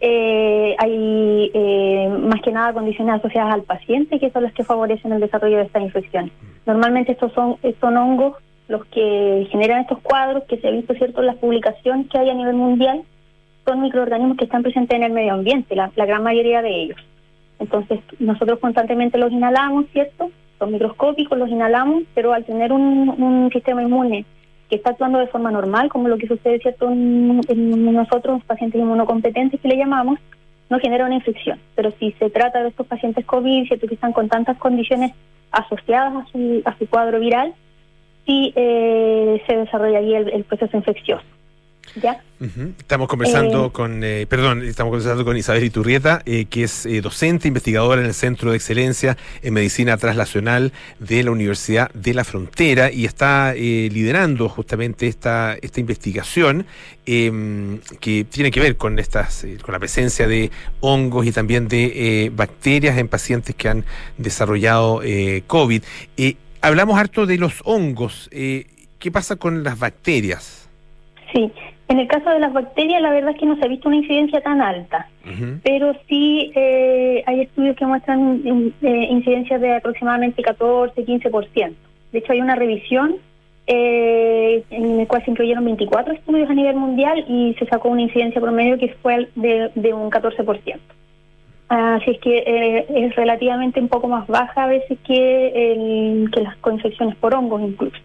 eh, 0.00 0.76
hay 0.78 1.50
eh, 1.54 2.08
más 2.08 2.42
que 2.42 2.52
nada 2.52 2.74
condiciones 2.74 3.14
asociadas 3.14 3.54
al 3.54 3.62
paciente 3.62 4.18
que 4.18 4.30
son 4.30 4.42
las 4.42 4.52
que 4.52 4.64
favorecen 4.64 5.12
el 5.12 5.20
desarrollo 5.20 5.56
de 5.58 5.64
estas 5.64 5.82
infecciones. 5.82 6.32
Normalmente 6.66 7.12
estos 7.12 7.32
son, 7.32 7.56
son 7.80 7.96
hongos 7.96 8.34
los 8.68 8.84
que 8.86 9.46
generan 9.50 9.82
estos 9.82 10.00
cuadros 10.00 10.44
que 10.44 10.58
se 10.58 10.68
ha 10.68 10.72
visto 10.72 10.92
cierto 10.94 11.20
en 11.20 11.26
las 11.26 11.36
publicaciones 11.36 12.08
que 12.10 12.18
hay 12.18 12.30
a 12.30 12.34
nivel 12.34 12.56
mundial, 12.56 13.02
son 13.64 13.80
microorganismos 13.80 14.36
que 14.36 14.44
están 14.44 14.62
presentes 14.62 14.96
en 14.96 15.04
el 15.04 15.12
medio 15.12 15.34
ambiente, 15.34 15.76
la, 15.76 15.90
gran 15.94 16.22
mayoría 16.22 16.62
de 16.62 16.82
ellos. 16.82 16.98
Entonces, 17.58 18.00
nosotros 18.18 18.58
constantemente 18.58 19.18
los 19.18 19.32
inhalamos, 19.32 19.86
¿cierto? 19.92 20.30
Son 20.58 20.72
microscópicos, 20.72 21.38
los 21.38 21.48
inhalamos, 21.48 22.02
pero 22.14 22.32
al 22.32 22.44
tener 22.44 22.72
un 22.72 23.48
sistema 23.52 23.82
inmune 23.82 24.26
que 24.68 24.76
está 24.76 24.90
actuando 24.90 25.18
de 25.18 25.28
forma 25.28 25.50
normal, 25.50 25.88
como 25.88 26.08
lo 26.08 26.18
que 26.18 26.26
sucede, 26.26 26.58
¿cierto? 26.58 26.90
En, 26.90 27.40
en 27.48 27.92
nosotros, 27.92 28.42
pacientes 28.44 28.80
inmunocompetentes 28.80 29.60
que 29.60 29.68
le 29.68 29.76
llamamos, 29.76 30.18
no 30.68 30.78
genera 30.80 31.06
una 31.06 31.14
infección. 31.14 31.60
Pero 31.74 31.92
si 31.98 32.12
se 32.12 32.30
trata 32.30 32.62
de 32.62 32.70
estos 32.70 32.86
pacientes 32.86 33.24
COVID, 33.24 33.66
¿cierto? 33.68 33.86
Que 33.86 33.94
están 33.94 34.12
con 34.12 34.28
tantas 34.28 34.56
condiciones 34.58 35.12
asociadas 35.52 36.14
a 36.16 36.26
su, 36.32 36.62
a 36.64 36.76
su 36.76 36.88
cuadro 36.88 37.20
viral, 37.20 37.54
sí 38.26 38.52
eh, 38.56 39.42
se 39.46 39.56
desarrolla 39.56 39.98
ahí 39.98 40.14
el, 40.14 40.28
el 40.30 40.44
proceso 40.44 40.76
infeccioso. 40.76 41.24
¿Ya? 42.02 42.22
Estamos 42.78 43.08
conversando 43.08 43.66
Eh, 43.66 43.72
con, 43.72 44.04
eh, 44.04 44.26
perdón, 44.28 44.62
estamos 44.62 44.90
conversando 44.90 45.24
con 45.24 45.36
Isabel 45.36 45.64
Iturrieta, 45.64 46.20
eh, 46.26 46.44
que 46.44 46.64
es 46.64 46.84
eh, 46.84 47.00
docente, 47.00 47.48
investigadora 47.48 48.02
en 48.02 48.06
el 48.06 48.12
Centro 48.14 48.50
de 48.50 48.56
Excelencia 48.56 49.16
en 49.42 49.54
Medicina 49.54 49.96
Translacional 49.96 50.72
de 50.98 51.22
la 51.24 51.30
Universidad 51.30 51.90
de 51.94 52.12
la 52.12 52.24
Frontera 52.24 52.92
y 52.92 53.06
está 53.06 53.54
eh, 53.54 53.88
liderando 53.90 54.48
justamente 54.50 55.06
esta, 55.06 55.56
esta 55.62 55.80
investigación 55.80 56.66
eh, 57.06 57.78
que 58.00 58.24
tiene 58.24 58.50
que 58.50 58.60
ver 58.60 58.76
con 58.76 58.98
estas, 58.98 59.46
con 59.62 59.72
la 59.72 59.78
presencia 59.78 60.28
de 60.28 60.50
hongos 60.80 61.26
y 61.26 61.32
también 61.32 61.68
de 61.68 62.30
bacterias 62.34 62.98
en 62.98 63.08
pacientes 63.08 63.54
que 63.54 63.68
han 63.70 63.84
desarrollado 64.18 65.02
eh, 65.02 65.44
COVID. 65.46 65.82
Eh, 66.18 66.36
hablamos 66.60 66.98
harto 66.98 67.24
de 67.24 67.38
los 67.38 67.54
hongos. 67.64 68.28
eh, 68.32 68.66
¿Qué 68.98 69.10
pasa 69.10 69.36
con 69.36 69.62
las 69.62 69.78
bacterias? 69.78 70.68
Sí, 71.32 71.52
en 71.88 71.98
el 72.00 72.08
caso 72.08 72.30
de 72.30 72.40
las 72.40 72.52
bacterias, 72.52 73.00
la 73.00 73.10
verdad 73.12 73.30
es 73.30 73.38
que 73.38 73.46
no 73.46 73.56
se 73.56 73.64
ha 73.64 73.68
visto 73.68 73.88
una 73.88 73.98
incidencia 73.98 74.40
tan 74.40 74.60
alta. 74.60 75.08
Pero 75.62 75.94
sí 76.08 76.50
eh, 76.54 77.22
hay 77.26 77.40
estudios 77.42 77.76
que 77.76 77.86
muestran 77.86 78.42
eh, 78.82 79.06
incidencias 79.10 79.60
de 79.60 79.74
aproximadamente 79.76 80.42
14, 80.42 81.04
15%. 81.04 81.72
De 82.12 82.18
hecho, 82.18 82.32
hay 82.32 82.40
una 82.40 82.54
revisión 82.56 83.16
eh, 83.68 84.62
en 84.70 85.00
el 85.00 85.06
cual 85.08 85.24
se 85.24 85.30
incluyeron 85.32 85.64
24 85.64 86.14
estudios 86.14 86.48
a 86.48 86.54
nivel 86.54 86.76
mundial 86.76 87.24
y 87.28 87.54
se 87.58 87.66
sacó 87.66 87.88
una 87.88 88.02
incidencia 88.02 88.40
promedio 88.40 88.78
que 88.78 88.94
fue 89.02 89.28
de, 89.34 89.70
de 89.74 89.92
un 89.92 90.10
14%. 90.10 90.78
Así 91.68 92.10
es 92.12 92.18
que 92.20 92.38
eh, 92.46 92.86
es 92.88 93.16
relativamente 93.16 93.80
un 93.80 93.88
poco 93.88 94.06
más 94.06 94.26
baja 94.28 94.64
a 94.64 94.68
veces 94.68 94.98
que, 95.04 95.72
el- 95.72 96.30
que 96.30 96.42
las 96.42 96.56
coinfecciones 96.58 97.16
por 97.16 97.34
hongos 97.34 97.60
incluso. 97.62 97.96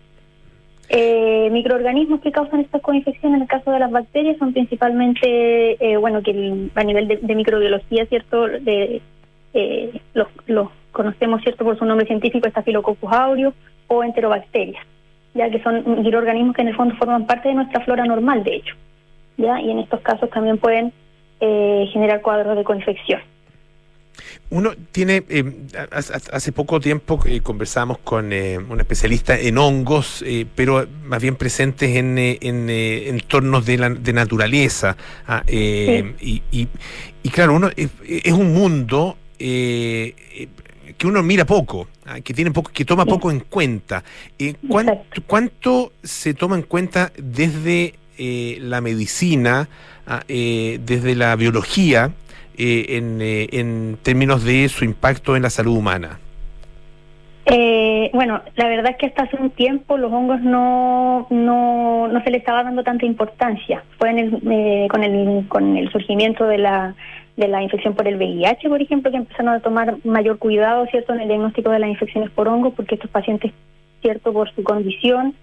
Eh, 0.93 1.49
microorganismos 1.51 2.19
que 2.19 2.33
causan 2.33 2.59
estas 2.59 2.81
coinfecciones 2.81 3.37
en 3.37 3.43
el 3.43 3.47
caso 3.47 3.71
de 3.71 3.79
las 3.79 3.91
bacterias 3.91 4.37
son 4.37 4.51
principalmente, 4.51 5.77
eh, 5.79 5.95
bueno, 5.95 6.21
que 6.21 6.31
a 6.75 6.83
nivel 6.83 7.07
de, 7.07 7.15
de 7.15 7.35
microbiología, 7.35 8.05
¿cierto? 8.07 8.45
De, 8.47 9.01
eh, 9.53 10.01
los, 10.13 10.27
los 10.47 10.67
conocemos, 10.91 11.41
¿cierto? 11.43 11.63
Por 11.63 11.79
su 11.79 11.85
nombre 11.85 12.05
científico, 12.07 12.49
Staphylococcus 12.49 13.09
aureus 13.09 13.53
o 13.87 14.03
enterobacterias, 14.03 14.85
ya 15.33 15.49
que 15.49 15.63
son 15.63 16.03
microorganismos 16.03 16.57
que 16.57 16.63
en 16.63 16.67
el 16.67 16.75
fondo 16.75 16.93
forman 16.95 17.25
parte 17.25 17.47
de 17.47 17.55
nuestra 17.55 17.79
flora 17.85 18.03
normal, 18.03 18.43
de 18.43 18.55
hecho, 18.55 18.75
ya, 19.37 19.61
y 19.61 19.71
en 19.71 19.79
estos 19.79 20.01
casos 20.01 20.29
también 20.29 20.57
pueden 20.57 20.91
eh, 21.39 21.87
generar 21.93 22.21
cuadros 22.21 22.57
de 22.57 22.65
coinfección. 22.65 23.21
Uno 24.49 24.73
tiene, 24.91 25.23
eh, 25.29 25.43
ha- 25.77 25.97
ha- 25.97 26.35
hace 26.35 26.51
poco 26.51 26.79
tiempo 26.79 27.19
eh, 27.25 27.39
conversamos 27.41 27.97
con 27.99 28.31
eh, 28.33 28.57
un 28.57 28.79
especialista 28.79 29.37
en 29.39 29.57
hongos, 29.57 30.23
eh, 30.25 30.45
pero 30.55 30.85
más 31.05 31.21
bien 31.21 31.35
presentes 31.35 31.95
en, 31.95 32.17
en 32.17 32.69
entornos 32.69 33.65
de, 33.65 33.77
la, 33.77 33.89
de 33.89 34.13
naturaleza. 34.13 34.95
ah, 35.27 35.43
y, 36.21 36.41
y- 36.51 36.67
y 37.23 37.29
claro, 37.29 37.53
uno 37.55 37.69
es, 37.75 37.89
es 38.07 38.33
un 38.33 38.53
mundo 38.53 39.17
que 40.97 41.07
uno 41.07 41.23
mira 41.23 41.45
poco, 41.45 41.87
ah, 42.05 42.19
que 42.21 42.33
tiene 42.33 42.51
poco, 42.51 42.71
que 42.73 42.85
toma 42.85 43.05
poco 43.05 43.31
en 43.31 43.39
cuenta. 43.39 44.03
¿cuánto, 44.67 44.93
cuánto 45.27 45.93
se 46.03 46.33
toma 46.33 46.55
en 46.57 46.63
cuenta 46.63 47.11
desde 47.17 47.95
eh, 48.17 48.57
la 48.61 48.81
medicina, 48.81 49.67
ah, 50.05 50.23
eh, 50.27 50.79
desde 50.85 51.15
la 51.15 51.35
biología? 51.35 52.13
Eh, 52.57 52.97
en, 52.97 53.21
eh, 53.21 53.47
en 53.51 53.97
términos 54.01 54.43
de 54.43 54.67
su 54.69 54.85
impacto 54.85 55.35
en 55.35 55.43
la 55.43 55.49
salud 55.49 55.77
humana? 55.77 56.19
Eh, 57.45 58.11
bueno, 58.13 58.41
la 58.55 58.67
verdad 58.67 58.91
es 58.91 58.97
que 58.97 59.07
hasta 59.07 59.23
hace 59.23 59.35
un 59.37 59.49
tiempo 59.49 59.97
los 59.97 60.11
hongos 60.11 60.41
no, 60.41 61.27
no, 61.31 62.07
no 62.07 62.23
se 62.23 62.29
le 62.29 62.37
estaba 62.37 62.63
dando 62.63 62.83
tanta 62.83 63.05
importancia. 63.05 63.83
Fue 63.97 64.11
en 64.11 64.19
el, 64.19 64.41
eh, 64.51 64.87
con, 64.89 65.03
el, 65.03 65.47
con 65.47 65.75
el 65.75 65.91
surgimiento 65.91 66.45
de 66.45 66.59
la, 66.59 66.95
de 67.37 67.47
la 67.47 67.63
infección 67.63 67.95
por 67.95 68.07
el 68.07 68.17
VIH, 68.17 68.69
por 68.69 68.81
ejemplo, 68.81 69.11
que 69.11 69.17
empezaron 69.17 69.49
a 69.49 69.59
tomar 69.59 69.97
mayor 70.03 70.37
cuidado, 70.37 70.85
¿cierto?, 70.87 71.13
en 71.13 71.21
el 71.21 71.27
diagnóstico 71.27 71.71
de 71.71 71.79
las 71.79 71.89
infecciones 71.89 72.29
por 72.29 72.47
hongos, 72.47 72.73
porque 72.75 72.95
estos 72.95 73.09
pacientes, 73.09 73.51
¿cierto?, 74.01 74.31
por 74.31 74.53
su 74.53 74.63
condición, 74.63 75.33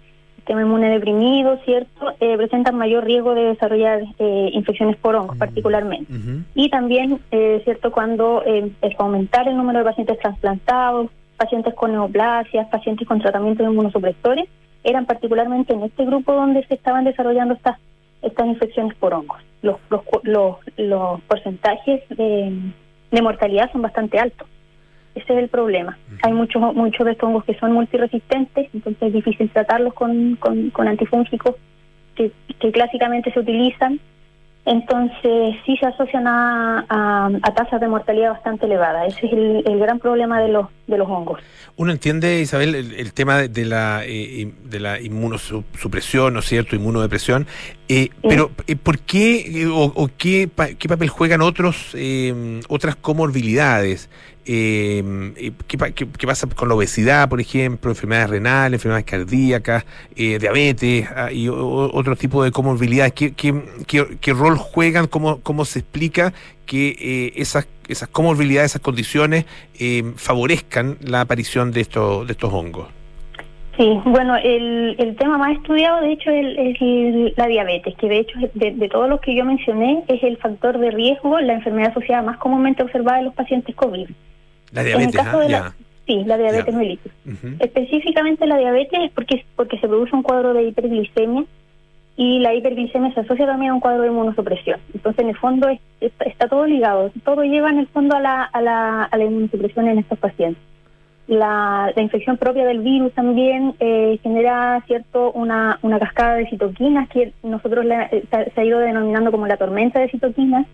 sistema 0.48 0.62
inmune 0.62 0.88
deprimido, 0.88 1.58
¿cierto?, 1.66 2.12
eh, 2.20 2.34
presentan 2.38 2.74
mayor 2.78 3.04
riesgo 3.04 3.34
de 3.34 3.42
desarrollar 3.52 4.00
eh, 4.18 4.48
infecciones 4.54 4.96
por 4.96 5.14
hongos, 5.14 5.36
particularmente. 5.36 6.10
Y 6.54 6.70
también, 6.70 7.20
eh, 7.30 7.60
¿cierto?, 7.64 7.92
cuando 7.92 8.42
eh, 8.46 8.72
aumentar 8.98 9.46
el 9.46 9.58
número 9.58 9.80
de 9.80 9.84
pacientes 9.84 10.18
trasplantados, 10.18 11.10
pacientes 11.36 11.74
con 11.74 11.92
neoplasias, 11.92 12.66
pacientes 12.68 13.06
con 13.06 13.20
tratamientos 13.20 13.66
inmunosupresores, 13.66 14.48
eran 14.84 15.04
particularmente 15.04 15.74
en 15.74 15.82
este 15.82 16.06
grupo 16.06 16.32
donde 16.32 16.64
se 16.66 16.74
estaban 16.74 17.04
desarrollando 17.04 17.52
estas 17.52 17.76
estas 18.22 18.46
infecciones 18.46 18.96
por 18.96 19.12
hongos. 19.14 19.40
Los, 19.62 19.76
los, 19.90 20.00
los, 20.22 20.56
los 20.76 21.20
porcentajes 21.28 22.02
de, 22.08 22.52
de 23.10 23.22
mortalidad 23.22 23.70
son 23.70 23.82
bastante 23.82 24.18
altos. 24.18 24.48
Ese 25.14 25.32
es 25.32 25.38
el 25.38 25.48
problema. 25.48 25.98
Hay 26.22 26.32
muchos 26.32 26.62
muchos 26.74 27.04
de 27.04 27.12
estos 27.12 27.28
hongos 27.28 27.44
que 27.44 27.54
son 27.54 27.72
multiresistentes, 27.72 28.68
entonces 28.72 29.02
es 29.02 29.12
difícil 29.12 29.50
tratarlos 29.50 29.94
con, 29.94 30.36
con, 30.36 30.70
con 30.70 30.86
antifúngicos 30.86 31.56
que, 32.14 32.30
que 32.60 32.72
clásicamente 32.72 33.32
se 33.32 33.40
utilizan. 33.40 34.00
Entonces 34.64 35.56
sí 35.64 35.76
se 35.78 35.86
asocian 35.86 36.26
a, 36.26 36.84
a, 36.88 37.30
a 37.42 37.54
tasas 37.54 37.80
de 37.80 37.88
mortalidad 37.88 38.32
bastante 38.32 38.66
elevadas. 38.66 39.16
Ese 39.16 39.26
es 39.26 39.32
el, 39.32 39.62
el 39.66 39.78
gran 39.78 39.98
problema 39.98 40.40
de 40.40 40.48
los, 40.48 40.66
de 40.88 40.98
los 40.98 41.08
hongos. 41.08 41.38
Uno 41.76 41.92
entiende, 41.92 42.40
Isabel, 42.40 42.74
el, 42.74 42.94
el 42.94 43.12
tema 43.12 43.36
de, 43.46 43.64
la 43.64 44.02
eh, 44.04 44.50
de 44.64 44.80
la 44.80 45.00
inmunosupresión, 45.00 46.34
¿no 46.34 46.40
es 46.40 46.46
cierto?, 46.46 46.74
inmunodepresión, 46.74 47.46
eh, 47.88 48.08
pero 48.28 48.50
eh, 48.66 48.74
¿por 48.74 48.98
qué 48.98 49.62
eh, 49.62 49.66
o, 49.66 49.84
o 49.84 50.10
qué, 50.18 50.48
pa- 50.52 50.68
qué 50.74 50.88
papel 50.88 51.08
juegan 51.08 51.40
otros 51.42 51.90
eh, 51.94 52.60
otras 52.68 52.96
comorbilidades? 52.96 54.08
Eh, 54.50 55.32
eh, 55.36 55.52
¿qué, 55.66 55.76
qué- 55.94 56.08
qué 56.08 56.26
pasa 56.26 56.46
con 56.48 56.68
la 56.70 56.74
obesidad, 56.74 57.28
por 57.28 57.38
ejemplo, 57.40 57.90
enfermedades 57.90 58.30
renales, 58.30 58.78
enfermedades 58.78 59.04
cardíacas, 59.04 59.84
eh, 60.16 60.38
diabetes 60.40 61.06
ah, 61.14 61.30
y 61.30 61.48
o- 61.48 61.90
otro 61.94 62.16
tipo 62.16 62.42
de 62.42 62.50
comorbilidades? 62.50 63.12
¿Qué, 63.12 63.32
qué, 63.34 64.32
rol 64.32 64.56
juegan? 64.56 65.06
¿Cómo, 65.06 65.40
cómo 65.42 65.64
se 65.66 65.80
explica 65.80 66.32
que 66.64 66.96
eh, 66.98 67.32
esas, 67.36 67.66
esas 67.88 68.08
comorbilidades, 68.08 68.72
esas 68.72 68.82
condiciones 68.82 69.44
eh, 69.78 70.02
favorezcan 70.16 70.98
la 71.02 71.22
aparición 71.22 71.72
de, 71.72 71.80
estos 71.80 72.26
de 72.26 72.32
estos 72.32 72.52
hongos? 72.52 72.88
Sí, 73.76 73.88
bueno, 74.06 74.34
el, 74.36 74.96
el 74.98 75.14
tema 75.16 75.38
más 75.38 75.52
estudiado 75.56 76.00
de 76.00 76.12
hecho 76.12 76.30
es, 76.30 76.44
el- 76.44 76.58
es 76.58 76.76
el- 76.80 77.34
la 77.36 77.46
diabetes, 77.46 77.94
que 77.96 78.08
de 78.08 78.18
hecho 78.18 78.38
de, 78.54 78.72
de 78.72 78.88
todos 78.88 79.08
los 79.08 79.20
que 79.20 79.36
yo 79.36 79.44
mencioné 79.44 80.02
es 80.08 80.20
el 80.24 80.36
factor 80.38 80.78
de 80.78 80.90
riesgo, 80.90 81.38
la 81.40 81.54
enfermedad 81.54 81.90
asociada 81.90 82.22
más 82.22 82.38
comúnmente 82.38 82.82
observada 82.82 83.20
en 83.20 83.26
los 83.26 83.34
pacientes 83.34 83.74
COVID. 83.76 84.08
La 84.72 84.80
En 84.80 84.86
el 84.88 84.92
diabetes, 84.96 85.14
caso 85.22 85.38
ah, 85.38 85.42
de 85.42 85.48
la-. 85.48 85.74
Sí, 86.08 86.22
la 86.24 86.38
diabetes 86.38 86.74
mellitus. 86.74 87.12
Ujú. 87.26 87.48
Específicamente 87.60 88.46
la 88.46 88.56
diabetes 88.56 88.98
es 89.04 89.10
porque, 89.12 89.44
porque 89.54 89.78
se 89.78 89.86
produce 89.86 90.16
un 90.16 90.22
cuadro 90.22 90.54
de 90.54 90.62
hiperglicemia 90.64 91.44
y 92.20 92.40
la 92.40 92.52
hiperglicemia 92.52 93.14
se 93.14 93.20
asocia 93.20 93.46
también 93.46 93.70
a 93.70 93.74
un 93.74 93.80
cuadro 93.80 94.02
de 94.02 94.08
inmunosupresión. 94.08 94.80
Entonces, 94.92 95.22
en 95.22 95.28
el 95.30 95.36
fondo 95.36 95.68
es- 95.68 95.80
está, 96.00 96.48
todo 96.48 96.66
ligado, 96.66 97.10
todo 97.24 97.44
lleva 97.44 97.70
en 97.70 97.78
el 97.78 97.86
fondo 97.86 98.16
a 98.16 98.20
la, 98.20 98.42
a 98.42 98.60
la, 98.60 99.04
a 99.04 99.16
la 99.16 99.24
inmunosupresión 99.24 99.86
en 99.86 99.98
estos 99.98 100.18
pacientes. 100.18 100.60
La, 101.28 101.92
la 101.94 102.02
infección 102.02 102.36
propia 102.38 102.64
del 102.64 102.80
virus 102.80 103.12
también 103.12 103.74
eh, 103.80 104.18
genera 104.22 104.82
cierto 104.86 105.30
una, 105.32 105.78
una 105.82 105.98
cascada 106.00 106.34
de 106.34 106.48
citoquinas 106.48 107.08
que 107.10 107.32
nosotros 107.44 107.84
la- 107.84 108.06
eh, 108.10 108.24
se, 108.30 108.60
ha 108.60 108.64
ido 108.64 108.78
denominando 108.80 109.30
como 109.30 109.46
la 109.46 109.56
tormenta 109.56 110.00
de 110.00 110.08
citoquinas 110.08 110.66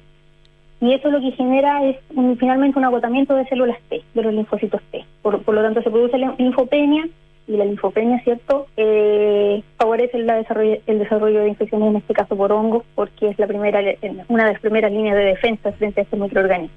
y 0.80 0.92
eso 0.94 1.10
lo 1.10 1.20
que 1.20 1.32
genera 1.32 1.84
es 1.84 1.96
un- 2.14 2.38
finalmente 2.38 2.78
un 2.78 2.84
agotamiento 2.86 3.34
de 3.34 3.46
células 3.48 3.78
T, 3.90 4.02
de 4.14 4.22
los 4.22 4.32
linfocitos 4.32 4.80
T. 4.92 5.04
Por, 5.22 5.42
por 5.42 5.54
lo 5.54 5.62
tanto, 5.62 5.82
se 5.82 5.90
produce 5.90 6.16
linfopenia 6.38 7.04
y 7.46 7.56
la 7.56 7.64
linfopenia, 7.64 8.20
¿cierto?, 8.20 8.66
eh, 8.76 9.62
favorece 9.76 10.18
la 10.18 10.36
desarrollo- 10.42 10.80
el 10.86 10.98
desarrollo 10.98 11.40
de 11.40 11.48
infecciones, 11.48 11.88
en 11.90 11.96
este 11.96 12.14
caso 12.14 12.36
por 12.36 12.50
hongos, 12.52 12.84
porque 12.94 13.28
es 13.28 13.38
la 13.38 13.46
primera 13.46 13.80
una 14.28 14.46
de 14.46 14.52
las 14.52 14.60
primeras 14.62 14.90
líneas 14.90 15.16
de 15.16 15.24
defensa 15.24 15.72
frente 15.72 16.00
a 16.00 16.04
este 16.04 16.16
microorganismo. 16.16 16.74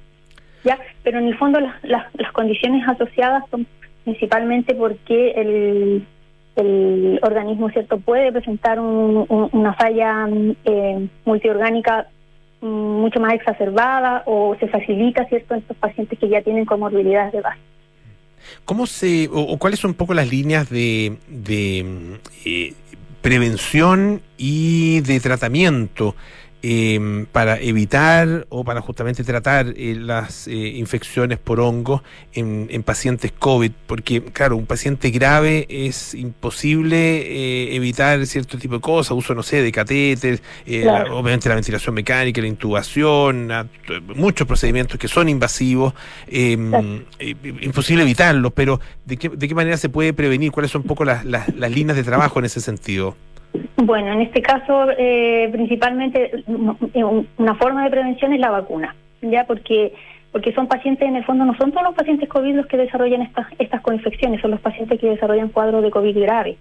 ¿Ya? 0.63 0.77
Pero 1.03 1.19
en 1.19 1.27
el 1.27 1.37
fondo 1.37 1.59
las, 1.61 1.81
las, 1.83 2.13
las 2.15 2.31
condiciones 2.33 2.85
asociadas 2.87 3.43
son 3.49 3.65
principalmente 4.03 4.75
porque 4.75 5.31
el, 5.31 6.05
el 6.57 7.19
organismo, 7.23 7.69
¿cierto?, 7.69 7.97
puede 7.99 8.31
presentar 8.33 8.79
un- 8.79 9.25
un- 9.29 9.49
una 9.53 9.73
falla 9.73 10.27
eh, 10.65 11.07
multiorgánica 11.25 12.07
mm, 12.59 12.65
mucho 12.67 13.19
más 13.21 13.33
exacerbada 13.33 14.23
o 14.25 14.55
se 14.59 14.67
facilita, 14.67 15.23
¿cierto?, 15.25 15.53
en 15.53 15.61
estos 15.61 15.77
pacientes 15.77 16.19
que 16.19 16.27
ya 16.27 16.41
tienen 16.41 16.65
comorbilidades 16.65 17.31
de 17.31 17.41
base. 17.41 17.59
¿Cómo 18.67 18.85
se, 18.85 19.29
o, 19.31 19.57
cuáles 19.57 19.79
son 19.79 19.91
un 19.91 19.95
poco 19.95 20.13
las 20.13 20.29
líneas 20.29 20.69
de, 20.69 21.15
de 21.29 22.19
eh, 22.43 22.73
prevención 23.21 24.21
y 24.37 24.99
de 24.99 25.21
tratamiento 25.21 26.17
eh, 26.63 27.25
para 27.31 27.59
evitar 27.61 28.45
o 28.49 28.63
para 28.63 28.81
justamente 28.81 29.23
tratar 29.23 29.73
eh, 29.77 29.95
las 29.95 30.47
eh, 30.47 30.51
infecciones 30.55 31.37
por 31.37 31.59
hongos 31.59 32.01
en, 32.33 32.67
en 32.71 32.83
pacientes 32.83 33.31
COVID? 33.31 33.71
Porque, 33.85 34.21
claro, 34.23 34.57
un 34.57 34.65
paciente 34.65 35.09
grave 35.11 35.65
es 35.69 36.13
imposible 36.15 36.97
eh, 37.21 37.75
evitar 37.75 38.25
cierto 38.25 38.57
tipo 38.57 38.75
de 38.75 38.81
cosas, 38.81 39.11
uso, 39.11 39.33
no 39.35 39.43
sé, 39.43 39.61
de 39.61 39.71
catéter, 39.71 40.41
eh, 40.65 40.81
Claro. 40.83 41.09
la- 41.09 41.13
obviamente 41.15 41.49
la 41.49 41.55
ventilación 41.55 41.93
mecánica, 41.95 42.41
la 42.41 42.47
intubación, 42.47 43.51
a- 43.51 43.67
muchos 44.15 44.47
procedimientos 44.47 44.97
que 44.99 45.07
son 45.07 45.29
invasivos, 45.29 45.93
eh, 46.27 46.57
eh, 47.19 47.35
imposible 47.61 48.03
evitarlos, 48.03 48.51
pero 48.53 48.79
¿de 49.05 49.17
qué, 49.17 49.29
¿de 49.29 49.47
qué 49.47 49.55
manera 49.55 49.77
se 49.77 49.89
puede 49.89 50.13
prevenir? 50.13 50.51
¿Cuáles 50.51 50.71
son 50.71 50.81
un 50.81 50.87
poco 50.87 51.05
las, 51.05 51.23
las, 51.25 51.53
las 51.55 51.71
líneas 51.71 51.95
de 51.97 52.03
trabajo 52.03 52.39
en 52.39 52.45
ese 52.45 52.61
sentido? 52.61 53.15
Bueno, 53.77 54.11
en 54.13 54.21
este 54.21 54.41
caso, 54.41 54.87
eh, 54.97 55.49
principalmente 55.51 56.43
un- 56.47 57.27
una 57.37 57.55
forma 57.55 57.83
de 57.83 57.89
prevención 57.89 58.33
es 58.33 58.39
la 58.39 58.49
vacuna, 58.51 58.95
ya 59.21 59.45
porque 59.45 59.93
porque 60.31 60.53
son 60.53 60.67
pacientes, 60.67 61.07
en 61.07 61.15
el 61.15 61.23
fondo, 61.23 61.45
no 61.45 61.55
son 61.55 61.71
todos 61.71 61.83
los 61.83 61.95
pacientes 61.95 62.29
COVID 62.29 62.55
los 62.55 62.67
que 62.67 62.77
desarrollan 62.77 63.21
estas 63.23 63.47
estas 63.59 63.81
coinfecciones, 63.81 64.41
son 64.41 64.51
los 64.51 64.59
pacientes 64.59 64.99
que 64.99 65.09
desarrollan 65.09 65.49
cuadros 65.49 65.81
de 65.81 65.89
COVID 65.89 66.15
grave. 66.19 66.57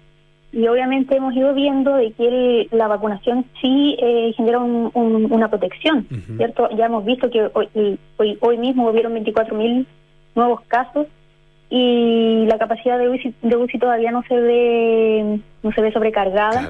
Y 0.52 0.66
obviamente 0.68 1.16
hemos 1.16 1.34
ido 1.34 1.52
viendo 1.52 1.96
de 1.96 2.12
que 2.12 2.26
el- 2.28 2.68
la 2.70 2.86
vacunación 2.88 3.44
sí 3.60 3.96
eh, 4.00 4.32
genera 4.36 4.60
un- 4.60 4.90
un- 4.94 5.30
una 5.30 5.48
protección, 5.48 6.06
¿cierto? 6.38 6.68
Ya 6.76 6.86
hemos 6.86 7.04
visto 7.04 7.28
que 7.28 7.50
hoy, 7.52 7.98
hoy, 8.16 8.38
hoy 8.40 8.56
mismo 8.56 8.88
hubieron 8.88 9.12
24.000 9.12 9.86
nuevos 10.34 10.60
casos 10.68 11.06
y 11.70 12.46
la 12.46 12.58
capacidad 12.58 12.98
de 12.98 13.08
UCI, 13.08 13.34
de 13.42 13.56
UCI 13.56 13.78
todavía 13.78 14.10
no 14.12 14.22
se 14.28 14.34
ve 14.38 15.38
no 15.62 15.72
se 15.72 15.80
ve 15.80 15.92
sobrecargada. 15.92 16.60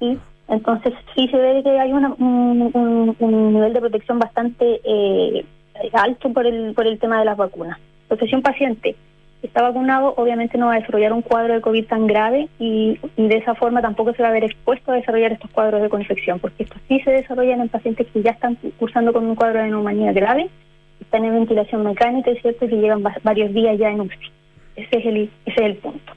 ¿sí? 0.00 0.18
Entonces 0.48 0.94
sí 1.14 1.28
se 1.28 1.36
ve 1.36 1.62
que 1.62 1.78
hay 1.78 1.92
una- 1.92 2.14
un, 2.18 2.70
un- 2.74 3.16
un 3.18 3.52
nivel 3.54 3.72
de 3.72 3.80
protección 3.80 4.18
bastante 4.18 4.80
eh, 4.84 5.44
alto 5.92 6.32
por 6.32 6.46
el, 6.46 6.74
por 6.74 6.86
el 6.86 6.98
tema 6.98 7.18
de 7.18 7.24
las 7.24 7.36
vacunas. 7.36 7.78
Entonces 8.02 8.28
si 8.30 8.34
un 8.36 8.42
paciente 8.42 8.96
está 9.42 9.62
vacunado, 9.62 10.14
obviamente 10.16 10.56
no 10.58 10.66
va 10.66 10.74
a 10.74 10.78
desarrollar 10.78 11.12
un 11.12 11.22
cuadro 11.22 11.54
de 11.54 11.60
COVID 11.60 11.86
tan 11.86 12.06
grave 12.06 12.48
y, 12.58 12.98
y 13.16 13.26
de 13.28 13.36
esa 13.36 13.54
forma 13.54 13.80
tampoco 13.82 14.12
se 14.14 14.22
va 14.22 14.28
a 14.28 14.32
ver 14.32 14.44
expuesto 14.44 14.92
a 14.92 14.96
desarrollar 14.96 15.32
estos 15.32 15.50
cuadros 15.50 15.82
de 15.82 15.88
coinfección, 15.88 16.38
porque 16.38 16.62
estos 16.64 16.80
sí 16.88 17.00
se 17.00 17.10
desarrollan 17.10 17.60
en 17.60 17.68
pacientes 17.68 18.06
que 18.12 18.22
ya 18.22 18.30
están 18.32 18.56
cursando 18.78 19.12
con 19.12 19.26
un 19.26 19.34
cuadro 19.34 19.60
de 19.60 19.68
neumonía 19.68 20.12
grave, 20.12 20.48
están 21.02 21.24
en 21.24 21.34
ventilación 21.34 21.84
mecánica, 21.84 22.30
es 22.30 22.40
cierto, 22.42 22.64
y 22.64 22.68
que 22.68 22.76
llevan 22.76 23.04
va- 23.04 23.16
varios 23.22 23.52
días 23.52 23.78
ya 23.78 23.90
en 23.90 24.00
UCI. 24.00 24.30
Ese 24.76 24.98
es 24.98 25.06
el, 25.06 25.16
ese 25.46 25.60
es 25.60 25.66
el 25.66 25.76
punto. 25.76 26.12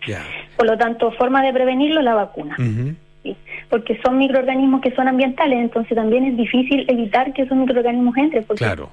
Por 0.57 0.65
lo 0.65 0.77
tanto, 0.77 1.11
forma 1.11 1.43
de 1.43 1.51
prevenirlo, 1.53 2.01
la 2.01 2.15
vacuna. 2.15 2.55
¿sí? 3.23 3.35
Porque 3.69 3.99
son 4.05 4.17
microorganismos 4.17 4.81
que 4.81 4.91
son 4.95 5.07
ambientales, 5.07 5.59
entonces 5.59 5.95
también 5.95 6.23
es 6.25 6.37
difícil 6.37 6.85
evitar 6.87 7.33
que 7.33 7.41
esos 7.41 7.57
microorganismos 7.57 8.15
entren, 8.17 8.43
porque 8.45 8.63
Claro. 8.63 8.89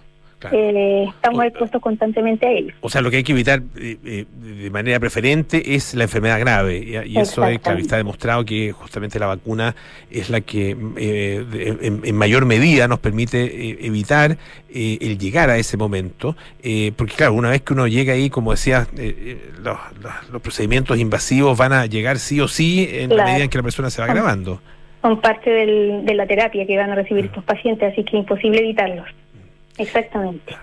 Eh, 0.51 1.05
estamos 1.09 1.45
expuestos 1.45 1.81
constantemente 1.81 2.47
a 2.47 2.51
ellos. 2.51 2.73
O 2.81 2.89
sea, 2.89 3.01
lo 3.03 3.11
que 3.11 3.19
hay 3.19 3.23
que 3.23 3.33
evitar 3.33 3.63
eh, 3.77 3.97
eh, 4.05 4.25
de 4.63 4.71
manera 4.71 4.99
preferente 4.99 5.75
es 5.75 5.95
la 5.95 6.05
enfermedad 6.05 6.41
grave. 6.41 6.79
Y, 6.79 7.13
y 7.13 7.19
eso 7.19 7.45
es, 7.47 7.59
claro, 7.61 7.79
está 7.79 7.97
demostrado 7.99 8.45
que 8.45 8.73
justamente 8.73 9.19
la 9.19 9.27
vacuna 9.27 9.75
es 10.11 10.31
la 10.31 10.41
que 10.41 10.77
eh, 10.97 11.79
en, 11.83 12.01
en 12.05 12.17
mayor 12.17 12.47
medida 12.47 12.89
nos 12.89 12.99
permite 12.99 13.87
evitar 13.87 14.37
el 14.75 15.19
llegar 15.19 15.51
a 15.51 15.59
ese 15.59 15.77
momento. 15.77 16.35
porque, 16.97 17.15
claro, 17.17 17.35
una 17.35 17.51
vez 17.51 17.63
que 17.63 17.73
uno 17.75 17.87
llega 17.87 18.15
ahí, 18.15 18.31
como 18.31 18.53
decía, 18.53 18.87
eh, 18.97 19.51
los, 19.63 19.77
los- 20.03 20.31
los 20.33 20.43
procedimientos 20.43 20.99
invasivos 20.99 21.57
van 21.59 21.73
a 21.73 21.87
llegar 21.87 22.19
sí 22.19 22.41
o 22.41 22.49
sí 22.49 22.89
en 22.91 23.15
la 23.15 23.25
medida 23.25 23.45
en 23.45 23.51
que 23.51 23.59
la 23.59 23.63
persona 23.65 23.91
se 23.91 24.01
va 24.01 24.09
agravando. 24.09 24.61
Son 25.03 25.21
parte 25.21 25.51
del- 25.51 26.05
de 26.05 26.15
la 26.15 26.27
terapia 26.27 26.65
que 26.67 26.77
van 26.77 26.91
a 26.91 26.95
recibir 26.95 27.25
estos 27.27 27.45
pacientes, 27.45 27.93
así 27.93 28.05
que 28.05 28.17
imposible 28.17 28.59
evitarlos. 28.61 29.07
Exactamente. 29.83 30.55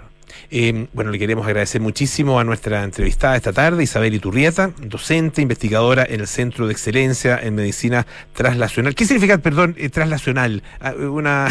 Eh, 0.52 0.88
bueno, 0.94 1.12
le 1.12 1.20
queremos 1.20 1.46
agradecer 1.46 1.80
muchísimo 1.80 2.40
a 2.40 2.44
nuestra 2.44 2.84
entrevistada 2.84 3.36
esta 3.36 3.54
tarde, 3.54 3.84
Isabel 3.84 4.16
Iturrieta, 4.16 4.72
docente, 4.82 5.42
investigadora 5.42 6.06
en 6.08 6.22
el 6.22 6.28
Centro 6.28 6.66
de 6.66 6.72
Excelencia 6.72 7.40
en 7.42 7.56
Medicina 7.56 8.08
Translacional. 8.34 8.96
¿Qué 8.96 9.06
significa, 9.06 9.38
perdón, 9.38 9.76
eh, 9.78 9.90
translacional? 9.90 10.64
Ah, 10.80 10.94
Una, 10.94 11.50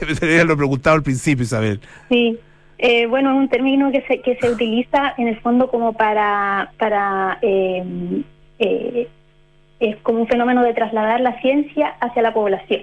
lo 0.46 0.56
preguntado 0.56 0.96
al 0.96 1.02
principio, 1.02 1.44
Isabel. 1.44 1.80
Sí, 2.08 2.38
eh, 2.78 3.06
bueno, 3.06 3.32
es 3.32 3.36
un 3.36 3.48
término 3.48 3.90
que 3.90 4.02
se, 4.02 4.20
que 4.20 4.36
se 4.36 4.50
utiliza 4.50 5.14
en 5.18 5.28
el 5.28 5.40
fondo 5.40 5.68
como 5.68 5.94
para, 5.94 6.70
para 6.78 7.38
eh, 7.42 8.22
eh, 8.60 9.08
es 9.80 9.96
como 9.98 10.20
un 10.20 10.28
fenómeno 10.28 10.62
de 10.62 10.74
trasladar 10.74 11.20
la 11.20 11.40
ciencia 11.40 11.88
hacia 12.00 12.22
la 12.22 12.32
población. 12.32 12.82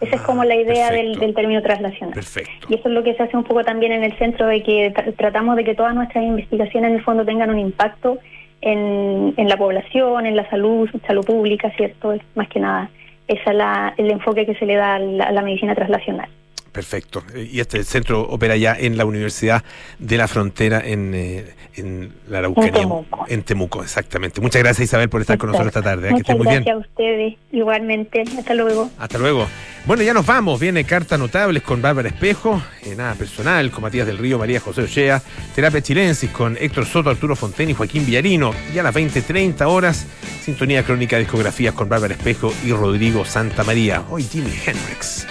Esa 0.00 0.16
es 0.16 0.22
como 0.22 0.44
la 0.44 0.56
idea 0.56 0.90
del, 0.90 1.18
del 1.18 1.34
término 1.34 1.60
traslacional. 1.62 2.14
Perfecto. 2.14 2.66
Y 2.68 2.74
eso 2.74 2.88
es 2.88 2.94
lo 2.94 3.02
que 3.02 3.14
se 3.14 3.22
hace 3.22 3.36
un 3.36 3.44
poco 3.44 3.62
también 3.64 3.92
en 3.92 4.02
el 4.04 4.16
centro, 4.18 4.46
de 4.46 4.62
que 4.62 4.92
tra- 4.94 5.14
tratamos 5.16 5.56
de 5.56 5.64
que 5.64 5.74
todas 5.74 5.94
nuestras 5.94 6.24
investigaciones 6.24 6.90
en 6.90 6.96
el 6.96 7.02
fondo 7.02 7.24
tengan 7.24 7.50
un 7.50 7.58
impacto 7.58 8.18
en, 8.62 9.34
en 9.36 9.48
la 9.48 9.56
población, 9.56 10.26
en 10.26 10.36
la 10.36 10.48
salud, 10.48 10.88
salud 11.06 11.24
pública, 11.24 11.70
¿cierto? 11.76 12.12
Es 12.12 12.22
más 12.34 12.48
que 12.48 12.60
nada 12.60 12.90
ese 13.28 13.42
es 13.50 13.54
la, 13.54 13.94
el 13.96 14.10
enfoque 14.10 14.44
que 14.44 14.56
se 14.56 14.66
le 14.66 14.74
da 14.74 14.96
a 14.96 14.98
la, 14.98 15.24
a 15.24 15.32
la 15.32 15.42
medicina 15.42 15.72
traslacional. 15.76 16.28
Perfecto. 16.72 17.24
Y 17.34 17.60
este 17.60 17.82
centro 17.84 18.22
opera 18.22 18.56
ya 18.56 18.74
en 18.78 18.96
la 18.96 19.04
Universidad 19.04 19.64
de 19.98 20.16
la 20.16 20.28
Frontera 20.28 20.80
en, 20.84 21.12
eh, 21.14 21.54
en 21.74 22.12
la 22.28 22.38
Araucanía. 22.38 22.68
En 22.68 22.74
Temuco. 22.74 23.24
En 23.28 23.42
Temuco, 23.42 23.82
exactamente. 23.82 24.40
Muchas 24.40 24.62
gracias, 24.62 24.84
Isabel, 24.84 25.08
por 25.08 25.20
estar 25.20 25.36
con 25.36 25.48
nosotros 25.48 25.68
esta 25.68 25.82
tarde. 25.82 26.08
¿eh? 26.08 26.22
Que 26.24 26.34
Muchas 26.34 26.36
bien. 26.36 26.64
gracias 26.64 26.76
a 26.76 26.78
ustedes, 26.78 27.34
igualmente. 27.50 28.22
Hasta 28.38 28.54
luego. 28.54 28.90
Hasta 28.98 29.18
luego. 29.18 29.46
Bueno, 29.86 30.02
ya 30.02 30.12
nos 30.12 30.26
vamos. 30.26 30.60
Viene 30.60 30.84
Cartas 30.84 31.18
Notables 31.18 31.62
con 31.62 31.80
Bárbara 31.80 32.08
Espejo, 32.08 32.62
eh, 32.82 32.94
nada 32.94 33.14
personal, 33.14 33.70
con 33.70 33.82
Matías 33.82 34.06
del 34.06 34.18
Río, 34.18 34.38
María 34.38 34.60
José 34.60 34.82
Ochea, 34.82 35.22
Terapia 35.54 35.80
Chilensis 35.80 36.30
con 36.30 36.56
Héctor 36.60 36.84
Soto, 36.84 37.10
Arturo 37.10 37.34
Fonten 37.34 37.70
y 37.70 37.74
Joaquín 37.74 38.04
Villarino. 38.04 38.52
Y 38.74 38.78
a 38.78 38.82
las 38.82 38.94
20.30 38.94 39.66
horas, 39.66 40.06
Sintonía 40.42 40.84
Crónica 40.84 41.18
Discografías 41.18 41.74
con 41.74 41.88
Bárbara 41.88 42.14
Espejo 42.14 42.52
y 42.64 42.72
Rodrigo 42.72 43.24
Santa 43.24 43.64
María. 43.64 44.04
Hoy 44.10 44.22
Jimi 44.22 44.52
Hendrix. 44.66 45.26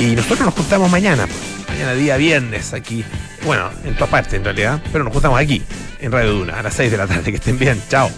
Y 0.00 0.16
nosotros 0.16 0.46
nos 0.46 0.54
juntamos 0.74 0.90
mañana, 0.90 1.28
mañana 1.68 1.94
día 1.94 2.16
viernes 2.16 2.72
aquí. 2.72 3.04
Bueno, 3.44 3.70
en 3.84 3.94
todas 3.94 4.08
partes 4.08 4.34
en 4.34 4.42
realidad, 4.42 4.82
pero 4.90 5.04
nos 5.04 5.12
juntamos 5.12 5.38
aquí, 5.38 5.62
en 6.00 6.10
Radio 6.10 6.32
Duna, 6.32 6.58
a 6.58 6.64
las 6.64 6.74
6 6.74 6.90
de 6.90 6.96
la 6.96 7.06
tarde. 7.06 7.30
Que 7.30 7.36
estén 7.36 7.56
bien. 7.56 7.80
Chao. 7.88 8.10